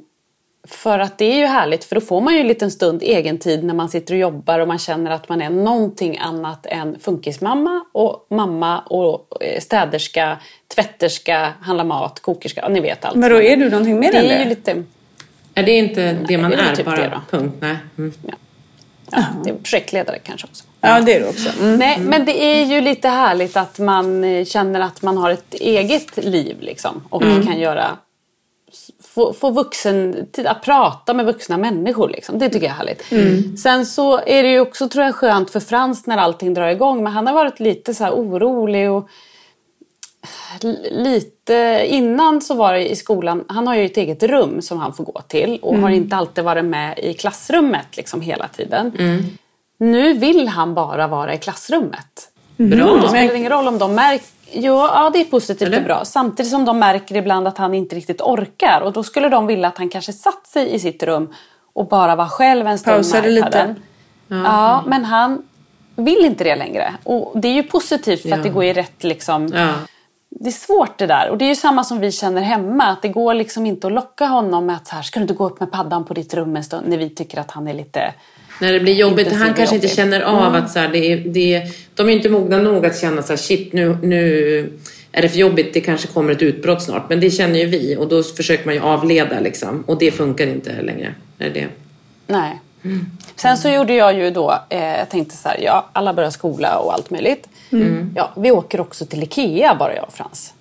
För 0.70 1.00
att 1.00 1.18
det 1.18 1.26
är 1.26 1.36
ju 1.36 1.46
härligt, 1.46 1.84
för 1.84 1.96
då 1.96 2.02
får 2.02 2.22
man 2.22 2.34
ju 2.34 2.40
en 2.40 2.48
liten 2.48 2.72
stund 2.72 3.02
egen 3.02 3.38
tid 3.38 3.64
när 3.64 3.74
man 3.74 3.90
sitter 3.90 4.14
och 4.14 4.20
jobbar 4.20 4.60
och 4.60 4.68
man 4.68 4.78
känner 4.80 5.12
att 5.12 5.30
man 5.30 5.42
är 5.42 5.50
någonting 5.50 6.18
annat 6.18 6.66
än 6.66 7.00
funkismamma 7.00 7.86
och 7.92 8.28
mamma 8.30 8.80
och 8.80 9.44
eh, 9.44 9.60
städerska, 9.60 10.38
tvätterska, 10.76 11.54
handla 11.62 11.84
mat, 11.84 12.20
kokerska, 12.20 12.62
ja, 12.62 12.70
ni 12.70 12.80
vet 12.80 13.06
allt. 13.06 13.16
Men 13.16 13.32
då 13.32 13.42
är 13.42 13.58
du 13.58 13.70
någonting 13.70 14.00
mer 14.00 14.12
det 14.12 14.18
än 14.18 14.26
är 14.26 14.30
det? 14.30 14.44
ju 14.44 14.50
lite... 14.50 14.84
Är 15.54 15.64
det 15.64 15.72
inte 15.72 16.18
det 16.28 16.38
man 16.38 16.52
det 16.52 16.58
är 16.58 16.72
är, 16.72 16.76
typ 16.76 16.86
bara? 16.86 16.96
det 16.96 17.10
då. 17.10 17.38
Punkt. 17.38 17.56
Nej. 17.60 17.76
Mm. 17.98 18.14
Ja, 19.12 19.24
det 19.44 19.50
är 19.50 19.54
projektledare 19.54 20.20
kanske 20.20 20.48
också. 20.48 20.64
Ja, 20.82 21.00
det 21.00 21.16
är 21.16 21.20
du 21.20 21.28
också. 21.28 21.50
Mm. 21.60 21.80
Nej, 21.80 22.00
men 22.00 22.26
det 22.26 22.44
är 22.44 22.66
ju 22.66 22.82
lite 22.82 23.10
härligt 23.10 23.58
att 23.58 23.80
man 23.80 24.24
eh, 24.24 24.46
känner 24.46 24.80
att 24.80 25.02
man 25.02 25.18
har 25.18 25.30
ett 25.30 25.54
eget 25.54 26.26
liv 26.26 26.58
liksom. 26.60 27.04
Och 27.10 27.22
kan 27.22 27.60
göra 27.60 27.98
få, 29.18 29.34
få 29.34 29.52
vuxen 29.52 30.28
tid 30.32 30.48
att 30.48 30.62
prata 30.62 31.14
med 31.14 31.26
vuxna 31.26 31.58
människor. 31.58 32.10
Liksom. 32.10 32.40
Det 32.40 32.50
tycker 32.50 32.68
jag 32.68 32.74
är 32.74 32.78
härligt. 32.78 33.60
Sen 33.60 33.86
så 33.86 34.20
är 34.26 34.44
det 34.44 34.50
ju 34.50 34.60
också 34.60 34.90
tror 34.90 35.06
jag 35.06 35.16
skönt 35.16 35.50
för 35.50 35.60
Frans 35.60 36.08
när 36.08 36.18
allting 36.18 36.54
drar 36.54 36.68
igång. 36.68 37.04
Men 37.04 37.14
han 37.14 37.28
har 37.28 37.34
varit 37.34 37.60
lite 37.60 37.94
så 37.94 38.10
orolig 38.10 38.92
och 38.92 39.10
lite 40.92 41.86
innan 41.88 42.42
så 42.42 42.54
var 42.54 42.74
det 42.74 42.92
i 42.92 42.96
skolan, 42.96 43.46
han 43.48 43.68
har 43.68 43.76
ju 43.76 43.86
ett 43.86 43.98
eget 43.98 44.24
rum 44.24 44.62
som 44.62 44.78
han 44.78 44.94
får 44.94 45.04
gå 45.04 45.22
till 45.28 45.60
och 45.62 45.78
har 45.78 45.90
inte 45.90 46.16
alltid 46.16 46.44
varit 46.44 46.66
med 46.66 47.00
i 47.00 47.14
klassrummet 47.14 47.98
liksom 47.98 48.22
hela 48.22 48.48
tiden. 48.48 48.92
Nu 49.78 50.14
vill 50.14 50.48
han 50.48 50.74
bara 50.74 51.08
vara 51.08 51.34
i 51.34 51.38
klassrummet. 51.38 52.30
Bra. 52.58 52.96
Det 52.96 53.10
spelar 53.10 53.36
ingen 53.36 53.52
roll 53.52 53.68
om 53.68 53.78
de 53.78 53.96
märker 53.96 54.37
Jo, 54.52 54.74
ja, 54.76 55.10
det 55.14 55.20
är 55.22 55.26
positivt 55.26 55.68
Eller? 55.68 55.78
och 55.78 55.84
bra. 55.84 56.06
Samtidigt 56.06 56.52
som 56.52 56.66
de 56.66 56.80
märker 56.80 57.16
ibland 57.16 57.48
att 57.48 57.58
han 57.58 57.74
inte 57.74 57.96
riktigt 57.96 58.22
orkar. 58.22 58.82
Och 58.82 58.94
då 58.94 59.04
skulle 59.04 59.30
de 59.30 59.48
vilja 59.48 59.68
att 59.68 59.78
han 59.78 59.90
kanske 59.90 60.14
satt 60.14 60.48
sig 60.48 60.74
i 60.76 60.80
sitt 60.80 61.04
rum 61.04 61.34
och 61.74 61.88
bara 61.88 62.16
var 62.16 62.26
själv 62.28 62.68
en 62.68 62.80
stund 62.80 62.96
Pausade 62.96 63.30
lite. 63.30 63.48
iPaden. 63.48 63.76
Ja, 64.28 64.84
men 64.88 65.06
han 65.06 65.42
vill 65.96 66.26
inte 66.26 66.44
det 66.44 66.56
längre. 66.56 66.94
Och 67.04 67.32
det 67.40 67.48
är 67.48 67.54
ju 67.54 67.64
positivt 67.64 68.22
för 68.22 68.30
Ja. 68.30 68.36
att 68.36 68.44
det 68.44 68.50
går 68.50 68.64
i 68.64 68.74
rätt 68.74 69.04
liksom... 69.04 69.52
Ja. 69.54 69.68
Det 70.30 70.48
är 70.50 70.52
svårt 70.52 70.98
det 70.98 71.08
där. 71.08 71.30
Och 71.30 71.38
det 71.38 71.46
är 71.46 71.50
ju 71.50 71.56
samma 71.56 71.84
som 71.84 72.00
vi 72.00 72.12
känner 72.12 72.42
hemma. 72.42 72.84
Att 72.84 73.02
det 73.02 73.08
går 73.08 73.34
liksom 73.34 73.66
inte 73.66 73.88
att 73.88 73.94
locka 73.94 74.26
honom 74.26 74.66
med 74.66 74.76
att 74.76 74.88
så 74.88 74.96
här, 74.96 75.02
ska 75.02 75.20
du 75.20 75.22
inte 75.22 75.34
gå 75.34 75.46
upp 75.46 75.60
med 75.60 75.72
paddan 75.72 76.06
på 76.06 76.14
ditt 76.14 76.34
rum 76.34 76.56
en 76.56 76.64
stund? 76.64 76.88
När 76.88 76.98
vi 76.98 77.10
tycker 77.10 77.40
att 77.40 77.52
han 77.52 77.68
är 77.68 77.74
lite... 77.74 78.14
När 78.62 78.74
det 78.74 78.80
blir 78.80 78.93
jobbigt. 78.93 79.32
Han 79.32 79.54
kanske 79.54 79.76
inte 79.76 79.88
jobbig. 79.88 79.96
känner 79.96 80.22
av 80.22 80.56
att 80.56 80.72
så 80.72 80.80
här, 80.80 80.89
det 80.89 81.13
är, 81.13 81.17
det 81.17 81.54
är, 81.54 81.72
de 81.96 82.10
är 82.10 82.13
inte 82.13 82.30
mogna 82.30 82.58
nog 82.58 82.86
att 82.86 83.00
känna 83.00 83.22
så 83.22 83.30
här, 83.30 83.38
shit 83.38 83.74
nu, 83.74 83.98
nu 84.04 84.72
är 85.12 85.22
det 85.22 85.30
för 85.30 85.38
jobbigt, 85.38 85.74
det 85.74 85.82
kanske 85.82 86.08
kommer 86.08 86.32
ett 86.32 86.41
utbrott 86.41 86.82
snart. 86.82 87.10
Men 87.10 87.20
det 87.20 87.32
känner 87.32 87.60
ju 87.60 87.65
vi 87.65 87.96
och 88.00 88.08
då 88.08 88.24
försöker 88.24 88.65
man 88.65 88.76
ju 88.76 88.82
avleda 88.82 89.39
liksom. 89.39 89.84
Och 89.88 90.00
det 90.00 90.12
funkar 90.12 90.48
inte 90.48 90.82
längre. 90.82 91.13
Är 91.38 91.50
det? 91.50 91.67
Nej. 92.28 92.60
Sen 93.36 93.58
så 93.58 93.70
gjorde 93.70 93.93
jag 93.93 94.17
ju 94.17 94.32
då, 94.32 94.60
eh, 94.70 94.98
jag 94.98 95.10
tänkte 95.10 95.36
så 95.36 95.50
här, 95.50 95.58
ja 95.62 95.89
alla 95.93 96.13
börjar 96.13 96.30
skola 96.30 96.78
och 96.78 96.93
allt 96.93 97.10
möjligt. 97.10 97.48
Ja, 98.15 98.32
vi 98.38 98.52
åker 98.52 98.82
också 98.82 99.06
till 99.06 99.24
Ikea 99.24 99.76
bara 99.76 99.96
jag 99.96 100.04
och 100.08 100.13
Frans. 100.13 100.54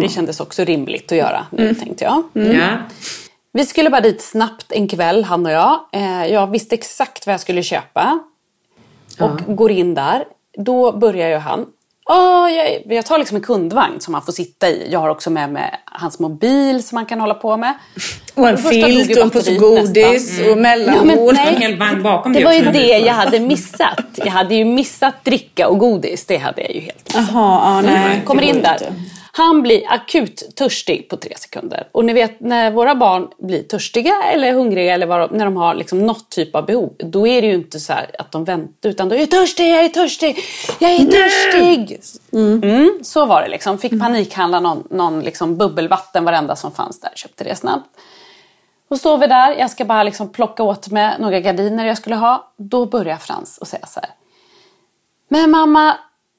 Det 0.00 0.08
kändes 0.08 0.40
också 0.40 0.64
rimligt 0.64 1.12
att 1.12 1.18
göra 1.18 1.46
nu 1.50 1.74
tänkte 1.74 2.04
jag. 2.04 2.22
Ja. 2.32 2.78
Vi 3.52 3.66
skulle 3.66 3.90
bara 3.90 4.00
dit 4.00 4.22
snabbt 4.22 4.72
en 4.72 4.88
kväll, 4.88 5.24
han 5.24 5.46
och 5.46 5.52
jag. 5.52 5.80
Eh, 5.92 6.26
jag 6.26 6.46
visste 6.50 6.74
exakt 6.74 7.26
vad 7.26 7.32
jag 7.32 7.40
skulle 7.40 7.62
köpa. 7.62 8.18
Och 9.20 9.56
går 9.56 9.70
in 9.70 9.94
där. 9.94 10.24
Då 10.58 10.92
börjar 10.92 11.28
ju 11.28 11.36
han. 11.36 11.66
Åh, 12.10 12.50
jag, 12.52 12.82
jag 12.96 13.06
tar 13.06 13.18
liksom 13.18 13.36
en 13.36 13.42
kundvagn 13.42 14.00
som 14.00 14.14
han 14.14 14.22
får 14.22 14.32
sitta 14.32 14.68
i. 14.68 14.88
Jag 14.90 15.00
har 15.00 15.08
också 15.08 15.30
med 15.30 15.52
mig 15.52 15.70
hans 15.84 16.18
mobil 16.18 16.82
som 16.82 16.96
han 16.96 17.06
kan 17.06 17.20
hålla 17.20 17.34
på 17.34 17.56
med. 17.56 17.74
Och 18.34 18.48
en 18.48 18.58
filt 18.58 19.16
och 19.16 19.22
en 19.22 19.30
påse 19.30 19.54
godis 19.54 19.94
nästan. 20.38 20.50
och 20.52 20.58
mellanmål. 20.58 21.08
Ja, 21.08 21.16
men 21.16 21.34
nej. 21.34 21.54
En 21.54 21.62
hel 21.62 21.78
vagn 21.78 22.02
bakom 22.02 22.32
Det 22.32 22.44
var 22.44 22.52
ju 22.52 22.62
det 22.62 22.98
jag 22.98 23.14
hade 23.14 23.40
missat. 23.40 24.04
Jag 24.14 24.30
hade 24.30 24.54
ju 24.54 24.64
missat 24.64 25.24
dricka 25.24 25.68
och 25.68 25.78
godis. 25.78 26.26
Det 26.26 26.36
hade 26.36 26.62
jag 26.62 26.74
ju 26.74 26.80
helt 26.80 27.06
missat. 27.06 27.30
Jaha, 27.32 27.60
ja, 27.74 27.80
nej. 27.80 28.22
Kommer 28.24 28.42
in 28.42 28.62
där. 28.62 28.72
inte. 28.72 28.92
Han 29.38 29.62
blir 29.62 29.82
akut 29.88 30.56
törstig 30.56 31.08
på 31.08 31.16
tre 31.16 31.34
sekunder. 31.36 31.88
Och 31.92 32.04
ni 32.04 32.12
vet 32.12 32.40
när 32.40 32.70
våra 32.70 32.94
barn 32.94 33.28
blir 33.38 33.62
törstiga 33.62 34.22
eller 34.22 34.52
hungriga 34.52 34.94
eller 34.94 35.06
vad, 35.06 35.32
när 35.32 35.44
de 35.44 35.56
har 35.56 35.74
liksom 35.74 36.06
något 36.06 36.30
typ 36.30 36.54
av 36.54 36.66
behov. 36.66 36.94
Då 36.98 37.26
är 37.26 37.42
det 37.42 37.48
ju 37.48 37.54
inte 37.54 37.80
så 37.80 37.92
här 37.92 38.10
att 38.18 38.32
de 38.32 38.44
väntar 38.44 38.88
utan 38.88 39.08
då 39.08 39.14
är 39.14 39.18
jag 39.18 39.30
törstig, 39.30 39.70
jag 39.70 39.84
är 39.84 39.88
törstig, 39.88 40.38
jag 40.78 40.90
är 40.90 41.04
törstig. 41.04 42.00
Mm, 42.32 42.98
så 43.02 43.26
var 43.26 43.42
det 43.42 43.48
liksom. 43.48 43.78
Fick 43.78 44.00
panikhandla 44.00 44.60
någon, 44.60 44.88
någon 44.90 45.20
liksom 45.20 45.56
bubbelvatten 45.56 46.24
varenda 46.24 46.56
som 46.56 46.72
fanns 46.72 47.00
där. 47.00 47.12
Köpte 47.14 47.44
det 47.44 47.54
snabbt. 47.54 47.88
Och 48.88 48.98
står 48.98 49.18
vi 49.18 49.26
där, 49.26 49.54
jag 49.58 49.70
ska 49.70 49.84
bara 49.84 50.02
liksom 50.02 50.28
plocka 50.28 50.62
åt 50.62 50.88
mig 50.88 51.16
några 51.18 51.40
gardiner 51.40 51.86
jag 51.86 51.96
skulle 51.96 52.16
ha. 52.16 52.52
Då 52.56 52.86
börjar 52.86 53.16
Frans 53.16 53.58
och 53.58 53.68
säga 53.68 53.86
så 53.86 54.00
här. 54.00 54.10
Men 55.28 55.50
mamma, 55.50 55.96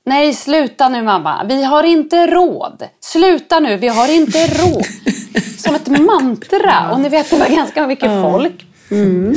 Nej, 0.10 0.34
sluta 0.34 0.90
nu 0.90 1.02
mamma. 1.02 1.44
Vi 1.50 1.64
har 1.64 1.84
inte 1.84 2.28
råd. 2.28 2.84
Sluta 3.00 3.60
nu, 3.60 3.78
vi 3.78 3.88
har 3.88 4.16
inte 4.16 4.48
råd. 4.48 4.86
Som 5.58 5.76
ett 5.76 5.88
mantra. 5.88 6.92
Och 6.92 7.00
ni 7.00 7.10
vet, 7.10 7.30
det 7.30 7.38
var 7.38 7.48
ganska 7.48 7.88
mycket 7.88 8.22
folk. 8.22 8.66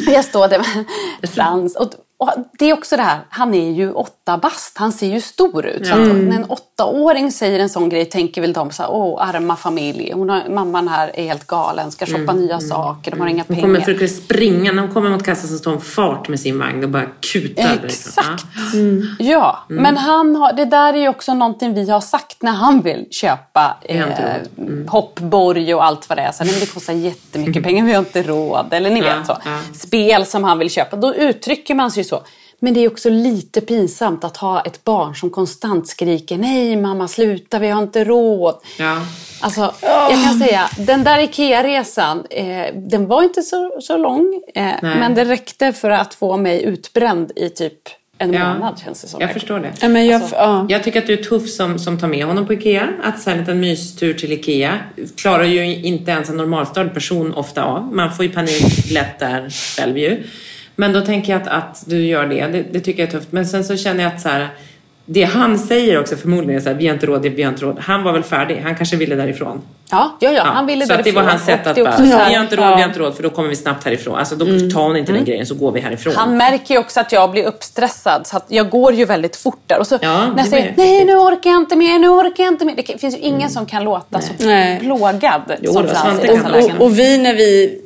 Jag 0.07 0.25
står 0.25 0.49
där 0.49 0.59
med 1.21 1.31
Frans. 1.31 1.77
Och, 1.77 1.91
och 2.23 2.31
det 2.59 2.71
är 2.71 2.73
också 2.73 2.97
det 2.97 3.03
här, 3.03 3.19
han 3.29 3.55
är 3.55 3.71
ju 3.73 3.93
åtta 3.93 4.39
bast. 4.39 4.79
Han 4.79 4.93
ser 4.93 5.07
ju 5.07 5.21
stor 5.21 5.67
ut. 5.67 5.87
Så 5.87 5.93
att 5.93 5.99
när 6.01 6.37
en 6.37 6.45
åttaåring 6.45 7.33
säger 7.33 7.61
en 7.61 7.69
sån 7.69 7.89
grej 7.89 8.05
tänker 8.05 8.41
väl 8.41 8.53
de 8.53 8.71
så 8.71 8.83
här, 8.83 8.91
åh 8.93 9.29
arma 9.29 9.57
familj. 9.57 10.13
Hon 10.15 10.29
har, 10.29 10.49
mamman 10.49 10.89
här 10.89 11.11
är 11.15 11.25
helt 11.25 11.47
galen, 11.47 11.91
ska 11.91 12.07
shoppa 12.07 12.33
nya 12.33 12.61
saker, 12.61 13.11
de 13.11 13.21
har 13.21 13.27
inga 13.29 13.45
Hon 13.49 13.57
pengar. 13.57 13.63
kommer 13.63 13.81
försöka 13.81 14.09
springa, 14.09 14.73
när 14.73 14.83
hon 14.83 14.95
kommer 14.95 15.11
mot 15.11 15.25
kassan 15.25 15.49
så 15.51 15.59
står 15.59 15.71
hon 15.71 15.81
fart 15.81 16.29
med 16.29 16.41
sin 16.41 16.59
vagn 16.59 16.85
och 16.85 16.91
bara 16.91 17.07
kutar 17.21 17.63
därifrån. 17.63 17.85
Exakt. 17.85 18.45
Ja, 19.19 19.59
men 19.69 19.97
han 19.97 20.37
har, 20.37 20.53
det 20.53 20.65
där 20.65 20.95
är 20.95 20.99
ju 20.99 21.09
också 21.09 21.35
någonting 21.35 21.75
vi 21.75 21.91
har 21.91 22.01
sagt 22.01 22.43
när 22.43 22.53
han 22.53 22.81
vill 22.81 23.07
köpa 23.11 23.77
eh, 23.83 24.07
hoppborg 24.89 25.75
och 25.75 25.85
allt 25.85 26.09
vad 26.09 26.19
det 26.19 26.23
är. 26.23 26.33
Så, 26.33 26.45
nej, 26.45 26.53
men 26.53 26.61
det 26.61 26.75
kostar 26.75 26.93
jättemycket 26.93 27.63
pengar, 27.63 27.85
vi 27.85 27.93
har 27.93 27.99
inte 27.99 28.23
råd. 28.23 28.67
Eller 28.71 28.91
ni 28.91 29.01
vet 29.01 29.27
så. 29.27 29.37
Spel 29.75 30.27
som 30.27 30.45
han 30.45 30.59
vill 30.59 30.71
köpa. 30.71 30.97
Då 30.97 31.15
uttrycker 31.15 31.75
man 31.75 31.91
sig 31.91 32.05
så. 32.17 32.23
Men 32.61 32.75
det 32.75 32.81
är 32.81 32.89
också 32.91 33.11
lite 33.11 33.61
pinsamt 33.61 34.25
att 34.25 34.37
ha 34.37 34.61
ett 34.61 34.85
barn 34.85 35.15
som 35.15 35.31
konstant 35.31 35.89
skriker 35.89 36.39
nej 36.39 36.77
mamma 36.77 37.09
sluta 37.09 37.59
vi 37.59 37.69
har 37.69 37.83
inte 37.83 38.05
råd. 38.05 38.55
Ja. 38.79 38.99
Alltså, 39.41 39.75
jag 39.83 40.25
kan 40.25 40.39
säga, 40.39 40.69
den 40.79 41.05
där 41.05 41.19
IKEA-resan, 41.19 42.25
eh, 42.31 42.75
den 42.75 43.07
var 43.07 43.23
inte 43.23 43.43
så, 43.43 43.81
så 43.81 43.97
lång. 43.97 44.43
Eh, 44.55 44.73
men 44.83 45.15
det 45.15 45.25
räckte 45.25 45.73
för 45.73 45.91
att 45.91 46.15
få 46.15 46.37
mig 46.37 46.63
utbränd 46.63 47.33
i 47.37 47.49
typ 47.49 47.75
en 48.19 48.33
Ja. 48.33 48.55
månad 48.55 48.81
känns 48.85 49.03
det 49.03 49.09
som. 49.09 49.21
Jag 49.21 49.33
förstår 49.33 49.59
det. 49.61 49.73
Ja, 49.81 49.89
men 49.89 50.07
jag, 50.07 50.23
Alltså, 50.23 50.37
ja. 50.37 50.67
Jag 50.69 50.83
tycker 50.85 50.99
att 51.01 51.07
du 51.07 51.13
är 51.13 51.23
tuff 51.23 51.49
som, 51.51 51.79
som 51.79 51.99
tar 51.99 52.09
med 52.09 52.25
honom 52.27 52.47
på 52.47 52.53
Ikea. 52.53 52.89
Att 53.03 53.21
så 53.21 53.31
här, 53.31 53.37
en 53.37 53.41
liten 53.43 53.61
mystur 53.61 54.15
till 54.15 54.33
Ikea 54.33 54.79
klarar 55.17 55.45
ju 55.45 55.77
inte 55.77 56.11
ens 56.11 56.29
en 56.29 56.37
normalstörd 56.37 56.95
person 56.95 57.35
ofta 57.35 57.65
av. 57.65 57.95
Man 57.95 58.13
får 58.13 58.25
ju 58.25 58.31
panik 58.31 58.91
lätt 58.93 59.19
där 59.19 59.51
själv 59.77 59.99
ju. 59.99 60.23
Men 60.77 60.93
då 60.93 61.01
tänker 61.01 61.33
jag 61.33 61.43
att, 61.43 61.49
att 61.49 61.83
du 61.87 62.07
gör 62.07 62.27
det. 62.27 62.47
det. 62.47 62.65
Det 62.73 62.81
tycker 62.81 63.03
jag 63.03 63.09
är 63.09 63.13
tufft. 63.13 63.33
Men 63.33 63.47
sen 63.47 63.65
så 63.65 63.77
känner 63.77 64.05
jag 64.05 64.13
att 64.13 64.21
så 64.21 64.29
här, 64.29 64.49
det 65.07 65.25
han 65.25 65.59
säger 65.59 66.01
också 66.01 66.17
förmodligen 66.17 66.57
är 66.61 66.61
så 66.65 66.69
här, 66.69 66.77
vi 66.77 66.87
har 66.87 66.95
inte 66.95 67.07
råd, 67.07 67.23
vi 67.23 67.43
har 67.43 67.53
inte 67.53 67.65
råd. 67.65 67.79
Han 67.81 68.03
var 68.03 68.13
väl 68.13 68.23
färdig. 68.23 68.61
Han 68.65 68.75
kanske 68.77 68.97
ville 68.97 69.15
därifrån. 69.15 69.61
Ja, 69.91 70.17
ja, 70.21 70.31
ja, 70.31 70.43
han 70.43 70.67
ville 70.67 70.87
så 70.87 70.93
att 70.93 71.05
det 71.05 71.13
var 71.13 71.23
därifrån. 71.23 71.31
hans 71.31 71.45
sätt 71.45 71.67
att 71.67 71.77
bara, 71.77 71.97
så 71.97 72.03
vi 72.03 72.35
har 72.35 72.43
inte 72.43 72.57
råd, 72.57 72.65
Ja. 72.65 72.75
vi 72.77 72.83
har 72.83 72.89
inte 72.89 73.01
råd 73.01 73.15
för 73.17 73.23
då 73.23 73.31
kommer 73.31 73.49
vi 73.49 73.57
snabbt 73.57 73.85
härifrån. 73.85 74.19
Alltså 74.19 74.37
då 74.37 74.45
tar 74.45 74.83
hon 74.83 74.97
inte 74.97 75.13
den 75.13 75.25
grejen 75.25 75.47
så 75.47 75.55
går 75.55 75.73
vi 75.73 75.81
härifrån. 75.81 76.13
Han 76.17 76.37
märker 76.37 76.75
ju 76.75 76.81
också 76.81 77.01
att 77.01 77.13
jag 77.13 77.31
blir 77.31 77.45
uppstressad 77.45 78.27
så 78.27 78.37
att 78.37 78.45
jag 78.49 78.71
går 78.71 78.93
ju 78.95 79.05
väldigt 79.05 79.37
fort 79.37 79.63
där. 79.67 79.79
Och 79.79 79.87
så 79.87 79.99
Ja, 80.03 80.27
när 80.27 80.39
jag 80.39 80.47
säger 80.47 80.75
nej 80.77 81.05
nu 81.05 81.17
orkar 81.17 81.51
jag 81.51 81.61
inte 81.61 81.77
mer, 81.77 81.99
nu 81.99 82.09
orkar 82.09 82.45
jag 82.45 82.53
inte 82.53 82.65
mer. 82.65 82.75
Det 82.77 83.01
finns 83.01 83.15
ju 83.15 83.19
ingen 83.19 83.51
som 83.51 83.67
kan 83.67 83.85
låta 83.85 84.21
så 84.21 84.33
Nej. 84.39 84.81
plågad 84.81 85.43
Jo, 85.63 85.73
som 85.73 85.89
Frans 85.89 86.25
i 86.25 86.27
dessa 86.27 86.49
lägen. 86.49 86.77
Och, 86.77 86.83
och 86.85 86.99
vi 86.99 87.19
när 87.19 87.35
vi, 87.35 87.81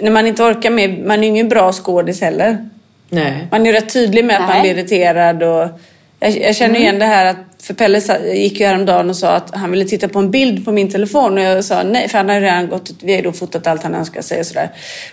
när 0.00 0.10
man 0.10 0.26
inte 0.26 0.42
orkar 0.42 0.70
med, 0.70 0.98
man 0.98 1.18
är 1.18 1.22
ju 1.22 1.28
ingen 1.28 1.48
bra 1.48 1.72
skådis 1.72 2.20
heller. 2.20 2.68
Nej. 3.08 3.46
Man 3.50 3.60
är 3.60 3.66
ju 3.66 3.72
rätt 3.72 3.92
tydlig 3.92 4.24
med 4.24 4.36
att 4.36 4.48
man 4.48 4.60
blir 4.60 4.70
irriterad 4.70 5.42
och 5.42 5.68
jag, 6.20 6.30
jag 6.30 6.56
känner 6.56 6.80
igen 6.80 6.98
det 6.98 7.06
här 7.06 7.26
att 7.26 7.36
för 7.62 7.74
Pelle 7.74 8.00
gick 8.34 8.60
ju 8.60 8.66
häromdagen 8.66 9.10
och 9.10 9.16
sa 9.16 9.28
att 9.28 9.54
han 9.54 9.70
ville 9.70 9.84
titta 9.84 10.08
på 10.08 10.18
en 10.18 10.30
bild 10.30 10.64
på 10.64 10.72
min 10.72 10.92
telefon 10.92 11.38
och 11.38 11.44
jag 11.44 11.64
sa 11.64 11.82
nej 11.82 12.08
för 12.08 12.18
han 12.18 12.28
har 12.28 12.36
ju 12.36 12.42
redan 12.42 12.68
gått, 12.68 12.90
vi 13.02 13.12
har 13.12 13.18
ju 13.18 13.24
då 13.24 13.32
fotat 13.32 13.66
allt 13.66 13.82
han 13.82 13.94
önskar 13.94 14.22
sig 14.22 14.40
och 14.40 14.46
sådär. 14.46 14.70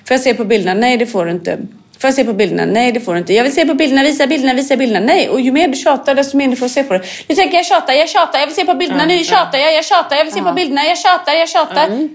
Får 0.08 0.14
jag 0.14 0.22
se 0.22 0.34
på 0.34 0.46
bilderna? 0.46 0.80
Nej 0.80 0.98
det 0.98 1.06
får 1.06 1.26
du 1.26 1.32
inte. 1.32 1.58
Får 1.98 2.08
jag 2.08 2.14
se 2.14 2.24
på 2.24 2.34
bilderna? 2.34 2.66
Nej 2.66 2.92
det 2.92 3.00
får 3.00 3.14
du 3.14 3.20
inte. 3.20 3.34
Jag 3.34 3.44
vill 3.44 3.54
se 3.54 3.66
på 3.66 3.74
bilderna, 3.74 4.04
visa 4.04 4.28
bilderna, 4.28 4.54
visa 4.54 4.78
bilderna. 4.78 5.06
Nej 5.06 5.30
och 5.30 5.42
ju 5.42 5.52
mer 5.52 5.68
du 5.68 5.76
tjatar 5.76 6.16
desto 6.16 6.38
mer 6.38 6.48
du 6.48 6.56
får 6.56 6.68
se 6.68 6.84
på 6.84 6.94
det. 6.94 7.02
Nu 7.28 7.36
tänker 7.36 7.58
jag 7.58 7.66
tjata, 7.66 7.96
jag 7.96 8.10
tjatar, 8.10 8.40
jag 8.40 8.48
vill 8.48 8.56
se 8.56 8.66
på 8.66 8.74
bilderna, 8.74 9.06
nu 9.06 9.24
tjatar 9.24 9.58
jag, 9.58 9.74
jag 9.74 9.86
tjatar, 9.86 10.16
jag 10.16 10.24
vill 10.24 10.34
se 10.34 10.42
på 10.42 10.54
bilderna, 10.54 10.86
jag 10.86 10.98
tjatar, 10.98 11.34
jag 11.34 11.50
tjatar. 11.50 12.10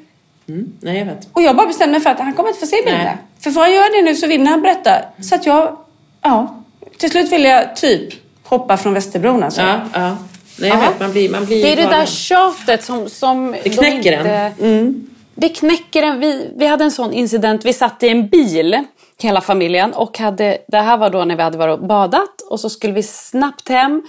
Nej, 0.81 0.99
jag 0.99 1.07
vet. 1.07 1.29
Och 1.33 1.43
jag 1.43 1.57
bara 1.57 1.67
bestämde 1.67 1.93
mig 1.93 2.01
för 2.01 2.11
att 2.11 2.19
han 2.21 2.33
kommer 2.33 2.49
inte 2.49 2.61
få 2.61 2.67
se 2.67 2.77
bilderna. 2.77 3.05
Nej. 3.05 3.17
För 3.41 3.51
får 3.51 3.61
han 3.61 3.73
göra 3.73 3.89
det 3.97 4.03
nu 4.03 4.15
så 4.15 4.27
vinner 4.27 4.51
han 4.51 4.63
berätta. 4.63 4.91
Så 5.21 5.35
att 5.35 5.47
jag, 5.47 5.77
ja. 6.23 6.55
Till 6.99 7.11
slut 7.11 7.33
vill 7.33 7.45
jag 7.45 7.77
typ 7.77 8.15
hoppa 8.45 8.77
från 8.77 8.95
Västerbron 8.95 9.43
alltså. 9.43 9.61
Ja, 9.63 9.81
ja. 9.95 10.17
Nej, 10.61 10.69
jag 10.71 10.79
Ja. 10.79 10.81
vet. 10.81 11.01
Man 11.01 11.13
blir, 11.13 11.31
man 11.31 11.45
blir 11.47 11.63
Det 11.63 11.73
är 11.73 11.77
det 11.77 11.83
där 11.97 12.07
tjatet 12.07 12.85
som... 12.85 13.09
som 13.09 13.53
Det 13.65 13.71
knäcker 13.71 14.11
de 14.25 14.31
en. 14.31 14.47
inte- 14.49 15.11
Det 15.35 15.49
knäcker 15.49 16.03
en. 16.03 16.21
Vi, 16.21 16.51
vi 16.57 16.67
hade 16.67 16.85
en 16.85 16.91
sån 16.91 17.13
incident. 17.13 17.65
Vi 17.65 17.73
satt 17.73 18.03
i 18.03 18.09
en 18.09 18.29
bil, 18.29 18.85
hela 19.23 19.41
familjen. 19.41 19.93
Och 19.93 20.19
hade, 20.19 20.59
det 20.69 20.77
här 20.79 20.97
var 20.97 21.11
då 21.11 21.25
när 21.25 21.37
vi 21.37 21.43
hade 21.43 21.59
varit 21.59 21.79
och 21.81 21.87
badat. 21.87 22.41
Och 22.51 22.61
så 22.61 22.71
skulle 22.71 22.93
vi 22.93 23.03
snabbt 23.03 23.69
hem. 23.69 24.03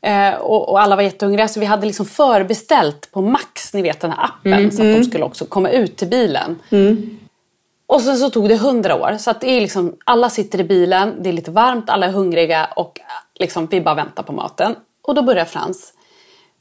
Eh, 0.00 0.34
och, 0.34 0.68
och 0.68 0.80
alla 0.80 0.96
var 0.96 1.02
jättehungriga. 1.02 1.48
Så 1.48 1.60
vi 1.60 1.66
hade 1.66 1.86
liksom 1.86 2.06
förbeställt 2.06 3.12
på 3.12 3.22
Max, 3.22 3.74
ni 3.74 3.82
vet 3.82 4.00
den 4.00 4.10
här 4.10 4.24
appen. 4.24 4.52
Så 4.72 4.82
att 4.82 4.94
de 4.96 5.04
skulle 5.04 5.24
också 5.24 5.44
komma 5.44 5.70
ut 5.70 5.96
till 5.96 6.08
bilen. 6.08 6.58
Och 7.86 8.00
sen 8.00 8.16
så 8.16 8.30
tog 8.30 8.48
det 8.48 8.56
hundra 8.56 8.94
år. 8.96 9.16
Så 9.18 9.30
att 9.30 9.40
det 9.40 9.50
är 9.50 9.60
liksom, 9.60 9.96
alla 10.04 10.30
sitter 10.30 10.60
i 10.60 10.64
bilen, 10.64 11.14
det 11.22 11.28
är 11.28 11.32
lite 11.32 11.50
varmt, 11.50 11.90
alla 11.90 12.06
är 12.06 12.10
hungriga 12.10 12.68
och 12.76 13.00
liksom, 13.38 13.66
vi 13.66 13.80
bara 13.80 13.94
väntar 13.94 14.22
på 14.22 14.32
maten. 14.32 14.76
Och 15.02 15.14
då 15.14 15.22
börjar 15.22 15.44
Frans 15.44 15.92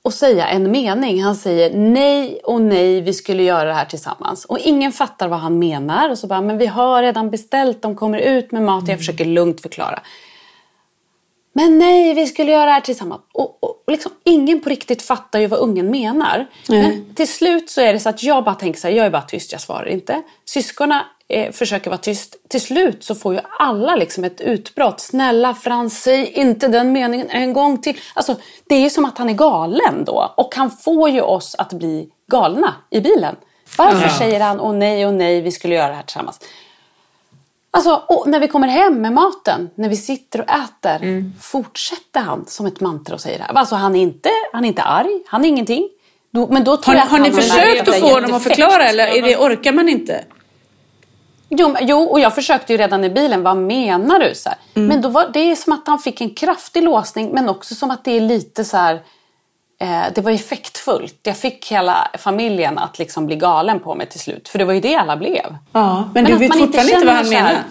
och 0.01 0.13
säga 0.13 0.47
en 0.47 0.71
mening. 0.71 1.23
Han 1.23 1.35
säger 1.35 1.77
nej 1.77 2.39
och 2.43 2.61
nej, 2.61 3.01
vi 3.01 3.13
skulle 3.13 3.43
göra 3.43 3.63
det 3.63 3.73
här 3.73 3.85
tillsammans. 3.85 4.45
Och 4.45 4.59
ingen 4.59 4.91
fattar 4.91 5.27
vad 5.27 5.39
han 5.39 5.59
menar. 5.59 6.09
Och 6.09 6.17
så 6.17 6.27
bara, 6.27 6.41
men 6.41 6.57
vi 6.57 6.65
har 6.65 7.01
redan 7.01 7.29
beställt, 7.29 7.81
de 7.81 7.95
kommer 7.95 8.17
ut 8.17 8.51
med 8.51 8.63
mat. 8.63 8.87
Jag 8.87 8.97
försöker 8.97 9.25
lugnt 9.25 9.61
förklara. 9.61 9.99
Men 11.57 11.77
nej, 11.77 12.13
vi 12.13 12.27
skulle 12.27 12.51
göra 12.51 12.65
det 12.65 12.71
här 12.71 12.81
tillsammans. 12.81 13.21
Och, 13.33 13.63
och, 13.63 13.69
och 13.69 13.91
liksom, 13.91 14.11
ingen 14.23 14.61
på 14.61 14.69
riktigt 14.69 15.01
fattar 15.01 15.39
ju 15.39 15.47
vad 15.47 15.59
ungen 15.59 15.91
menar. 15.91 16.47
Men 16.69 17.15
till 17.15 17.27
slut 17.27 17.69
så 17.69 17.81
är 17.81 17.93
det 17.93 17.99
så 17.99 18.09
att 18.09 18.23
jag 18.23 18.43
bara 18.43 18.55
tänker 18.55 18.79
så 18.79 18.87
här, 18.87 18.95
jag 18.95 19.05
är 19.05 19.09
bara 19.09 19.21
tyst, 19.21 19.51
jag 19.51 19.61
svarar 19.61 19.85
inte. 19.85 20.21
Syskonen 20.45 21.01
eh, 21.29 21.51
försöker 21.51 21.89
vara 21.89 21.97
tyst. 21.97 22.35
Till 22.49 22.61
slut 22.61 23.03
så 23.03 23.15
får 23.15 23.33
ju 23.33 23.39
alla 23.59 23.95
liksom 23.95 24.23
ett 24.23 24.41
utbrott. 24.41 24.99
Snälla 24.99 25.53
Frans, 25.53 26.01
säg 26.01 26.31
inte 26.31 26.67
den 26.67 26.91
meningen 26.91 27.29
en 27.29 27.53
gång 27.53 27.77
till. 27.77 27.97
Alltså, 28.13 28.35
det 28.69 28.75
är 28.75 28.79
ju 28.79 28.89
som 28.89 29.05
att 29.05 29.17
han 29.17 29.29
är 29.29 29.33
galen 29.33 30.03
då. 30.05 30.33
Och 30.37 30.55
han 30.55 30.71
får 30.71 31.09
ju 31.09 31.21
oss 31.21 31.55
att 31.57 31.73
bli 31.73 32.09
galna 32.31 32.73
i 32.89 33.01
bilen. 33.01 33.35
Varför 33.77 34.09
säger 34.09 34.39
han 34.39 34.59
åh 34.59 34.73
nej, 34.73 35.05
åh 35.05 35.11
nej, 35.11 35.41
vi 35.41 35.51
skulle 35.51 35.75
göra 35.75 35.87
det 35.87 35.95
här 35.95 36.03
tillsammans? 36.03 36.39
Alltså, 37.71 38.03
och 38.07 38.27
när 38.27 38.39
vi 38.39 38.47
kommer 38.47 38.67
hem 38.67 39.01
med 39.01 39.13
maten, 39.13 39.69
när 39.75 39.89
vi 39.89 39.95
sitter 39.95 40.41
och 40.41 40.49
äter, 40.49 41.03
Mm. 41.03 41.33
fortsätter 41.41 42.19
han 42.19 42.45
som 42.47 42.65
ett 42.65 42.79
mantra 42.79 43.15
och 43.15 43.21
säger 43.21 43.37
det 43.37 43.43
här. 43.43 43.53
Alltså 43.53 43.75
han 43.75 43.95
är 43.95 44.01
inte, 44.01 44.29
han 44.53 44.63
är 44.63 44.67
inte 44.67 44.81
arg, 44.83 45.23
han 45.27 45.45
är 45.45 45.49
ingenting. 45.49 45.89
Då, 46.31 46.47
men 46.47 46.63
då 46.63 46.77
tror 46.77 46.95
Har, 46.95 47.01
jag 47.01 47.07
har 47.07 47.19
ni 47.19 47.31
försökt 47.31 47.87
att 47.87 47.99
få 47.99 48.19
dem 48.19 48.33
att 48.33 48.43
förklara 48.43 48.83
eller 48.83 49.07
är 49.07 49.21
det, 49.21 49.37
orkar 49.37 49.73
man 49.73 49.89
inte? 49.89 50.23
Jo, 51.49 51.75
jo, 51.81 51.99
och 52.03 52.19
jag 52.19 52.35
försökte 52.35 52.73
ju 52.73 52.77
redan 52.77 53.03
i 53.03 53.09
bilen, 53.09 53.43
vad 53.43 53.57
menar 53.57 54.19
du? 54.19 54.35
Så. 54.35 54.49
Mm. 54.75 54.87
Men 54.87 55.01
då 55.01 55.09
var, 55.09 55.29
det 55.33 55.39
är 55.39 55.55
som 55.55 55.73
att 55.73 55.87
han 55.87 55.99
fick 55.99 56.21
en 56.21 56.29
kraftig 56.35 56.83
låsning, 56.83 57.29
men 57.33 57.49
också 57.49 57.75
som 57.75 57.91
att 57.91 58.03
det 58.03 58.11
är 58.11 58.21
lite 58.21 58.65
så 58.65 58.77
här, 58.77 59.01
det 60.15 60.21
var 60.21 60.31
effektfullt. 60.31 61.19
Jag 61.23 61.37
fick 61.37 61.71
hela 61.71 62.07
familjen 62.17 62.77
att 62.77 62.99
liksom 62.99 63.25
bli 63.25 63.35
galen 63.35 63.79
på 63.79 63.95
mig 63.95 64.09
till 64.09 64.19
slut, 64.19 64.49
för 64.49 64.59
det 64.59 64.65
var 64.65 64.73
ju 64.73 64.79
det 64.79 64.95
alla 64.95 65.17
blev. 65.17 65.55
Ja, 65.71 65.95
men, 66.13 66.23
Men 66.23 66.25
du 66.25 66.37
vet 66.37 66.57
fortfarande 66.57 66.93
inte 66.93 67.05
vad 67.05 67.15
han 67.15 67.29
menar. 67.29 67.63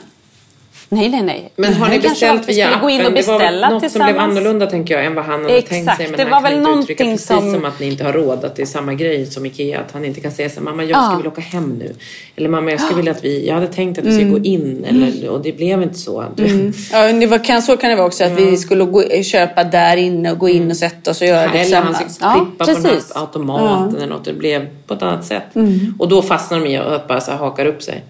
Nej, 0.88 1.08
nej, 1.08 1.22
nej. 1.22 1.52
Men 1.56 1.74
har 1.74 1.88
ni 1.88 1.98
beställt 1.98 2.48
via 2.48 2.66
skulle 2.66 2.82
gå 2.82 2.90
in 2.90 3.00
och 3.00 3.06
appen? 3.06 3.14
Det 3.14 3.26
var 3.26 3.38
beställa 3.38 3.70
något 3.70 3.80
som 3.82 3.88
tillsammans. 3.90 4.12
blev 4.12 4.22
annorlunda 4.22 4.66
tänker 4.66 4.94
jag 4.94 5.04
än 5.06 5.14
vad 5.14 5.24
han 5.24 5.42
hade 5.42 5.62
tänkt 5.62 5.72
Exakt, 5.72 5.96
sig. 5.96 6.08
Men 6.08 6.16
det 6.16 6.22
han 6.22 6.30
var 6.42 6.50
kan 6.50 6.58
väl 6.62 6.68
inte 6.68 6.80
uttrycka 6.82 7.04
någonting 7.04 7.26
precis 7.26 7.26
som- 7.26 7.52
som... 7.54 7.64
att 7.64 7.80
ni 7.80 7.86
inte 7.86 8.04
har 8.04 8.12
råd. 8.12 8.44
Att 8.44 8.56
det 8.56 8.62
är 8.62 8.66
samma 8.66 8.94
grej 8.94 9.26
som 9.26 9.46
Ikea. 9.46 9.80
Att 9.80 9.92
han 9.92 10.04
inte 10.04 10.20
kan 10.20 10.32
säga 10.32 10.50
så 10.50 10.60
mamma 10.60 10.84
jag 10.84 10.88
skulle 11.02 11.12
Ja. 11.12 11.16
vilja 11.16 11.30
åka 11.30 11.40
hem 11.40 11.76
nu. 11.78 11.94
Eller 12.36 12.48
mamma 12.48 12.70
jag 12.70 12.80
skulle 12.80 12.96
vilja 12.96 13.12
att 13.12 13.24
vi, 13.24 13.46
jag 13.48 13.54
hade 13.54 13.66
tänkt 13.68 13.98
att 13.98 14.04
vi 14.04 14.12
skulle 14.12 14.30
gå 14.30 14.38
in. 14.38 14.84
Eller, 14.88 15.28
och 15.28 15.40
det 15.42 15.52
blev 15.52 15.82
inte 15.82 15.98
så. 15.98 16.24
Du, 16.36 16.44
Ja, 16.92 17.12
det 17.12 17.26
var, 17.26 17.44
kan, 17.44 17.62
så 17.62 17.76
kan 17.76 17.90
det 17.90 17.96
vara 17.96 18.06
också 18.06 18.24
att 18.24 18.32
vi 18.32 18.56
skulle 18.56 18.84
gå, 18.84 19.02
köpa 19.22 19.64
där 19.64 19.96
inne 19.96 20.32
och 20.32 20.38
gå 20.38 20.48
in 20.48 20.70
och 20.70 20.76
sätta 20.76 21.10
oss 21.10 21.20
och 21.20 21.26
göra 21.26 21.50
det 21.52 21.58
Eller 21.58 21.76
han 21.80 21.94
skulle 21.94 22.08
tillsammans. 22.08 22.18
Ja, 22.20 22.32
klippa 22.46 22.64
på 22.64 22.70
den 22.72 22.82
precis. 22.92 23.12
här 23.14 23.20
automaten 23.22 23.96
eller 23.96 24.06
något. 24.06 24.24
Det 24.24 24.32
blev 24.32 24.66
på 24.86 24.94
ett 24.94 25.02
annat 25.02 25.24
sätt. 25.24 25.54
Mm. 25.54 25.94
Och 25.98 26.08
då 26.08 26.22
fastnar 26.22 26.60
de 26.60 26.66
i 26.66 26.76
att 26.76 27.08
bara 27.08 27.20
så 27.20 27.30
här 27.30 27.38
hakar 27.38 27.66
upp 27.66 27.82
sig. 27.82 28.02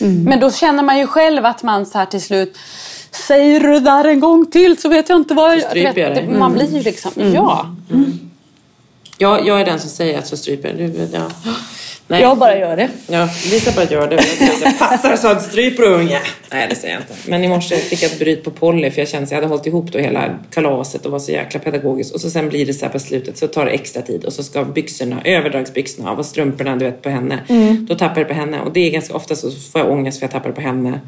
Men 0.00 0.40
då 0.40 0.50
känner 0.50 0.82
man 0.82 0.98
ju 0.98 1.06
själv 1.06 1.46
att 1.46 1.62
man 1.62 1.86
så 1.86 1.98
här 1.98 2.06
till 2.06 2.22
slut 2.22 2.58
Säger 3.10 3.60
du 3.60 3.72
det 3.72 3.80
där 3.80 4.04
en 4.04 4.20
gång 4.20 4.46
till 4.50 4.76
så 4.80 4.88
vet 4.88 5.08
jag 5.08 5.16
inte 5.18 5.34
vad 5.34 5.50
jag... 5.52 5.74
vet, 5.74 5.94
det- 6.14 6.38
Man 6.38 6.52
blir 6.52 6.74
ju 6.76 6.82
liksom, 6.82 7.12
ja. 7.34 7.74
Jag, 9.18 9.46
jag 9.46 9.60
är 9.60 9.64
den 9.64 9.80
som 9.80 9.90
säger 9.90 10.18
att 10.18 10.26
så 10.26 10.36
stryper 10.36 10.68
jag. 10.68 10.76
Du, 10.78 11.08
ja. 11.12 11.52
Nej. 12.08 12.22
Jag 12.22 12.38
bara 12.38 12.58
gör 12.58 12.76
det. 12.76 12.88
Ja, 13.06 13.28
Lisa 13.50 13.72
bara 13.76 13.84
gör 13.84 14.08
det. 14.08 14.24
Jag 14.64 14.78
Passar 14.78 15.16
så 15.16 15.28
att 15.28 15.42
stryper 15.42 15.82
unge. 15.82 16.20
Nej, 16.52 16.66
det 16.70 16.74
säger 16.74 16.94
jag 16.94 17.02
inte. 17.02 17.30
Men 17.30 17.44
i 17.44 17.48
morse 17.48 17.76
fick 17.76 18.02
jag 18.02 18.12
ett 18.12 18.18
bryt 18.18 18.44
på 18.44 18.50
Polly 18.50 18.90
för 18.90 19.00
jag 19.00 19.08
kände 19.08 19.24
att 19.24 19.30
jag 19.30 19.36
hade 19.36 19.48
hållit 19.48 19.66
ihop 19.66 19.92
då 19.92 19.98
hela 19.98 20.38
kalaset 20.50 21.06
och 21.06 21.12
var 21.12 21.18
så 21.18 21.32
jäkla 21.32 21.60
pedagogisk. 21.60 22.14
Och 22.14 22.20
så 22.20 22.30
sen 22.30 22.48
blir 22.48 22.66
det 22.66 22.74
så 22.74 22.84
här 22.84 22.92
på 22.92 22.98
slutet 22.98 23.38
så 23.38 23.46
tar 23.46 23.64
det 23.64 23.70
extra 23.70 24.02
tid 24.02 24.24
och 24.24 24.32
så 24.32 24.42
ska 24.42 24.64
byxorna, 24.64 25.20
överdragsbyxorna 25.24 26.10
av 26.10 26.18
och 26.18 26.26
strumporna 26.26 26.76
du 26.76 26.84
vet 26.84 27.02
på 27.02 27.08
henne. 27.08 27.38
Då 27.88 27.94
tappar 27.94 28.20
det 28.20 28.24
på 28.24 28.34
henne 28.34 28.60
och 28.60 28.72
det 28.72 28.80
är 28.80 28.90
ganska 28.90 29.14
ofta 29.14 29.36
så 29.36 29.50
får 29.50 29.80
jag 29.80 29.90
ångest 29.90 30.18
för 30.18 30.24
jag 30.24 30.30
tappar 30.30 30.48
det 30.48 30.54
på 30.54 30.60
henne. 30.60 31.00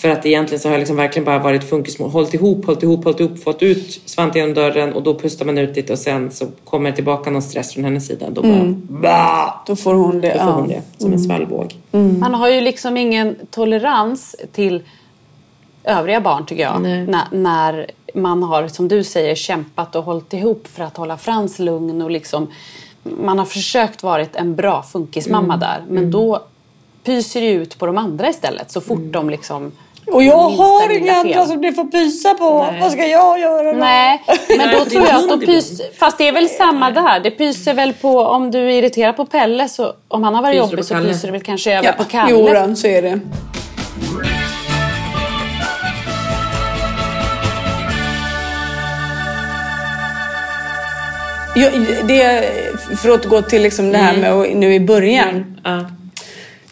För 0.00 0.08
att 0.08 0.26
egentligen 0.26 0.60
så 0.60 0.68
har 0.68 0.72
jag 0.72 0.78
liksom 0.78 0.96
verkligen 0.96 1.24
bara 1.24 1.38
varit 1.38 1.64
funkismål. 1.64 2.10
Hållit 2.10 2.34
ihop, 2.34 2.66
hållit 2.66 2.82
ihop, 2.82 3.04
hållit 3.04 3.20
ihop, 3.20 3.42
fått 3.44 3.62
ut 3.62 4.00
Svante 4.04 4.38
genom 4.38 4.54
dörren 4.54 4.92
och 4.92 5.02
då 5.02 5.18
pustar 5.18 5.44
man 5.44 5.58
ut 5.58 5.76
lite 5.76 5.92
och 5.92 5.98
sen 5.98 6.30
så 6.30 6.46
kommer 6.64 6.90
det 6.90 6.96
tillbaka 6.96 7.30
någon 7.30 7.42
stress 7.42 7.72
från 7.74 7.84
hennes 7.84 8.06
sida. 8.06 8.30
Då 8.30 8.42
bara, 8.42 8.64
bah! 9.02 9.64
Får 9.84 9.94
hon 9.94 10.20
det. 10.20 10.38
Får 10.38 10.52
hon 10.52 10.68
det 10.68 10.82
som 10.98 11.12
en 11.12 11.20
svallvåg. 11.20 11.76
Man 12.18 12.34
har 12.34 12.48
ju 12.48 12.60
liksom 12.60 12.96
ingen 12.96 13.36
tolerans 13.50 14.36
till 14.52 14.82
övriga 15.84 16.20
barn 16.20 16.46
tycker 16.46 16.62
jag. 16.62 16.82
När, 16.82 17.24
när 17.30 17.90
man 18.14 18.42
har, 18.42 18.68
som 18.68 18.88
du 18.88 19.04
säger, 19.04 19.34
kämpat 19.34 19.96
och 19.96 20.04
hållit 20.04 20.32
ihop 20.32 20.66
för 20.66 20.84
att 20.84 20.96
hålla 20.96 21.16
Frans 21.16 21.58
lugn 21.58 22.02
och 22.02 22.10
liksom 22.10 22.48
man 23.02 23.38
har 23.38 23.46
försökt 23.46 24.02
varit 24.02 24.36
en 24.36 24.54
bra 24.54 24.82
funkismamma 24.82 25.56
där. 25.56 25.82
Men 25.88 26.10
då 26.10 26.42
pyser 27.04 27.40
det 27.40 27.50
ut 27.50 27.78
på 27.78 27.86
de 27.86 27.98
andra 27.98 28.28
istället 28.28 28.70
så 28.70 28.80
fort 28.80 29.12
de 29.12 29.30
liksom 29.30 29.72
Och 30.06 30.22
jag 30.22 30.36
har 30.36 30.90
inga 30.98 31.12
andra 31.16 31.46
som 31.46 31.60
det 31.62 31.72
får 31.72 31.84
pysa 31.84 32.34
på. 32.34 32.66
Vad 32.80 32.92
ska 32.92 33.06
jag 33.06 33.40
göra 33.40 33.72
då? 33.72 33.78
Nej, 33.78 34.22
men 34.48 34.58
Nej, 34.58 34.76
då 34.78 34.84
det 34.84 34.90
tror 34.90 35.02
är 35.02 35.06
jag 35.08 35.16
att 35.16 35.22
då 35.28 35.34
hund 35.34 35.46
pys, 35.46 35.80
Fast 35.98 36.18
det 36.18 36.28
är 36.28 36.32
väl 36.32 36.48
samma 36.48 36.90
där. 36.90 37.20
Det 37.20 37.30
pyser 37.30 37.74
väl 37.74 37.92
på 37.92 38.18
om 38.20 38.50
du 38.50 38.58
är 38.58 38.68
irriterad 38.70 39.16
på 39.16 39.26
Pelle 39.26 39.68
så 39.68 39.92
om 40.08 40.22
han 40.22 40.34
har 40.34 40.42
varit 40.42 40.52
Pyser 40.54 40.64
jobbig 40.64 40.78
på 40.78 40.84
så 40.84 40.94
Kalle. 40.94 41.08
pyser 41.08 41.28
det 41.28 41.32
väl 41.32 41.42
kanske 41.42 41.72
över 41.78 41.84
Ja, 41.86 41.92
på 41.92 42.04
Kalle. 42.04 42.30
jo, 42.30 42.48
då, 42.68 42.74
så 42.76 42.86
är 42.86 43.02
det. 43.02 43.20
Ja, 51.56 51.68
det, 52.08 52.44
för 52.96 53.08
att 53.10 53.20
återgå 53.26 53.42
till 53.42 53.62
liksom 53.62 53.92
det 53.92 53.98
här 53.98 54.16
med 54.16 54.32
att- 54.32 54.54
nu 54.54 54.74
i 54.74 54.80
början. 54.80 55.56
Ja. 55.64 55.80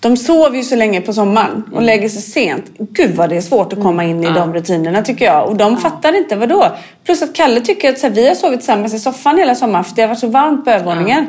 De 0.02 0.16
sover 0.16 0.56
ju 0.56 0.62
så 0.62 0.76
länge 0.76 1.00
på 1.00 1.12
sommaren 1.12 1.64
och 1.72 1.82
lägger 1.82 2.08
sig 2.08 2.22
sent. 2.22 2.64
Gud 2.78 3.10
vad 3.10 3.30
det 3.30 3.36
är 3.36 3.40
svårt 3.40 3.72
att 3.72 3.82
komma 3.82 4.04
in 4.04 4.24
i 4.24 4.26
de 4.26 4.54
rutinerna 4.54 5.02
tycker 5.02 5.24
jag. 5.24 5.48
Och 5.48 5.56
de 5.56 5.76
fattar 5.76 6.16
inte, 6.18 6.36
vadå? 6.36 6.66
Plus 7.04 7.22
att 7.22 7.34
Kalle 7.34 7.60
tycker 7.60 7.90
att 7.90 7.98
så 7.98 8.06
här, 8.06 8.14
vi 8.14 8.28
har 8.28 8.34
sovit 8.34 8.60
tillsammans 8.60 8.94
i 8.94 8.98
soffan 8.98 9.38
hela 9.38 9.54
sommaren 9.54 9.84
för 9.84 9.96
det 9.96 10.02
har 10.02 10.08
varit 10.08 10.18
så 10.18 10.26
varmt 10.26 10.64
på 10.64 10.70
övervåningen. 10.70 11.26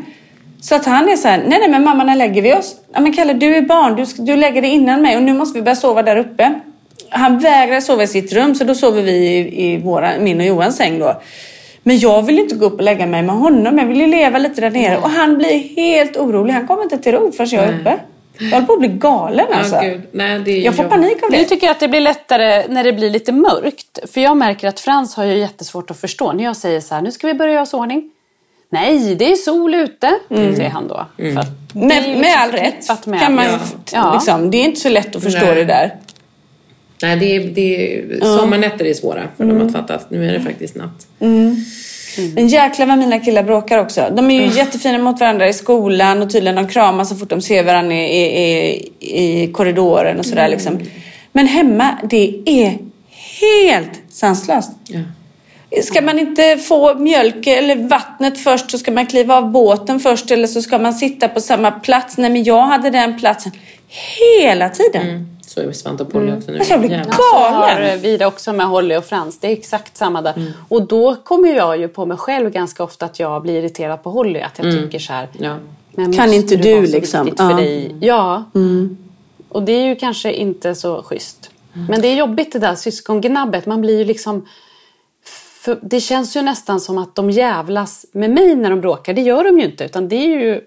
Så 0.62 0.76
att 0.76 0.86
han 0.86 1.10
är 1.10 1.16
så 1.16 1.28
här, 1.28 1.38
nej 1.38 1.60
nej 1.60 1.70
men 1.70 1.84
mamma 1.84 2.04
när 2.04 2.16
lägger 2.16 2.42
vi 2.42 2.54
oss? 2.54 2.76
Ja 2.94 3.00
men 3.00 3.14
Kalle 3.14 3.34
du 3.34 3.56
är 3.56 3.62
barn, 3.62 3.96
du, 3.96 4.24
du 4.24 4.36
lägger 4.36 4.62
dig 4.62 4.72
innan 4.72 5.02
mig 5.02 5.18
och 5.18 5.24
nu 5.24 5.34
måste 5.34 5.60
vi 5.60 5.64
börja 5.64 5.76
sova 5.76 6.04
där 6.04 6.18
uppe. 6.18 6.54
Han 7.10 7.40
vägrar 7.40 7.80
sova 7.80 8.04
i 8.04 8.08
sitt 8.08 8.34
rum 8.34 8.56
så 8.56 8.64
då 8.64 8.76
sover 8.76 9.02
vi 9.02 9.12
i, 9.12 9.72
i 9.72 9.78
våra, 9.78 10.10
min 10.20 10.40
och 10.40 10.46
Johans 10.46 10.78
säng 10.78 11.00
då. 11.00 11.22
Men 11.84 12.00
jag 12.00 12.22
vill 12.26 12.40
inte 12.40 12.56
gå 12.56 12.66
upp 12.66 12.74
och 12.74 12.84
lägga 12.84 13.06
mig 13.06 13.24
med 13.24 13.36
honom. 13.36 13.78
Jag 13.78 13.86
vill 13.86 14.02
ju 14.02 14.08
leva 14.08 14.38
lite 14.38 14.62
där 14.62 14.70
nere. 14.70 14.98
Och 14.98 15.10
han 15.10 15.38
blir 15.38 15.76
helt 15.76 16.18
orolig. 16.18 16.54
Han 16.54 16.68
kommer 16.68 16.84
inte 16.84 16.98
till 16.98 17.12
ro 17.12 17.32
förrän 17.32 17.50
jag 17.50 17.64
är 17.64 17.80
uppe. 17.80 18.00
Jag 18.40 18.50
håller 18.52 18.66
på 18.68 18.74
att 18.74 18.80
bli 18.80 18.88
galen 18.88 19.46
alltså. 19.54 19.76
Ja, 19.76 19.82
gud. 19.82 20.02
Nej, 20.12 20.40
det 20.40 20.52
är 20.52 20.56
ju 20.56 20.62
jag 20.62 20.76
får 20.76 20.84
panik 20.84 21.24
av 21.24 21.32
Nu 21.32 21.38
det. 21.38 21.44
tycker 21.46 21.68
jag 21.68 21.72
att 21.72 21.80
det 21.80 21.88
blir 21.88 22.02
lättare 22.02 22.68
när 22.70 22.84
det 22.84 22.94
blir 22.94 23.10
lite 23.10 23.32
mörkt. 23.32 24.00
För 24.14 24.22
jag 24.22 24.38
märker 24.38 24.68
att 24.68 24.80
Frans 24.80 25.16
har 25.16 25.24
ju 25.26 25.38
jättesvårt 25.38 25.92
att 25.92 26.00
förstå. 26.00 26.32
När 26.32 26.44
jag 26.44 26.58
säger 26.58 26.82
så 26.82 26.96
här, 26.96 27.02
nu 27.02 27.12
ska 27.12 27.28
vi 27.28 27.34
börja 27.34 27.52
göra 27.54 27.62
oss 27.64 27.74
ordning. 27.74 28.10
Nej, 28.70 29.16
det 29.16 29.32
är 29.32 29.36
sol 29.36 29.76
ute, 29.76 30.20
säger 30.30 30.70
han 30.70 30.88
då. 30.88 31.06
För 31.18 31.24
det 31.24 31.30
är 31.30 31.46
Med, 31.88 32.04
ju 32.04 32.10
med 32.10 32.18
liksom 32.18 32.42
all 32.42 32.52
rätt. 32.52 33.08
Med, 33.08 33.20
Kan 33.22 33.36
man, 33.36 33.46
ja. 33.94 34.14
liksom, 34.14 34.52
det 34.52 34.58
är 34.58 34.64
inte 34.66 34.80
så 34.80 34.90
lätt 34.90 35.16
att 35.16 35.24
förstå 35.24 35.46
Nej. 35.46 35.56
det 35.56 35.66
där. 35.66 35.96
Nej, 37.02 37.18
det 37.18 37.36
är, 37.36 37.40
det 37.48 37.98
är, 38.00 38.20
sommarnätter 38.38 38.86
är 38.86 38.94
svåra 38.94 39.22
för 39.38 39.44
Mm. 39.44 39.58
dem 39.58 39.68
att 39.68 39.74
fatta 39.74 39.96
att 39.96 40.12
nu 40.12 40.30
är 40.30 40.34
det 40.34 40.40
faktiskt 40.42 40.76
natt. 40.76 41.08
Men 42.36 42.48
jäklar 42.48 42.86
vad 42.86 42.98
mina 42.98 43.20
killar 43.20 43.44
bråkar 43.44 43.78
också. 43.78 44.10
De 44.16 44.32
är 44.32 44.42
ju 44.42 44.58
jättefina 44.58 44.98
mot 44.98 45.20
varandra 45.20 45.48
i 45.48 45.54
skolan 45.54 46.22
och 46.22 46.32
tydligen 46.32 46.56
de 46.56 46.68
kramar 46.68 47.04
så 47.04 47.16
fort 47.16 47.30
de 47.30 47.42
ser 47.42 47.64
varandra 47.64 47.96
i, 47.96 48.22
i, 48.22 48.92
i, 49.00 49.52
korridoren 49.52 50.20
och 50.20 50.26
sådär 50.26 50.48
liksom. 50.48 50.80
Men 51.32 51.48
hemma, 51.48 51.98
det 52.10 52.42
är 52.46 52.78
helt 53.42 54.02
sanslöst. 54.10 54.72
Ja. 54.88 55.00
Ska 55.84 56.02
man 56.02 56.20
inte 56.20 56.58
få 56.58 56.96
mjölk 56.96 57.48
eller 57.48 57.76
vattnet 57.76 58.40
först 58.40 58.72
så 58.72 58.78
ska 58.78 58.92
man 58.92 59.06
kliva 59.06 59.38
av 59.38 59.52
båten 59.52 60.00
först 60.00 60.32
eller 60.32 60.48
så 60.48 60.62
ska 60.62 60.80
man 60.80 60.94
sitta 60.94 61.28
på 61.28 61.42
samma 61.42 61.72
plats. 61.72 62.18
Nej 62.18 62.30
men 62.30 62.44
jag 62.44 62.62
hade 62.62 62.90
den 62.90 63.20
platsen 63.20 63.52
hela 64.30 64.70
tiden. 64.70 65.33
Så 65.54 65.62
är 65.62 65.72
Svante 65.72 66.04
och 66.04 66.12
Polly 66.12 66.32
också 66.38 66.52
nu. 66.52 66.58
Alltså, 66.58 66.74
jag 66.74 66.80
blir 66.80 66.90
Jävlar. 66.92 67.14
Så 67.14 67.38
har 67.38 67.68
galen. 67.70 68.00
vi 68.00 68.18
det 68.18 68.26
också 68.26 68.54
med 68.54 68.68
Holly 68.68 68.96
och 68.96 69.06
Frans. 69.06 69.40
Det 69.40 69.48
är 69.48 69.52
exakt 69.52 69.98
samma 69.98 70.22
där. 70.22 70.54
Och 70.70 70.88
då 70.88 71.16
kommer 71.16 71.56
jag 71.56 71.80
ju 71.80 71.88
på 71.88 72.06
mig 72.06 72.18
själv 72.18 72.50
ganska 72.50 72.84
ofta 72.84 73.06
att 73.06 73.20
jag 73.20 73.42
blir 73.42 73.54
irriterad 73.60 74.04
på 74.04 74.10
Holly. 74.10 74.40
Att 74.40 74.60
jag 74.60 74.84
tycker 74.84 75.00
så 75.00 75.14
här. 75.14 75.28
Ja. 75.40 75.56
Men 75.92 76.14
Kan 76.14 76.34
inte 76.34 76.56
du 76.56 76.82
liksom? 76.82 77.28
för 77.38 77.50
Ja. 77.52 77.56
dig? 77.56 77.96
Ja. 78.02 78.44
Och 79.50 79.64
det 79.64 79.72
är 79.72 79.86
ju 79.86 79.96
kanske 79.96 80.34
inte 80.34 80.76
så 80.76 81.04
schysst. 81.04 81.50
Men 81.90 82.02
det 82.02 82.08
är 82.08 82.16
jobbigt 82.16 82.54
det 82.54 82.60
där 82.60 82.76
syskongnabbet. 82.76 83.66
Man 83.66 83.82
blir 83.82 83.98
ju 83.98 84.06
liksom... 84.06 84.48
För 85.64 85.80
det 85.82 86.00
känns 86.00 86.38
ju 86.38 86.42
nästan 86.42 86.80
som 86.80 86.98
att 86.98 87.16
de 87.16 87.30
jävlas 87.30 88.06
med 88.12 88.30
mig 88.30 88.56
när 88.56 88.70
de 88.70 88.82
bråkar. 88.82 89.14
Det 89.14 89.22
gör 89.22 89.44
de 89.44 89.60
ju 89.60 89.66
inte. 89.66 89.84
Utan 89.84 90.08
det 90.10 90.16
är 90.16 90.40
ju... 90.40 90.62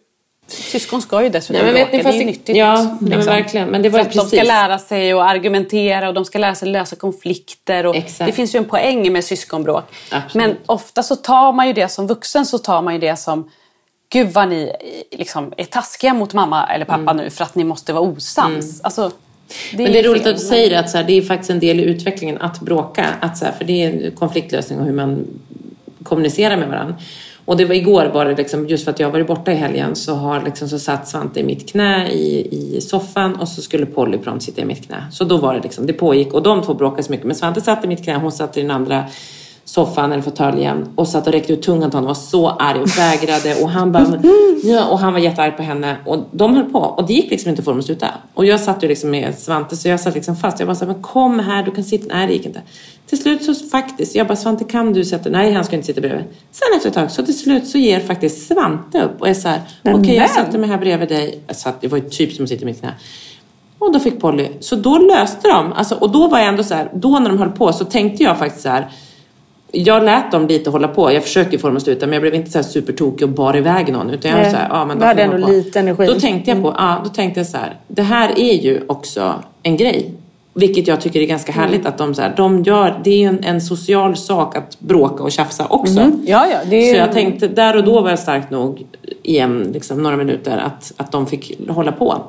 Syskon 0.49 1.03
ska 1.03 1.23
ju 1.23 1.29
dessutom 1.29 1.65
Nej, 1.65 1.73
men 1.73 1.75
bråka. 1.91 1.97
ni, 1.97 2.03
det 2.03 2.09
är 2.09 2.21
ju 2.21 2.25
nyttigt. 2.27 2.57
ja, 2.57 2.97
nej, 3.01 3.17
men 3.19 3.27
verkligen. 3.27 3.69
Men 3.69 3.83
det 3.83 3.89
var 3.89 3.99
För 3.99 4.07
att 4.07 4.13
de 4.13 4.19
ska 4.19 4.31
precis- 4.37 4.49
lära 4.49 4.79
sig 4.79 5.13
att 5.13 5.23
argumentera 5.31 6.09
och 6.09 6.15
de 6.15 6.25
ska 6.25 6.39
lära 6.39 6.55
sig 6.55 6.69
lösa 6.69 6.97
konflikter. 6.97 7.87
Och 7.87 7.97
Exakt. 7.97 8.27
Det 8.27 8.33
finns 8.33 8.55
ju 8.55 8.59
en 8.59 8.65
poäng 8.65 9.13
med 9.13 9.25
syskonbråk. 9.25 9.85
Absolut. 10.11 10.35
Men 10.35 10.57
ofta 10.67 11.03
så 11.03 11.17
tar 11.17 11.53
man 11.53 11.67
ju 11.67 11.73
det 11.73 11.89
som 11.89 12.07
vuxen 12.07 12.47
så 12.47 12.59
tar 12.59 12.83
man 12.83 12.95
ju 12.95 13.01
det 13.01 13.17
som 13.17 13.51
Gud 14.09 14.29
vad 14.33 14.49
ni 14.49 14.73
liksom, 15.13 15.53
är 15.57 15.65
taskiga 15.65 16.15
mot 16.15 16.33
mamma 16.33 16.67
eller 16.67 16.85
pappa 16.85 17.13
nu 17.13 17.31
för 17.31 17.45
att 17.45 17.55
ni 17.55 17.65
måste 17.65 17.93
vara 17.93 18.03
osams. 18.05 18.81
Alltså, 18.81 19.11
det 19.73 19.83
Men 19.83 19.93
det 19.93 19.99
är 19.99 20.03
roligt 20.03 20.23
fel. 20.23 20.33
att 20.33 20.39
du 20.41 20.45
säger 20.47 20.71
det, 20.71 20.79
att 20.79 20.91
så 20.91 20.97
här, 20.97 21.05
det 21.05 21.13
är 21.13 21.23
faktiskt 21.23 21.51
en 21.51 21.61
del 21.61 21.81
i 21.81 21.83
utvecklingen 21.83 22.39
att 22.39 22.61
bråka. 22.61 23.07
Att 23.21 23.39
så 23.39 23.45
här, 23.45 23.53
för 23.53 23.65
det 23.65 23.83
är 23.85 23.91
en 23.91 24.11
konfliktlösning 24.17 24.79
och 24.79 24.85
hur 24.87 24.93
man 24.93 25.27
kommunicerar 26.03 26.57
med 26.57 26.69
varandra. 26.69 26.95
Och 27.47 27.57
det 27.57 27.65
var 27.65 27.75
igår 27.75 28.11
var 28.15 28.25
det 28.25 28.35
liksom, 28.35 28.69
just 28.69 28.85
för 28.85 28.91
att 28.91 29.01
jag 29.01 29.07
har 29.07 29.13
varit 29.13 29.27
borta 29.27 29.53
i 29.53 29.55
helgen 29.55 29.97
så, 29.97 30.15
har 30.15 30.43
liksom, 30.43 30.69
så 30.69 30.79
satt 30.79 31.09
Svante 31.09 31.41
i 31.41 31.43
mitt 31.43 31.69
knä 31.69 32.09
i, 32.09 32.49
i 32.77 32.81
soffan 32.81 33.37
och 33.37 33.49
så 33.49 33.63
skulle 33.63 33.87
Polly 33.87 34.19
prompt 34.19 34.45
sitta 34.45 34.63
i 34.63 34.65
mitt 34.65 34.87
knä. 34.87 35.07
Så 35.11 35.25
då 35.25 35.37
var 35.37 35.55
det 35.55 35.61
liksom, 35.61 35.87
det 35.87 35.93
pågick 35.93 36.35
och 36.35 36.43
de 36.43 36.63
två 36.63 36.75
bråkade 36.75 37.03
så 37.03 37.11
mycket. 37.13 37.27
Men 37.27 37.37
Svante 37.37 37.61
satt 37.61 37.85
i 37.85 37.89
mitt 37.89 38.05
knä, 38.05 38.17
hon 38.17 38.33
satt 38.33 38.57
i 38.57 38.63
den 38.63 38.71
andra 38.71 39.05
soffan 39.69 40.13
eller 40.13 40.23
fåtöljen 40.23 40.89
och 40.95 41.09
satt 41.09 41.27
och 41.27 41.33
räckte 41.33 41.53
ut 41.53 41.63
tungan 41.63 41.91
till 41.91 41.97
honom 41.97 42.11
och 42.11 42.17
var 42.17 42.23
så 42.23 42.49
arg 42.49 42.81
och 42.81 42.99
vägrade 42.99 43.63
och 43.63 43.71
han 43.71 43.93
bara 43.93 44.23
ja, 44.63 44.87
och 44.87 44.99
han 44.99 45.13
var 45.13 45.21
jättearg 45.21 45.57
på 45.57 45.63
henne 45.63 45.97
och 46.05 46.19
de 46.33 46.57
höll 46.57 46.65
på 46.65 46.79
och 46.79 47.07
det 47.07 47.13
gick 47.13 47.31
liksom 47.31 47.51
inte 47.51 47.61
att 47.61 47.65
få 47.65 47.71
dem 47.71 47.79
att 47.79 47.87
sluta. 47.87 48.09
Och 48.35 48.47
jag 48.47 48.61
satt 48.61 48.85
ju 48.85 48.89
liksom 48.89 49.11
med 49.11 49.39
Svante 49.39 49.77
så 49.77 49.89
jag 49.89 50.01
satt 50.01 50.15
liksom 50.15 50.37
fast. 50.37 50.61
Jag 50.61 50.69
bara 50.69 50.77
här, 50.81 50.87
men 50.87 51.03
kom 51.03 51.39
här, 51.39 51.63
du 51.63 51.71
kan 51.71 51.85
sitta. 51.85 52.15
Nej, 52.15 52.27
det 52.27 52.33
gick 52.33 52.47
inte. 52.47 52.63
Till 53.07 53.19
slut 53.19 53.45
så 53.45 53.55
faktiskt, 53.55 54.15
jag 54.15 54.27
bara 54.27 54.37
Svante 54.37 54.65
kan 54.65 54.93
du 54.93 55.05
sätta 55.05 55.31
Nej, 55.31 55.53
han 55.53 55.65
ska 55.65 55.77
inte 55.77 55.87
sitta 55.87 56.01
bredvid. 56.01 56.25
Sen 56.51 56.69
efter 56.77 56.89
ett 56.89 56.95
tag 56.95 57.11
så 57.11 57.23
till 57.23 57.39
slut 57.39 57.69
så 57.69 57.79
ger 57.79 58.01
faktiskt 58.01 58.49
Svante 58.49 59.03
upp 59.03 59.21
och 59.21 59.29
är 59.29 59.35
så 59.35 59.49
här, 59.49 59.61
okej 59.85 60.15
jag 60.15 60.31
sätter 60.31 60.59
mig 60.59 60.69
här 60.69 60.79
bredvid 60.79 61.09
dig. 61.09 61.41
Jag 61.47 61.57
satt, 61.57 61.81
det 61.81 61.89
var 61.89 61.99
ju 61.99 62.09
typ 62.09 62.33
som 62.33 62.43
att 62.43 62.49
sitta 62.49 62.63
i 62.63 62.67
mitt 62.67 62.81
knä. 62.81 62.95
Och 63.79 63.93
då 63.93 64.01
fick 64.01 64.21
Polly, 64.21 64.49
så 64.61 64.77
då 64.77 64.99
löste 64.99 65.49
de, 65.49 65.73
alltså, 65.73 65.95
och 65.95 66.11
då 66.11 66.29
var 66.29 66.39
jag 66.39 66.49
ändå 66.49 66.65
så 66.65 66.75
här, 66.75 66.91
då 66.95 67.19
när 67.19 67.29
de 67.29 67.39
höll 67.39 67.51
på 67.51 67.73
så 67.73 67.85
tänkte 67.85 68.23
jag 68.23 68.39
faktiskt 68.39 68.63
så 68.63 68.69
här, 68.69 68.91
jag 69.77 70.05
lät 70.05 70.33
dem 70.33 70.47
lite 70.47 70.71
hålla 70.71 70.89
på. 70.89 71.13
Jag 71.13 71.23
försökte 71.23 71.59
få 71.59 71.67
dem 71.67 71.77
att 71.77 71.83
sluta 71.83 72.07
men 72.07 72.13
jag 72.13 72.23
blev 72.23 72.35
inte 72.35 72.51
så 72.51 72.59
här 72.59 72.63
supertokig 72.63 73.29
och 73.29 73.35
bar 73.35 73.57
iväg 73.57 73.93
någon. 73.93 74.11
Utan 74.11 74.31
jag 74.31 74.39
var 74.39 74.51
så 74.51 74.57
här, 74.57 74.69
ja 74.71 74.85
men 74.85 74.99
då 74.99 75.05
hade 75.05 75.23
ändå 75.23 75.47
på. 75.47 75.53
lite 75.53 75.81
energi. 75.81 76.07
Då 76.07 76.21
tänkte 76.21 76.51
jag 76.51 76.63
på, 76.63 76.75
ja, 76.79 77.01
då 77.05 77.11
tänkte 77.11 77.41
jag 77.41 77.47
så 77.47 77.57
här, 77.57 77.77
det 77.89 78.03
här 78.03 78.39
är 78.39 78.55
ju 78.55 78.81
också 78.87 79.35
en 79.63 79.77
grej. 79.77 80.13
Vilket 80.55 80.87
jag 80.87 81.01
tycker 81.01 81.21
är 81.21 81.27
ganska 81.27 81.53
härligt 81.53 81.87
att 81.87 81.99
de 81.99 82.15
så 82.15 82.23
här, 82.23 82.35
de 82.37 82.63
gör, 82.63 83.01
det 83.05 83.25
är 83.25 83.29
en, 83.29 83.45
en 83.45 83.61
social 83.61 84.17
sak 84.17 84.57
att 84.57 84.81
bråka 84.81 85.23
och 85.23 85.33
tjafsa 85.33 85.67
också. 85.67 86.11
Ja, 86.25 86.47
ja. 86.53 86.59
Det 86.71 86.91
är, 86.91 86.95
Så 86.95 86.99
jag 86.99 87.13
tänkte, 87.13 87.49
där 87.49 87.77
och 87.77 87.85
då 87.85 88.01
var 88.01 88.11
jag 88.11 88.19
stark 88.19 88.51
nog 88.51 88.87
igen, 89.23 89.71
liksom 89.73 90.03
några 90.03 90.17
minuter, 90.17 90.59
att, 90.59 90.93
att 90.97 91.13
de 91.13 91.27
fick 91.27 91.61
hålla 91.69 91.93
på. 91.93 92.23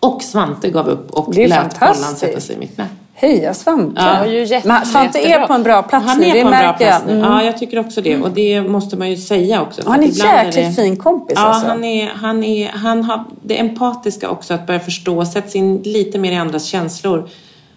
Och 0.00 0.22
Svante 0.22 0.70
gav 0.70 0.88
upp 0.88 1.10
och 1.10 1.34
lät. 1.36 1.80
Pollan 1.80 2.16
sätta 2.16 2.40
sig 2.40 2.56
i 2.56 2.58
mitt 2.58 2.74
knä. 2.74 2.86
Heja 3.16 3.54
Svante. 3.54 4.02
Ja, 4.02 4.26
ju 4.26 4.44
jätte- 4.44 4.68
Men 4.68 4.86
Svante 4.86 5.18
är 5.18 5.46
på 5.46 5.52
en 5.52 5.62
bra 5.62 5.82
plats 5.82 6.06
Han 6.06 6.18
nu, 6.20 6.26
är 6.26 6.34
det 6.34 6.40
på 6.42 6.48
en 6.48 6.60
bra 6.62 6.72
plats 6.72 7.02
jag. 7.06 7.16
Mm. 7.16 7.18
Ja, 7.32 7.42
jag 7.44 7.58
tycker 7.58 7.78
också 7.78 8.00
det. 8.00 8.16
Och 8.16 8.30
det 8.30 8.62
måste 8.62 8.96
man 8.96 9.10
ju 9.10 9.16
säga 9.16 9.62
också. 9.62 9.82
Han 9.86 10.02
är 10.02 10.08
ibland 10.08 10.30
jäkligt 10.46 10.54
det- 10.76 10.82
fin 10.82 10.96
kompis 10.96 11.34
Ja, 11.40 11.42
alltså. 11.44 11.68
han, 11.68 11.84
är, 11.84 12.06
han, 12.14 12.44
är, 12.44 12.68
han 12.68 13.04
har 13.04 13.24
det 13.42 13.60
empatiska 13.60 14.30
också, 14.30 14.54
att 14.54 14.66
börja 14.66 14.80
förstå, 14.80 15.24
sätta 15.24 15.48
sig 15.48 15.58
in 15.60 15.76
lite 15.84 16.18
mer 16.18 16.32
i 16.32 16.36
andras 16.36 16.64
känslor. 16.64 17.28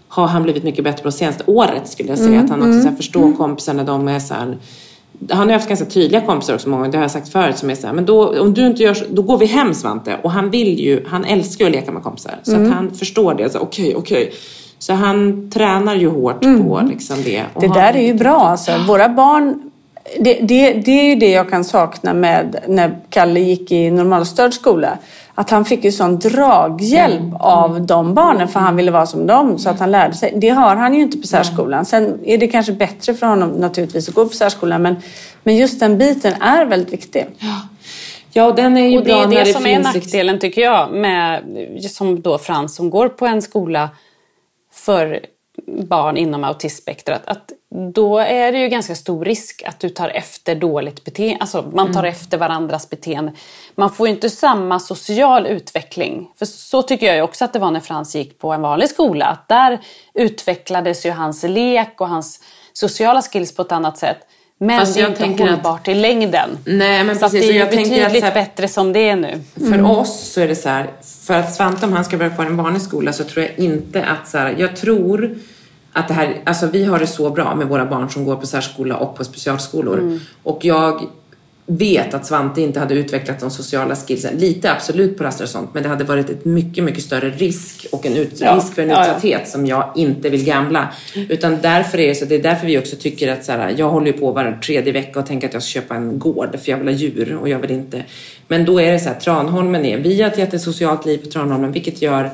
Har 0.07 0.27
han 0.27 0.43
blivit 0.43 0.63
mycket 0.63 0.83
bättre 0.83 1.03
på 1.03 1.11
senaste 1.11 1.43
året 1.47 1.88
skulle 1.88 2.09
jag 2.09 2.17
säga. 2.17 2.29
Mm, 2.29 2.43
Att 2.45 2.49
han 2.51 2.59
också 2.61 2.81
så 2.81 2.88
här, 2.89 2.95
förstår 2.95 3.33
kompisar 3.33 3.73
när 3.73 3.83
de 3.83 4.07
är 4.07 4.19
så 4.19 4.33
här, 4.33 4.57
han 5.29 5.47
har 5.47 5.53
haft 5.53 5.67
ganska 5.69 5.85
tydliga 5.85 6.21
kompisar 6.21 6.53
också 6.53 6.69
många 6.69 6.79
gånger, 6.81 6.91
det 6.91 6.97
har 6.97 7.03
jag 7.03 7.11
sagt 7.11 7.29
förut, 7.29 7.57
som 7.57 7.69
är 7.69 7.75
så 7.75 7.88
här, 7.88 7.93
men 7.93 8.05
då, 8.05 8.41
om 8.41 8.53
du 8.53 8.67
inte 8.67 8.83
gör 8.83 8.93
så, 8.93 9.05
då 9.09 9.21
går 9.21 9.38
vi 9.38 9.45
hem 9.45 9.73
Svante. 9.73 10.17
Och 10.23 10.31
han 10.31 10.49
vill 10.49 10.79
ju, 10.79 11.05
han 11.07 11.25
älskar 11.25 11.65
ju 11.65 11.69
att 11.69 11.75
leka 11.75 11.91
med 11.91 12.03
kompisar. 12.03 12.35
Så 12.43 12.55
Mm. 12.55 12.67
att 12.69 12.73
han 12.75 12.91
förstår 12.93 13.33
det, 13.33 13.49
så 13.49 13.59
okej, 13.59 13.95
okej. 13.95 14.33
Så 14.88 14.93
han 14.93 15.49
tränar 15.49 15.95
ju 15.95 16.07
hårt 16.09 16.41
på 16.41 16.81
liksom 16.89 17.23
det. 17.23 17.43
Och 17.53 17.61
Det 17.61 17.67
där 17.67 17.95
är 17.95 18.01
ju 18.07 18.13
bra 18.13 18.35
alltså. 18.39 18.71
Våra 18.88 19.09
barn, 19.09 19.71
det, 20.19 20.33
det, 20.33 20.73
det 20.73 20.91
är 20.91 21.03
ju 21.03 21.15
det 21.15 21.31
jag 21.31 21.49
kan 21.49 21.63
sakna 21.63 22.13
med 22.13 22.55
när 22.67 22.97
Kalle 23.09 23.39
gick 23.39 23.71
i 23.71 23.91
normalstörd 23.91 24.53
skola. 24.53 24.97
Att 25.35 25.49
han 25.49 25.65
fick 25.65 25.83
ju 25.83 25.91
sån 25.91 26.19
draghjälp 26.19 27.19
Mm. 27.19 27.35
av 27.35 27.81
de 27.81 28.13
barnen 28.13 28.47
för 28.47 28.59
han 28.59 28.75
ville 28.75 28.91
vara 28.91 29.05
som 29.05 29.27
dem 29.27 29.57
så 29.59 29.69
att 29.69 29.79
han 29.79 29.91
lärde 29.91 30.13
sig. 30.13 30.33
Det 30.35 30.49
har 30.49 30.75
han 30.75 30.93
ju 30.93 31.01
inte 31.01 31.17
på 31.17 31.27
särskolan. 31.27 31.85
Sen 31.85 32.19
är 32.25 32.38
det 32.38 32.47
kanske 32.47 32.71
bättre 32.71 33.13
för 33.13 33.27
honom 33.27 33.49
naturligtvis 33.49 34.09
att 34.09 34.15
gå 34.15 34.25
på 34.25 34.33
särskolan 34.33 34.81
men, 34.81 34.95
men 35.43 35.55
just 35.57 35.79
den 35.79 35.97
biten 35.97 36.33
är 36.41 36.65
väldigt 36.65 36.93
viktig. 36.93 37.25
Ja, 38.33 38.45
och 38.45 38.55
den 38.55 38.77
är 38.77 38.88
ju 38.88 38.97
Och 38.97 39.03
det 39.03 39.09
bra 39.13 39.23
är 39.23 39.27
när 39.27 39.35
det 39.35 39.43
det 39.43 39.53
som 39.53 39.63
finns... 39.63 39.88
är 39.88 39.93
nackdelen 39.93 40.39
tycker 40.39 40.61
jag 40.61 40.91
med 40.91 41.41
som 41.91 42.21
då 42.21 42.38
Frans 42.38 42.75
som 42.75 42.89
går 42.89 43.09
på 43.09 43.25
en 43.25 43.41
skola 43.41 43.89
för 44.78 45.25
barn 45.65 46.17
inom 46.17 46.43
autismspektrat. 46.43 47.21
Att 47.25 47.51
då 47.93 48.19
är 48.19 48.51
det 48.51 48.59
ju 48.59 48.67
ganska 48.67 48.95
stor 48.95 49.25
risk 49.25 49.63
att 49.65 49.80
du 49.80 49.89
tar 49.89 50.09
efter 50.09 50.55
dåligt 50.55 51.05
beteende. 51.05 51.38
Alltså 51.41 51.71
man 51.73 51.93
tar 51.93 52.03
efter 52.03 52.38
varandras 52.38 52.89
beteende. 52.89 53.34
Man 53.75 53.91
får 53.91 54.07
ju 54.07 54.13
inte 54.13 54.30
samma 54.30 54.80
social 54.80 55.47
utveckling. 55.47 56.32
För 56.36 56.45
så 56.45 56.82
tycker 56.82 57.05
jag 57.05 57.15
ju 57.15 57.21
också 57.21 57.45
att 57.45 57.53
det 57.53 57.59
var 57.59 57.71
när 57.71 57.80
Frans 57.80 58.15
gick 58.15 58.39
på 58.39 58.51
en 58.51 58.61
vanlig 58.61 58.89
skola. 58.89 59.25
Att 59.25 59.47
där 59.47 59.80
utvecklades 60.13 61.05
ju 61.05 61.11
hans 61.11 61.43
lek 61.43 62.01
och 62.01 62.09
hans 62.09 62.43
sociala 62.73 63.21
skills 63.21 63.55
på 63.55 63.61
ett 63.61 63.71
annat 63.71 63.97
sätt. 63.97 64.17
Men 64.60 64.80
Fast 64.80 64.93
det 64.93 64.99
är 64.99 65.01
jag 65.01 65.12
inte 65.12 65.22
tänker 65.22 65.43
att- 65.43 65.49
hållbart 65.51 65.88
i 65.88 65.93
längden. 65.93 66.49
Nej, 66.66 67.03
men 67.03 67.20
så 67.20 67.26
att 67.26 67.32
precis. 67.32 67.49
det 67.49 67.53
är 67.55 67.60
Jag 67.60 67.66
att 67.68 67.72
betydligt 67.72 68.24
här- 68.24 68.34
bättre 68.34 68.68
som 68.68 68.93
det 68.93 69.10
är 69.10 69.16
nu. 69.16 69.41
För 69.70 69.82
oss 69.99 70.20
så 70.34 70.41
är 70.41 70.47
det 70.47 70.55
så 70.55 70.70
här, 70.70 70.89
för 71.26 71.34
att 71.34 71.53
Svante 71.55 71.86
om 71.86 71.93
han 71.93 72.05
ska 72.05 72.18
börja 72.18 72.32
på 72.32 72.41
en 72.41 72.58
vanlig 72.58 72.82
skola 72.82 73.14
så 73.14 73.24
tror 73.24 73.45
jag 73.45 73.66
inte 73.66 74.05
att 74.05 74.28
så 74.28 74.38
här, 74.38 74.55
jag 74.58 74.76
tror 74.76 75.36
att 75.93 76.08
det 76.08 76.14
här, 76.14 76.41
alltså 76.45 76.68
vi 76.68 76.84
har 76.86 76.99
det 76.99 77.08
så 77.08 77.30
bra 77.30 77.55
med 77.55 77.68
våra 77.68 77.86
barn 77.86 78.10
som 78.10 78.26
går 78.26 78.36
på 78.36 78.47
särskola 78.47 78.97
och 78.97 79.16
på 79.18 79.24
specialskolor. 79.24 80.20
Och 80.43 80.66
jag 80.66 81.01
vet 81.70 82.13
att 82.13 82.26
Svante 82.26 82.61
inte 82.61 82.80
hade 82.80 82.93
utvecklat 82.93 83.39
de 83.39 83.51
sociala 83.51 83.95
skillsen. 83.95 84.38
Lite 84.38 84.72
absolut 84.72 85.18
på 85.18 85.24
raster 85.24 85.43
och 85.43 85.49
sånt, 85.49 85.70
men 85.74 85.84
det 85.84 85.89
hade 85.89 86.03
varit 86.03 86.30
ett 86.30 86.45
mycket, 86.45 86.84
mycket 86.84 87.03
större 87.03 87.30
risk 87.30 87.86
och 87.91 88.05
en 88.05 88.18
ut, 88.18 88.41
Ja, 88.41 88.55
risk 88.55 88.74
för 88.74 88.82
en 88.82 88.89
ja, 88.89 88.95
ja. 88.95 89.01
utsatthet 89.01 89.47
som 89.47 89.65
jag 89.65 89.91
inte 89.95 90.30
vill 90.30 90.45
gambla. 90.45 90.88
Utan 91.30 91.57
därför 91.61 91.99
är 91.99 92.07
det 92.07 92.15
så, 92.15 92.26
det 92.26 92.36
är 92.36 92.43
därför 92.43 92.68
vi 92.68 92.80
också 92.80 92.95
tycker 92.95 93.32
att 93.32 93.45
så 93.45 93.51
här, 93.51 93.76
jag 93.78 93.89
håller 93.89 94.07
ju 94.07 94.13
på 94.13 94.32
var 94.32 94.59
tredje 94.65 94.93
vecka 94.93 95.20
och 95.20 95.26
tänker 95.26 95.47
att 95.47 95.53
jag 95.53 95.63
ska 95.63 95.80
köpa 95.80 95.95
en 95.95 96.20
gård 96.20 96.59
för 96.63 96.72
jag 96.72 96.78
vill 96.78 96.88
ha 96.88 96.95
djur 96.95 97.36
och 97.36 97.49
jag 97.49 97.59
vill 97.59 97.72
inte. 97.72 98.03
Men 98.47 98.65
då 98.65 98.82
är 98.82 98.91
det 98.91 98.99
så 98.99 99.09
här, 99.09 99.20
Tranholmen 99.20 99.86
är, 99.86 99.97
vi 99.97 100.22
har 100.22 100.30
ett 100.30 100.38
jättesocialt 100.38 101.05
liv 101.05 101.18
på 101.18 101.30
Tranholmen 101.30 101.72
vilket 101.72 102.01
gör, 102.01 102.30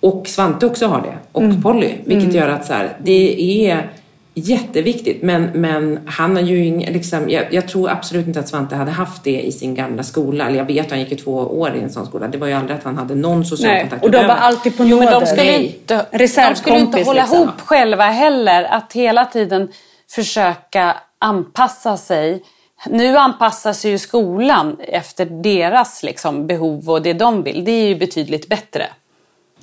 och 0.00 0.28
Svante 0.28 0.66
också 0.66 0.86
har 0.86 1.02
det, 1.02 1.14
och 1.32 1.42
Mm. 1.42 1.62
Polly, 1.62 1.90
vilket 2.04 2.34
gör 2.34 2.48
att 2.48 2.66
så 2.66 2.72
här, 2.72 2.96
det 3.02 3.70
är 3.70 3.90
jätteviktigt 4.34 5.22
men, 5.22 5.50
men 5.54 6.00
han 6.06 6.36
har 6.36 6.42
ju 6.42 6.64
ing, 6.64 6.86
liksom, 6.92 7.30
jag, 7.30 7.54
jag 7.54 7.68
tror 7.68 7.90
absolut 7.90 8.26
inte 8.26 8.40
att 8.40 8.48
Svante 8.48 8.76
hade 8.76 8.90
haft 8.90 9.24
det 9.24 9.40
i 9.40 9.52
sin 9.52 9.74
gamla 9.74 10.02
skola. 10.02 10.46
Eller 10.46 10.58
jag 10.58 10.64
vet, 10.64 10.90
han 10.90 11.00
gick 11.00 11.10
ju 11.10 11.16
två 11.16 11.32
år 11.32 11.74
i 11.74 11.80
en 11.80 11.90
sån 11.90 12.06
skola. 12.06 12.28
Det 12.28 12.38
var 12.38 12.46
ju 12.46 12.52
aldrig 12.52 12.78
att 12.78 12.84
han 12.84 12.98
hade 12.98 13.14
någon 13.14 13.44
social 13.44 13.72
Nej. 13.72 13.80
kontakt 13.80 14.04
Och 14.04 14.10
de 14.10 14.26
var 14.26 14.34
alltid 14.34 14.76
på 14.76 14.84
Jo, 14.84 14.98
men 14.98 15.04
nåder. 15.04 15.20
de 15.20 15.26
skulle, 15.26 15.42
Nej. 15.42 15.80
inte, 15.86 16.06
de 16.10 16.56
skulle 16.56 16.78
inte 16.78 17.02
hålla 17.02 17.22
liksom. 17.22 17.42
ihop 17.42 17.60
själva 17.60 18.04
heller. 18.04 18.64
Att 18.64 18.92
hela 18.92 19.24
tiden 19.24 19.68
försöka 20.10 20.96
anpassa 21.18 21.96
sig. 21.96 22.42
Nu 22.86 23.16
anpassas 23.16 23.84
ju 23.84 23.98
skolan 23.98 24.76
efter 24.80 25.24
deras 25.24 26.02
liksom, 26.02 26.46
behov 26.46 26.90
och 26.90 27.02
det 27.02 27.12
de 27.12 27.42
vill. 27.42 27.64
Det 27.64 27.72
är 27.72 27.86
ju 27.86 27.94
betydligt 27.94 28.48
bättre. 28.48 28.86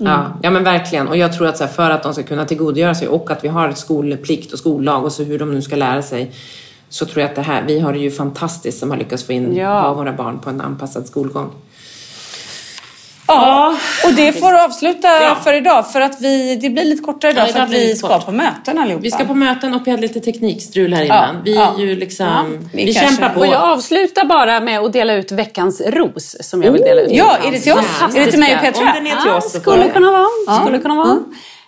Ja, 0.08 0.26
ja 0.42 0.50
men 0.50 0.64
verkligen. 0.64 1.08
Och 1.08 1.18
jag 1.18 1.34
tror 1.34 1.48
att 1.48 1.58
så 1.58 1.64
här, 1.64 1.72
för 1.72 1.90
att 1.90 2.04
de 2.04 2.14
ska 2.14 2.24
kunna 2.24 2.46
tillgodogöra 2.46 2.96
sig 2.96 3.08
och 3.08 3.32
att 3.32 3.44
vi 3.44 3.48
har 3.48 3.72
skolplikt 3.72 4.54
och 4.54 4.60
skollag 4.60 5.04
och 5.06 5.12
så 5.12 5.24
hur 5.24 5.40
de 5.40 5.52
nu 5.54 5.62
ska 5.62 5.76
lära 5.76 6.02
sig 6.02 6.32
så 6.90 7.06
tror 7.06 7.22
jag 7.22 7.30
att 7.30 7.36
det 7.36 7.42
här, 7.42 7.64
vi 7.68 7.80
har 7.80 7.94
det 7.94 8.00
ju 8.00 8.12
fantastiskt 8.12 8.80
som 8.80 8.90
har 8.90 8.98
lyckats 8.98 9.24
få 9.24 9.34
in 9.34 9.56
Ja. 9.56 9.94
våra 9.94 10.14
barn 10.14 10.40
på 10.40 10.50
en 10.50 10.62
anpassad 10.62 11.08
skolgång. 11.08 11.50
Ja, 13.30 13.76
och 14.06 14.14
det 14.14 14.34
får 14.34 14.64
avsluta 14.66 15.08
Ja. 15.08 15.36
för 15.44 15.54
idag 15.54 15.92
för 15.92 16.02
att 16.02 16.22
vi, 16.22 16.56
det 16.56 16.70
blir 16.70 16.86
lite 16.86 17.04
kortare 17.04 17.32
idag 17.32 17.48
Ja, 17.48 17.54
för 17.54 17.60
att 17.60 17.70
vi 17.70 17.96
ska 17.96 18.08
kort. 18.08 18.26
på 18.26 18.32
möten 18.32 18.80
allihopa. 18.80 19.02
Vi 19.02 19.12
ska 19.12 19.26
på 19.26 19.34
möten 19.34 19.74
och 19.74 19.82
vi 19.86 19.92
hade 19.92 20.02
lite 20.04 20.20
teknikstrul 20.20 20.94
här 20.94 21.04
innan. 21.04 21.36
vi 21.44 21.56
ja. 21.56 21.74
är 21.78 21.82
ju 21.82 21.96
liksom, 21.96 22.68
vi 22.74 22.86
vi, 22.86 22.94
kämpar 22.94 23.30
på. 23.30 23.40
Och 23.40 23.48
jag 23.48 23.62
avslutar 23.62 24.26
bara 24.26 24.60
med 24.60 24.80
att 24.80 24.94
dela 24.94 25.14
ut 25.14 25.32
veckans 25.32 25.82
ros 25.82 26.36
som 26.40 26.64
jag 26.64 26.72
vill 26.72 26.82
dela 26.82 27.02
ut. 27.02 27.12
Ja, 27.12 27.38
är 27.48 27.52
det 27.52 27.60
till 27.60 27.74
oss? 27.74 27.86
Är 28.16 28.26
det 28.26 28.32
till 28.32 28.40
mig 28.40 28.56
och 28.56 28.62
Petra? 28.62 28.82
Om 28.82 28.92
den 28.94 29.08
är 29.08 29.16
till 29.16 29.32
Ja, 29.32 29.38
oss 29.38 29.52
så 29.52 29.60
skulle 29.60 29.90
kunna 29.90 30.12
vara. 30.12 30.62
Skulle 30.62 30.80
kunna 30.80 30.96
vara. 30.96 31.18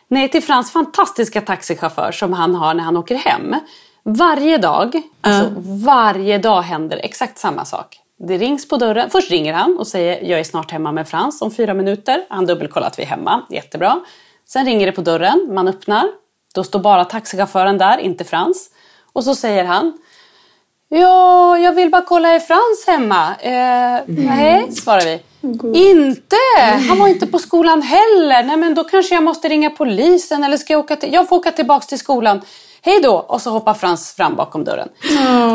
Nej, 0.08 0.30
till 0.30 0.44
Frans 0.44 0.72
fantastiska 0.72 1.42
taxichaufför 1.42 2.12
som 2.12 2.34
han 2.34 2.56
har 2.56 2.74
när 2.74 2.84
han 2.84 2.98
åker 2.98 3.16
hem. 3.16 3.56
Varje 4.04 4.58
dag, 4.58 5.02
alltså 5.22 5.46
varje 5.86 6.38
dag 6.38 6.62
händer 6.62 6.98
exakt 7.04 7.38
samma 7.38 7.66
sak. 7.66 7.98
Det 8.28 8.38
rings 8.38 8.68
på 8.68 8.78
dörren. 8.78 9.10
Först 9.10 9.32
ringer 9.32 9.54
han 9.54 9.78
och 9.78 9.88
säger 9.88 10.24
jag 10.24 10.40
är 10.40 10.44
snart 10.44 10.72
hemma 10.72 10.92
med 10.92 11.08
Frans 11.08 11.42
om 11.42 11.52
fyra 11.52 11.74
minuter. 11.74 12.26
Han 12.30 12.46
dubbelkollar 12.46 12.88
att 12.88 13.00
vi 13.00 13.04
är 13.04 13.08
hemma. 13.08 13.46
Jättebra. 13.50 14.00
Sen 14.48 14.66
ringer 14.66 14.86
det 14.86 14.92
på 14.92 15.02
dörren. 15.02 15.50
Man 15.52 15.68
öppnar. 15.68 16.08
Då 16.56 16.64
står 16.64 16.80
bara 16.80 17.06
taxichauffören 17.06 17.78
där, 17.78 17.98
inte 17.98 18.24
Frans. 18.24 18.70
Och 19.14 19.24
så 19.24 19.36
säger 19.36 19.66
han 19.66 19.94
Ja, 20.90 21.58
jag 21.58 21.74
vill 21.74 21.90
bara 21.90 22.02
kolla 22.02 22.30
är 22.30 22.40
Frans 22.40 22.88
hemma? 22.88 23.36
Eh, 23.36 24.04
Nej, 24.08 24.72
svarar 24.72 25.02
vi. 25.02 25.20
Inte! 25.92 26.36
Han 26.90 27.00
var 27.00 27.08
inte 27.08 27.28
på 27.28 27.40
skolan 27.40 27.82
heller. 27.82 28.44
Nej, 28.44 28.58
men 28.58 28.76
då 28.76 28.84
kanske 28.84 29.16
jag 29.16 29.24
måste 29.24 29.50
ringa 29.50 29.70
polisen 29.70 30.44
eller 30.44 30.58
ska 30.58 30.74
jag 30.74 30.80
åka 30.80 30.96
till... 30.96 31.14
Jag 31.14 31.30
får 31.30 31.36
åka 31.36 31.52
tillbaks 31.52 31.88
till 31.88 32.00
skolan. 32.00 32.42
Hej 32.84 33.00
då! 33.04 33.14
Och 33.14 33.42
så 33.42 33.50
hoppar 33.50 33.74
Frans 33.74 34.14
fram 34.14 34.36
bakom 34.36 34.64
dörren. 34.64 34.90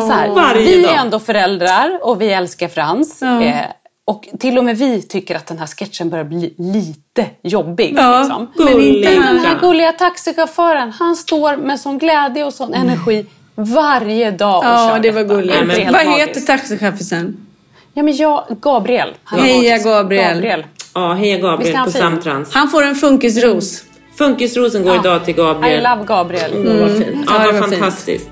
så 0.00 0.12
här, 0.12 0.28
varje 0.28 0.76
vi 0.76 0.82
dag. 0.82 0.92
är 0.94 0.98
ändå 0.98 1.18
föräldrar 1.18 1.98
och 2.02 2.20
vi 2.20 2.32
älskar 2.32 2.68
Frans. 2.68 3.22
Eh, 3.22 3.64
och 4.04 4.28
till 4.38 4.58
och 4.58 4.64
med 4.64 4.78
vi 4.78 5.02
tycker 5.02 5.34
att 5.36 5.46
den 5.46 5.58
här 5.58 5.66
sketchen 5.66 6.10
börjar 6.10 6.24
bli 6.24 6.54
lite 6.58 7.26
jobbig. 7.42 7.94
Ja, 7.98 8.18
liksom. 8.18 8.48
men 8.56 8.80
inte 8.80 9.10
den 9.10 9.38
här 9.38 9.60
gulliga 9.60 9.92
taxichauffören, 9.92 10.92
han 10.92 11.16
står 11.16 11.56
med 11.56 11.80
sån 11.80 11.98
glädje 11.98 12.44
och 12.44 12.54
sån 12.54 12.74
energi 12.74 13.26
varje 13.54 14.30
dag 14.30 14.58
och 14.58 14.64
Ja, 14.64 14.90
kör 14.92 15.00
det 15.00 15.10
var 15.10 15.22
gulligt. 15.22 15.56
Vad 15.84 15.92
magiskt? 15.92 16.18
heter 16.18 16.40
taxichauffören? 16.40 17.46
Ja, 17.94 18.02
men 18.02 18.16
jag, 18.16 18.44
Gabriel. 18.60 19.14
Han 19.24 19.40
Heja, 19.40 19.70
magisk. 19.70 19.84
Gabriel. 19.86 20.66
Ja, 20.94 21.12
heja 21.14 21.38
Gabriel 21.38 21.76
han 21.76 21.84
på? 21.86 21.98
Samtrans. 21.98 22.54
Han 22.54 22.68
får 22.68 22.82
en 22.82 22.94
funkisros. 22.94 23.82
Funkisrosen 24.18 24.84
går 24.84 24.94
idag 24.96 25.24
till 25.24 25.34
I 25.34 25.36
Gabriel. 25.36 25.82
love 25.82 26.04
Gabriel. 26.06 26.52
Mm, 26.52 26.80
vad 26.80 26.90
fint. 27.04 27.26
Ja, 27.30 27.38
det 27.38 27.52
var 27.52 27.68
fantastiskt. 27.68 28.30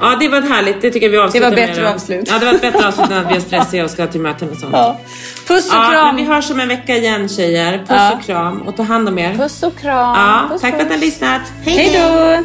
Ja, 0.00 0.16
det 0.20 0.28
var 0.28 0.38
ett 0.38 0.48
härligt. 0.48 0.82
Det 0.82 0.90
tycker 0.90 1.06
jag 1.06 1.10
vi 1.10 1.18
avslutar 1.18 1.50
Det 1.50 1.56
var 1.56 1.66
bättre 1.66 1.82
med. 1.82 1.94
avslut. 1.94 2.28
Ja, 2.32 2.38
det 2.38 2.46
var 2.46 2.52
ett 2.54 2.60
bättre 2.62 2.88
avslut 2.88 3.10
än 3.10 3.26
att 3.26 3.32
vi 3.32 3.36
är 3.36 3.40
stressiga 3.40 3.84
och 3.84 3.90
ska 3.90 4.06
till 4.06 4.20
möten 4.20 4.50
och 4.50 4.56
sånt. 4.56 4.72
Ja. 4.72 5.00
Puss 5.48 5.70
och 5.70 5.76
Ja, 5.76 5.88
kram. 5.90 6.06
men 6.06 6.16
vi 6.16 6.24
hörs 6.32 6.50
om 6.50 6.60
en 6.60 6.68
vecka 6.68 6.96
igen 6.96 7.28
tjejer. 7.28 7.78
Puss 7.78 7.86
Ja. 7.88 8.12
och 8.12 8.24
kram 8.24 8.62
och 8.62 8.76
ta 8.76 8.82
hand 8.82 9.08
om 9.08 9.18
er. 9.18 9.34
Puss 9.34 9.62
och 9.62 9.78
kram. 9.78 10.16
Ja, 10.16 10.46
puss, 10.50 10.60
tack 10.60 10.74
för 10.74 10.80
att 10.80 10.86
ni 10.88 10.94
har 10.94 11.00
puss. 11.00 11.04
lyssnat. 11.04 11.40
Hej 11.64 11.90
då! 11.94 12.44